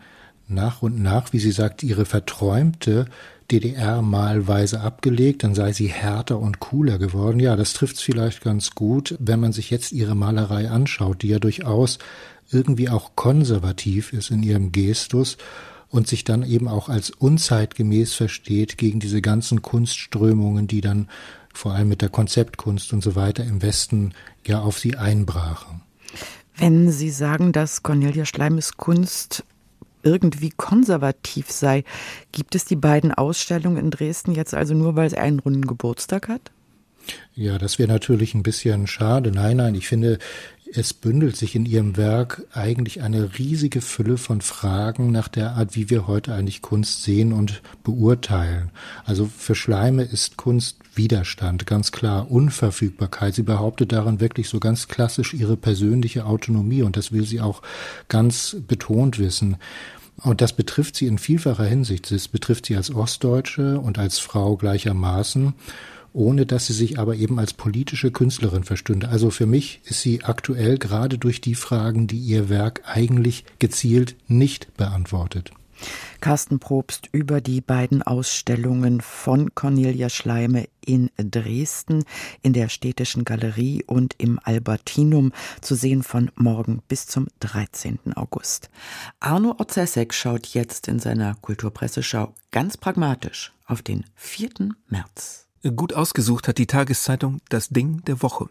nach 0.48 0.82
und 0.82 1.02
nach, 1.02 1.34
wie 1.34 1.40
sie 1.40 1.52
sagt, 1.52 1.84
ihre 1.84 2.06
verträumte 2.06 3.06
DDR 3.52 4.02
malweise 4.02 4.82
abgelegt, 4.82 5.44
dann 5.44 5.54
sei 5.54 5.72
sie 5.72 5.88
härter 5.88 6.40
und 6.40 6.60
cooler 6.60 6.98
geworden. 6.98 7.40
Ja, 7.40 7.56
das 7.56 7.74
trifft 7.74 7.98
es 7.98 8.02
vielleicht 8.02 8.44
ganz 8.44 8.72
gut, 8.72 9.16
wenn 9.20 9.40
man 9.40 9.54
sich 9.54 9.70
jetzt 9.70 9.92
ihre 9.92 10.16
Malerei 10.16 10.70
anschaut, 10.70 11.22
die 11.22 11.30
ja 11.30 11.40
durchaus 11.40 12.00
irgendwie 12.52 12.90
auch 12.90 13.16
konservativ 13.16 14.14
ist 14.14 14.32
in 14.32 14.44
ihrem 14.44 14.72
Gestus 14.72 15.38
und 15.90 16.08
sich 16.08 16.24
dann 16.24 16.44
eben 16.44 16.68
auch 16.68 16.90
als 16.90 17.10
unzeitgemäß 17.12 18.14
versteht 18.14 18.78
gegen 18.78 19.00
diese 19.00 19.22
ganzen 19.22 19.62
Kunstströmungen, 19.62 20.68
die 20.68 20.82
dann 20.82 21.08
vor 21.54 21.74
allem 21.74 21.90
mit 21.90 22.02
der 22.02 22.10
Konzeptkunst 22.10 22.94
und 22.94 23.04
so 23.04 23.16
weiter 23.16 23.44
im 23.44 23.62
Westen 23.62 24.14
ja 24.46 24.62
auf 24.62 24.80
sie 24.80 24.98
einbrachen. 24.98 25.82
Wenn 26.58 26.92
Sie 26.92 27.10
sagen, 27.10 27.52
dass 27.52 27.84
Cornelia 27.84 28.26
Schleimes 28.26 28.78
Kunst 28.78 29.44
irgendwie 30.06 30.52
konservativ 30.56 31.52
sei, 31.52 31.84
gibt 32.32 32.56
es 32.56 32.64
die 32.64 32.78
beiden 32.78 33.12
Ausstellungen 33.12 33.78
in 33.78 33.92
Dresden 33.92 34.32
jetzt 34.32 34.54
also 34.54 34.74
nur, 34.74 34.96
weil 34.96 35.10
sie 35.10 35.18
einen 35.18 35.40
runden 35.40 35.66
Geburtstag 35.66 36.30
hat? 36.30 36.52
Ja, 37.34 37.58
das 37.58 37.78
wäre 37.78 37.92
natürlich 37.92 38.34
ein 38.34 38.44
bisschen 38.44 38.88
schade. 38.88 39.32
Nein, 39.32 39.58
nein, 39.58 39.76
ich 39.76 39.88
finde, 39.88 40.18
es 40.74 40.94
bündelt 40.94 41.36
sich 41.36 41.56
in 41.56 41.66
ihrem 41.66 41.98
Werk 41.98 42.44
eigentlich 42.54 43.02
eine 43.02 43.38
riesige 43.38 43.82
Fülle 43.82 44.18
von 44.18 44.42
Fragen 44.42 45.12
nach 45.12 45.28
der 45.28 45.52
Art, 45.52 45.76
wie 45.76 45.90
wir 45.90 46.08
heute 46.08 46.34
eigentlich 46.34 46.62
Kunst 46.62 47.04
sehen 47.04 47.34
und 47.34 47.62
beurteilen. 47.84 48.72
Also 49.06 49.30
für 49.38 49.56
Schleime 49.56 50.04
ist 50.04 50.38
Kunst 50.38 50.78
Widerstand, 50.98 51.66
ganz 51.66 51.92
klar, 51.92 52.30
Unverfügbarkeit. 52.32 53.36
Sie 53.36 53.44
behauptet 53.44 53.92
darin 53.92 54.20
wirklich 54.20 54.50
so 54.50 54.60
ganz 54.60 54.88
klassisch 54.88 55.34
ihre 55.34 55.58
persönliche 55.58 56.26
Autonomie 56.26 56.82
und 56.82 56.98
das 56.98 57.12
will 57.12 57.26
sie 57.26 57.42
auch 57.42 57.62
ganz 58.08 58.58
betont 58.68 59.20
wissen. 59.20 59.58
Und 60.24 60.42
das 60.42 60.54
betrifft 60.54 60.96
sie 60.96 61.08
in 61.08 61.18
vielfacher 61.18 61.66
Hinsicht. 61.66 62.10
Das 62.12 62.28
betrifft 62.28 62.68
sie 62.68 62.76
als 62.76 62.94
Ostdeutsche 62.94 63.80
und 63.80 64.00
als 64.00 64.20
Frau 64.20 64.56
gleichermaßen 64.56 65.54
ohne 66.16 66.46
dass 66.46 66.68
sie 66.68 66.74
sich 66.74 66.98
aber 66.98 67.16
eben 67.16 67.40
als 67.40 67.52
politische 67.54 68.10
Künstlerin 68.10 68.64
verstünde. 68.64 69.10
Also 69.10 69.30
für 69.30 69.46
mich 69.46 69.82
ist 69.84 70.02
sie 70.02 70.24
aktuell 70.24 70.78
gerade 70.78 71.18
durch 71.18 71.42
die 71.42 71.56
Fragen, 71.56 72.08
die 72.08 72.18
ihr 72.18 72.48
Werk 72.48 72.84
eigentlich 72.86 73.44
gezielt 73.60 74.16
nicht 74.28 74.76
beantwortet. 74.78 75.52
Carsten 76.22 76.60
Probst 76.60 77.10
über 77.12 77.42
die 77.42 77.62
beiden 77.62 78.02
Ausstellungen 78.02 79.02
von 79.02 79.54
Cornelia 79.56 80.10
Schleime 80.10 80.68
in 80.86 81.10
Dresden 81.18 82.04
in 82.42 82.54
der 82.54 82.70
Städtischen 82.70 83.26
Galerie 83.26 83.84
und 83.86 84.16
im 84.18 84.40
Albertinum 84.44 85.32
zu 85.62 85.76
sehen 85.76 86.04
von 86.04 86.32
morgen 86.36 86.82
bis 86.88 87.08
zum 87.08 87.28
13. 87.40 88.14
August. 88.16 88.70
Arno 89.20 89.56
Ozesek 89.60 90.14
schaut 90.14 90.48
jetzt 90.48 90.88
in 90.88 91.00
seiner 91.00 91.36
Kulturpresseschau 91.36 92.34
ganz 92.52 92.78
pragmatisch 92.78 93.54
auf 93.66 93.82
den 93.82 94.06
4. 94.16 94.50
März. 94.88 95.48
Gut 95.76 95.94
ausgesucht 95.94 96.48
hat 96.48 96.60
die 96.60 96.68
Tageszeitung 96.68 97.42
das 97.50 97.70
Ding 97.70 98.04
der 98.06 98.22
Woche. 98.22 98.50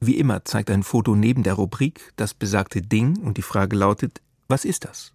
Wie 0.00 0.18
immer 0.18 0.44
zeigt 0.44 0.70
ein 0.70 0.82
Foto 0.82 1.14
neben 1.14 1.42
der 1.42 1.54
Rubrik 1.54 2.12
das 2.16 2.34
besagte 2.34 2.82
Ding 2.82 3.18
und 3.18 3.36
die 3.36 3.42
Frage 3.42 3.76
lautet, 3.76 4.20
was 4.48 4.64
ist 4.64 4.84
das? 4.84 5.12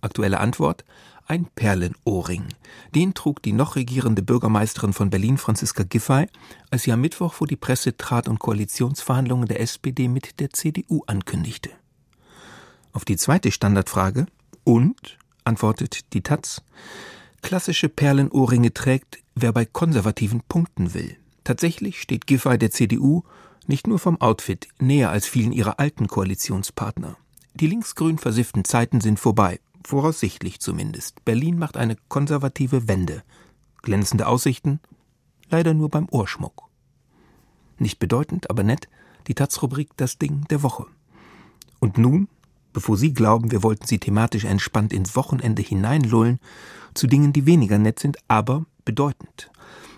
Aktuelle 0.00 0.40
Antwort, 0.40 0.84
ein 1.26 1.46
Perlenohrring. 1.54 2.46
Den 2.94 3.14
trug 3.14 3.42
die 3.42 3.52
noch 3.52 3.76
regierende 3.76 4.22
Bürgermeisterin 4.22 4.92
von 4.92 5.10
Berlin, 5.10 5.36
Franziska 5.36 5.82
Giffey, 5.82 6.26
als 6.70 6.84
sie 6.84 6.92
am 6.92 7.00
Mittwoch 7.00 7.34
vor 7.34 7.46
die 7.46 7.56
Presse 7.56 7.96
trat 7.96 8.28
und 8.28 8.38
Koalitionsverhandlungen 8.38 9.46
der 9.46 9.60
SPD 9.60 10.08
mit 10.08 10.40
der 10.40 10.50
CDU 10.50 11.02
ankündigte. 11.06 11.70
Auf 12.92 13.04
die 13.04 13.16
zweite 13.16 13.50
Standardfrage, 13.52 14.26
und, 14.64 15.18
antwortet 15.44 16.12
die 16.12 16.22
Taz, 16.22 16.62
klassische 17.42 17.88
Perlenohrringe 17.88 18.74
trägt, 18.74 19.18
wer 19.34 19.52
bei 19.52 19.64
Konservativen 19.64 20.42
punkten 20.48 20.94
will. 20.94 21.16
Tatsächlich 21.44 22.00
steht 22.00 22.26
Giffey 22.26 22.58
der 22.58 22.70
CDU 22.70 23.22
nicht 23.66 23.86
nur 23.86 23.98
vom 23.98 24.20
Outfit 24.20 24.68
näher 24.78 25.10
als 25.10 25.26
vielen 25.26 25.52
ihrer 25.52 25.78
alten 25.78 26.08
Koalitionspartner. 26.08 27.16
Die 27.54 27.66
linksgrün 27.66 28.18
versifften 28.18 28.64
Zeiten 28.64 29.00
sind 29.00 29.18
vorbei, 29.18 29.60
voraussichtlich 29.84 30.60
zumindest. 30.60 31.24
Berlin 31.24 31.58
macht 31.58 31.76
eine 31.76 31.96
konservative 32.08 32.88
Wende. 32.88 33.22
Glänzende 33.82 34.26
Aussichten? 34.26 34.80
Leider 35.50 35.74
nur 35.74 35.88
beim 35.88 36.08
Ohrschmuck. 36.10 36.64
Nicht 37.78 37.98
bedeutend, 37.98 38.50
aber 38.50 38.62
nett, 38.62 38.88
die 39.26 39.34
Taz-Rubrik 39.34 39.90
Das 39.96 40.18
Ding 40.18 40.44
der 40.50 40.62
Woche. 40.62 40.86
Und 41.78 41.96
nun, 41.96 42.28
bevor 42.72 42.96
Sie 42.96 43.14
glauben, 43.14 43.50
wir 43.50 43.62
wollten 43.62 43.86
Sie 43.86 43.98
thematisch 43.98 44.44
entspannt 44.44 44.92
ins 44.92 45.14
Wochenende 45.16 45.62
hineinlullen, 45.62 46.40
zu 46.94 47.06
Dingen, 47.06 47.32
die 47.32 47.46
weniger 47.46 47.78
nett 47.78 47.98
sind, 47.98 48.18
aber 48.26 48.64
bedeutend. 48.84 49.50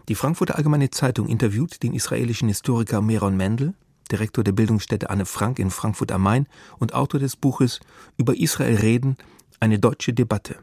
Die 0.09 0.15
Frankfurter 0.15 0.57
Allgemeine 0.57 0.91
Zeitung 0.91 1.29
interviewt 1.29 1.83
den 1.83 1.95
israelischen 1.95 2.49
Historiker 2.49 3.01
Meron 3.01 3.37
Mendel, 3.37 3.75
Direktor 4.11 4.43
der 4.43 4.53
Bildungsstätte 4.53 5.09
Anne 5.09 5.25
Frank 5.25 5.59
in 5.59 5.71
Frankfurt 5.71 6.11
am 6.13 6.23
Main 6.23 6.47
und 6.79 6.95
Autor 6.95 7.21
des 7.21 7.37
Buches 7.37 7.81
Über 8.17 8.37
Israel 8.37 8.77
reden, 8.77 9.17
eine 9.61 9.79
deutsche 9.79 10.13
Debatte. 10.13 10.59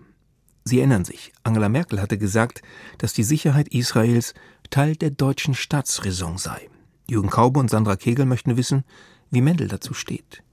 Sie 0.64 0.80
erinnern 0.80 1.06
sich, 1.06 1.32
Angela 1.44 1.70
Merkel 1.70 2.02
hatte 2.02 2.18
gesagt, 2.18 2.62
dass 2.98 3.14
die 3.14 3.24
Sicherheit 3.24 3.70
Israels 3.70 4.34
Teil 4.70 4.96
der 4.96 5.12
deutschen 5.12 5.54
Staatsräson 5.54 6.38
sei. 6.38 6.70
Jürgen 7.10 7.30
Kaube 7.30 7.60
und 7.60 7.70
Sandra 7.70 7.96
Kegel 7.96 8.26
möchten 8.26 8.58
wissen, 8.58 8.84
wie 9.32 9.42
Mendel 9.42 9.70
dazu 9.70 9.94
steht. 9.94 10.44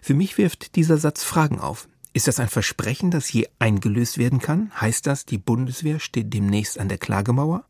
Für 0.00 0.14
mich 0.14 0.38
wirft 0.38 0.76
dieser 0.76 0.96
Satz 0.96 1.22
Fragen 1.22 1.60
auf. 1.60 1.86
Ist 2.14 2.28
das 2.28 2.40
ein 2.40 2.48
Versprechen, 2.48 3.10
das 3.10 3.30
je 3.30 3.46
eingelöst 3.58 4.16
werden 4.16 4.38
kann? 4.38 4.72
Heißt 4.80 5.06
das, 5.06 5.26
die 5.26 5.36
Bundeswehr 5.36 6.00
steht 6.00 6.32
demnächst 6.32 6.78
an 6.78 6.88
der 6.88 6.98
Klagemauer? 6.98 7.66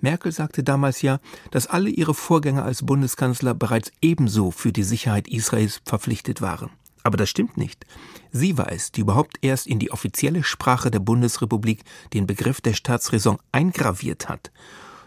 Merkel 0.00 0.30
sagte 0.30 0.62
damals 0.62 1.02
ja, 1.02 1.18
dass 1.50 1.66
alle 1.66 1.90
ihre 1.90 2.14
Vorgänger 2.14 2.64
als 2.64 2.86
Bundeskanzler 2.86 3.54
bereits 3.54 3.90
ebenso 4.00 4.50
für 4.50 4.72
die 4.72 4.82
Sicherheit 4.84 5.26
Israels 5.26 5.80
verpflichtet 5.84 6.40
waren. 6.40 6.70
Aber 7.02 7.16
das 7.16 7.28
stimmt 7.28 7.56
nicht. 7.56 7.86
Sie 8.30 8.56
war 8.56 8.70
es, 8.70 8.92
die 8.92 9.00
überhaupt 9.00 9.38
erst 9.42 9.66
in 9.66 9.78
die 9.78 9.90
offizielle 9.90 10.42
Sprache 10.42 10.90
der 10.90 11.00
Bundesrepublik 11.00 11.84
den 12.12 12.26
Begriff 12.26 12.60
der 12.60 12.74
Staatsräson 12.74 13.38
eingraviert 13.50 14.28
hat. 14.28 14.52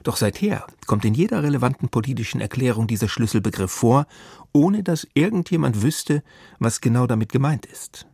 Doch 0.04 0.18
seither 0.18 0.68
kommt 0.86 1.04
in 1.04 1.16
jeder 1.16 1.42
relevanten 1.42 1.90
politischen 1.90 2.40
Erklärung 2.40 2.86
dieser 2.86 3.08
Schlüsselbegriff 3.08 3.72
vor, 3.72 4.06
ohne 4.52 4.84
dass 4.84 5.08
irgendjemand 5.16 5.82
wüsste, 5.82 6.22
was 6.60 6.82
genau 6.82 7.08
damit 7.08 7.32
gemeint 7.32 7.66
ist. 7.66 8.06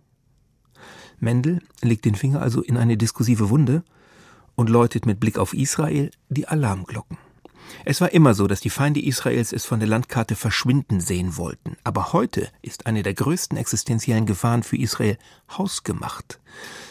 Mendel 1.20 1.62
legt 1.82 2.06
den 2.06 2.16
Finger 2.16 2.42
also 2.42 2.62
in 2.62 2.78
eine 2.78 2.98
diskursive 2.98 3.50
Wunde 3.50 3.84
und 4.56 4.70
läutet 4.70 5.06
mit 5.06 5.20
Blick 5.20 5.38
auf 5.38 5.54
Israel 5.54 6.12
die 6.30 6.48
Alarmglocken. 6.48 7.18
Es 7.84 8.02
war 8.02 8.12
immer 8.12 8.34
so, 8.34 8.48
dass 8.48 8.62
die 8.62 8.70
Feinde 8.70 9.02
Israels 9.02 9.52
es 9.54 9.66
von 9.66 9.80
der 9.80 9.90
Landkarte 9.90 10.36
verschwinden 10.36 11.00
sehen 11.00 11.38
wollten. 11.38 11.78
Aber 11.84 12.14
heute 12.14 12.50
ist 12.62 12.86
eine 12.86 13.04
der 13.04 13.14
größten 13.14 13.58
existenziellen 13.58 14.26
Gefahren 14.26 14.64
für 14.64 14.78
Israel 14.78 15.18
hausgemacht. 15.58 16.40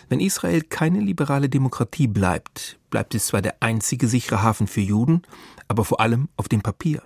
Wenn 0.09 0.21
Israel 0.21 0.63
keine 0.63 1.01
liberale 1.01 1.49
Demokratie 1.49 2.09
bleibt, 2.09 2.79
bleibt 2.91 3.15
es 3.15 3.27
zwar 3.27 3.43
der 3.43 3.63
einzige 3.63 4.09
sichere 4.09 4.43
Hafen 4.43 4.67
für 4.67 4.81
Juden, 4.81 5.23
aber 5.69 5.85
vor 5.85 6.01
allem 6.01 6.29
auf 6.37 6.49
dem 6.49 6.63
Papier. 6.63 7.03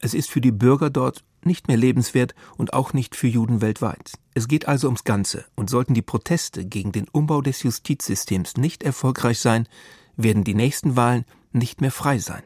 Es 0.00 0.14
ist 0.14 0.30
für 0.30 0.40
die 0.40 0.52
Bürger 0.52 0.90
dort 0.90 1.24
nicht 1.42 1.68
mehr 1.68 1.76
lebenswert 1.76 2.34
und 2.56 2.72
auch 2.72 2.92
nicht 2.92 3.16
für 3.16 3.26
Juden 3.26 3.60
weltweit. 3.60 4.12
Es 4.34 4.48
geht 4.48 4.68
also 4.68 4.88
ums 4.88 5.04
Ganze, 5.04 5.44
und 5.56 5.70
sollten 5.70 5.94
die 5.94 6.02
Proteste 6.02 6.64
gegen 6.64 6.92
den 6.92 7.08
Umbau 7.08 7.40
des 7.40 7.62
Justizsystems 7.62 8.56
nicht 8.56 8.82
erfolgreich 8.82 9.40
sein, 9.40 9.66
werden 10.16 10.44
die 10.44 10.54
nächsten 10.54 10.96
Wahlen 10.96 11.24
nicht 11.52 11.80
mehr 11.80 11.92
frei 11.92 12.18
sein. 12.18 12.42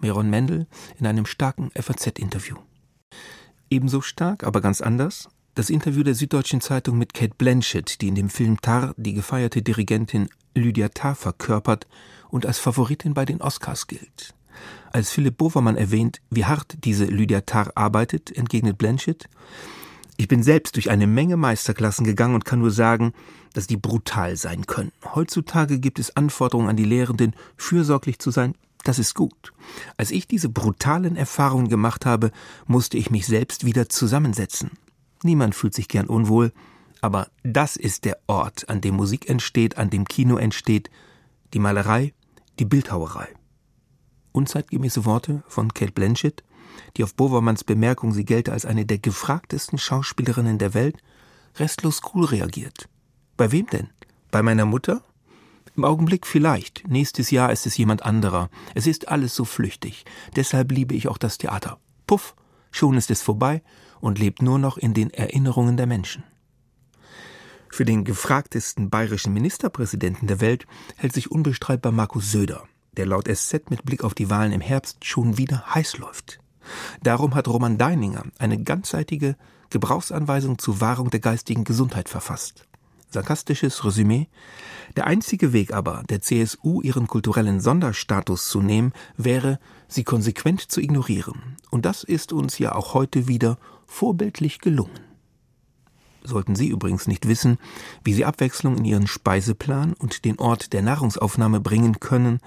Meron 0.00 0.30
Mendel 0.30 0.66
in 0.98 1.06
einem 1.06 1.26
starken 1.26 1.70
FAZ-Interview. 1.74 2.56
Ebenso 3.70 4.00
stark, 4.00 4.44
aber 4.44 4.60
ganz 4.60 4.80
anders, 4.80 5.28
das 5.54 5.70
Interview 5.70 6.02
der 6.02 6.14
Süddeutschen 6.14 6.60
Zeitung 6.60 6.98
mit 6.98 7.14
Kate 7.14 7.34
Blanchett, 7.36 8.00
die 8.00 8.08
in 8.08 8.14
dem 8.14 8.28
Film 8.28 8.60
Tar 8.60 8.94
die 8.96 9.14
gefeierte 9.14 9.62
Dirigentin 9.62 10.28
Lydia 10.54 10.88
Tarr 10.90 11.14
verkörpert 11.14 11.86
und 12.28 12.46
als 12.46 12.58
Favoritin 12.58 13.14
bei 13.14 13.24
den 13.24 13.40
Oscars 13.40 13.86
gilt. 13.86 14.34
Als 14.92 15.10
Philipp 15.10 15.36
Bovermann 15.38 15.76
erwähnt, 15.76 16.20
wie 16.30 16.44
hart 16.44 16.76
diese 16.84 17.06
Lydia 17.06 17.42
Tarr 17.42 17.72
arbeitet, 17.74 18.36
entgegnet 18.36 18.78
Blanchett, 18.78 19.28
ich 20.18 20.28
bin 20.28 20.42
selbst 20.42 20.76
durch 20.76 20.90
eine 20.90 21.06
Menge 21.06 21.36
Meisterklassen 21.36 22.06
gegangen 22.06 22.34
und 22.34 22.46
kann 22.46 22.60
nur 22.60 22.70
sagen, 22.70 23.12
dass 23.52 23.66
die 23.66 23.76
brutal 23.76 24.36
sein 24.36 24.66
können. 24.66 24.92
Heutzutage 25.14 25.78
gibt 25.78 25.98
es 25.98 26.16
Anforderungen 26.16 26.70
an 26.70 26.76
die 26.76 26.84
Lehrenden, 26.84 27.34
fürsorglich 27.56 28.18
zu 28.18 28.30
sein. 28.30 28.54
Das 28.86 29.00
ist 29.00 29.16
gut. 29.16 29.52
Als 29.96 30.12
ich 30.12 30.28
diese 30.28 30.48
brutalen 30.48 31.16
Erfahrungen 31.16 31.68
gemacht 31.68 32.06
habe, 32.06 32.30
musste 32.68 32.96
ich 32.96 33.10
mich 33.10 33.26
selbst 33.26 33.64
wieder 33.64 33.88
zusammensetzen. 33.88 34.70
Niemand 35.24 35.56
fühlt 35.56 35.74
sich 35.74 35.88
gern 35.88 36.06
unwohl, 36.06 36.52
aber 37.00 37.26
das 37.42 37.74
ist 37.74 38.04
der 38.04 38.16
Ort, 38.28 38.68
an 38.68 38.80
dem 38.80 38.94
Musik 38.94 39.28
entsteht, 39.28 39.76
an 39.76 39.90
dem 39.90 40.04
Kino 40.04 40.36
entsteht, 40.36 40.88
die 41.52 41.58
Malerei, 41.58 42.14
die 42.60 42.64
Bildhauerei. 42.64 43.26
Unzeitgemäße 44.30 45.04
Worte 45.04 45.42
von 45.48 45.74
Kate 45.74 45.90
Blanchett, 45.90 46.44
die 46.96 47.02
auf 47.02 47.16
Bovermanns 47.16 47.64
Bemerkung, 47.64 48.12
sie 48.12 48.24
gelte 48.24 48.52
als 48.52 48.64
eine 48.64 48.86
der 48.86 48.98
gefragtesten 48.98 49.78
Schauspielerinnen 49.80 50.58
der 50.58 50.74
Welt, 50.74 50.98
restlos 51.56 52.02
cool 52.14 52.26
reagiert. 52.26 52.88
Bei 53.36 53.50
wem 53.50 53.66
denn? 53.66 53.90
Bei 54.30 54.42
meiner 54.42 54.64
Mutter? 54.64 55.02
Im 55.76 55.84
Augenblick 55.84 56.26
vielleicht. 56.26 56.88
Nächstes 56.88 57.30
Jahr 57.30 57.52
ist 57.52 57.66
es 57.66 57.76
jemand 57.76 58.02
anderer. 58.02 58.48
Es 58.74 58.86
ist 58.86 59.08
alles 59.08 59.34
so 59.34 59.44
flüchtig. 59.44 60.06
Deshalb 60.34 60.72
liebe 60.72 60.94
ich 60.94 61.08
auch 61.08 61.18
das 61.18 61.36
Theater. 61.36 61.78
Puff, 62.06 62.34
schon 62.70 62.96
ist 62.96 63.10
es 63.10 63.20
vorbei 63.20 63.62
und 64.00 64.18
lebt 64.18 64.40
nur 64.40 64.58
noch 64.58 64.78
in 64.78 64.94
den 64.94 65.10
Erinnerungen 65.10 65.76
der 65.76 65.86
Menschen. 65.86 66.24
Für 67.68 67.84
den 67.84 68.04
gefragtesten 68.04 68.88
bayerischen 68.88 69.34
Ministerpräsidenten 69.34 70.26
der 70.26 70.40
Welt 70.40 70.66
hält 70.96 71.12
sich 71.12 71.30
unbestreitbar 71.30 71.92
Markus 71.92 72.32
Söder, 72.32 72.64
der 72.96 73.04
laut 73.04 73.28
SZ 73.28 73.68
mit 73.68 73.84
Blick 73.84 74.02
auf 74.02 74.14
die 74.14 74.30
Wahlen 74.30 74.52
im 74.52 74.62
Herbst 74.62 75.04
schon 75.04 75.36
wieder 75.36 75.74
heiß 75.74 75.98
läuft. 75.98 76.38
Darum 77.02 77.34
hat 77.34 77.48
Roman 77.48 77.76
Deininger 77.76 78.22
eine 78.38 78.62
ganzseitige 78.62 79.36
Gebrauchsanweisung 79.68 80.58
zur 80.58 80.80
Wahrung 80.80 81.10
der 81.10 81.20
geistigen 81.20 81.64
Gesundheit 81.64 82.08
verfasst. 82.08 82.66
Sarkastisches 83.10 83.84
Resümee. 83.84 84.28
Der 84.96 85.06
einzige 85.06 85.52
Weg 85.52 85.72
aber, 85.72 86.02
der 86.08 86.20
CSU 86.20 86.80
ihren 86.82 87.06
kulturellen 87.06 87.60
Sonderstatus 87.60 88.48
zu 88.48 88.62
nehmen, 88.62 88.92
wäre, 89.16 89.58
sie 89.88 90.04
konsequent 90.04 90.60
zu 90.60 90.80
ignorieren. 90.80 91.56
Und 91.70 91.86
das 91.86 92.04
ist 92.04 92.32
uns 92.32 92.58
ja 92.58 92.74
auch 92.74 92.94
heute 92.94 93.28
wieder 93.28 93.58
vorbildlich 93.86 94.60
gelungen. 94.60 95.00
Sollten 96.26 96.56
Sie 96.56 96.68
übrigens 96.68 97.06
nicht 97.06 97.28
wissen, 97.28 97.58
wie 98.02 98.12
Sie 98.12 98.24
Abwechslung 98.24 98.76
in 98.78 98.84
Ihren 98.84 99.06
Speiseplan 99.06 99.92
und 99.92 100.24
den 100.24 100.40
Ort 100.40 100.72
der 100.72 100.82
Nahrungsaufnahme 100.82 101.60
bringen 101.60 102.00
können, 102.00 102.40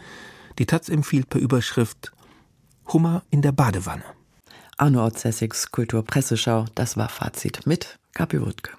die 0.58 0.66
Taz 0.66 0.90
empfiehlt 0.90 1.30
per 1.30 1.40
Überschrift 1.40 2.12
Hummer 2.92 3.24
in 3.30 3.42
der 3.42 3.54
Badewanne. 3.54 4.04
Arno 4.78 5.06
Otzessigs 5.06 5.72
Kulturpresseschau, 5.72 6.66
das 6.76 6.98
war 6.98 7.10
Fazit 7.10 7.66
mit 7.66 8.00
Gabi 8.14 8.42
Wuttke. 8.42 8.72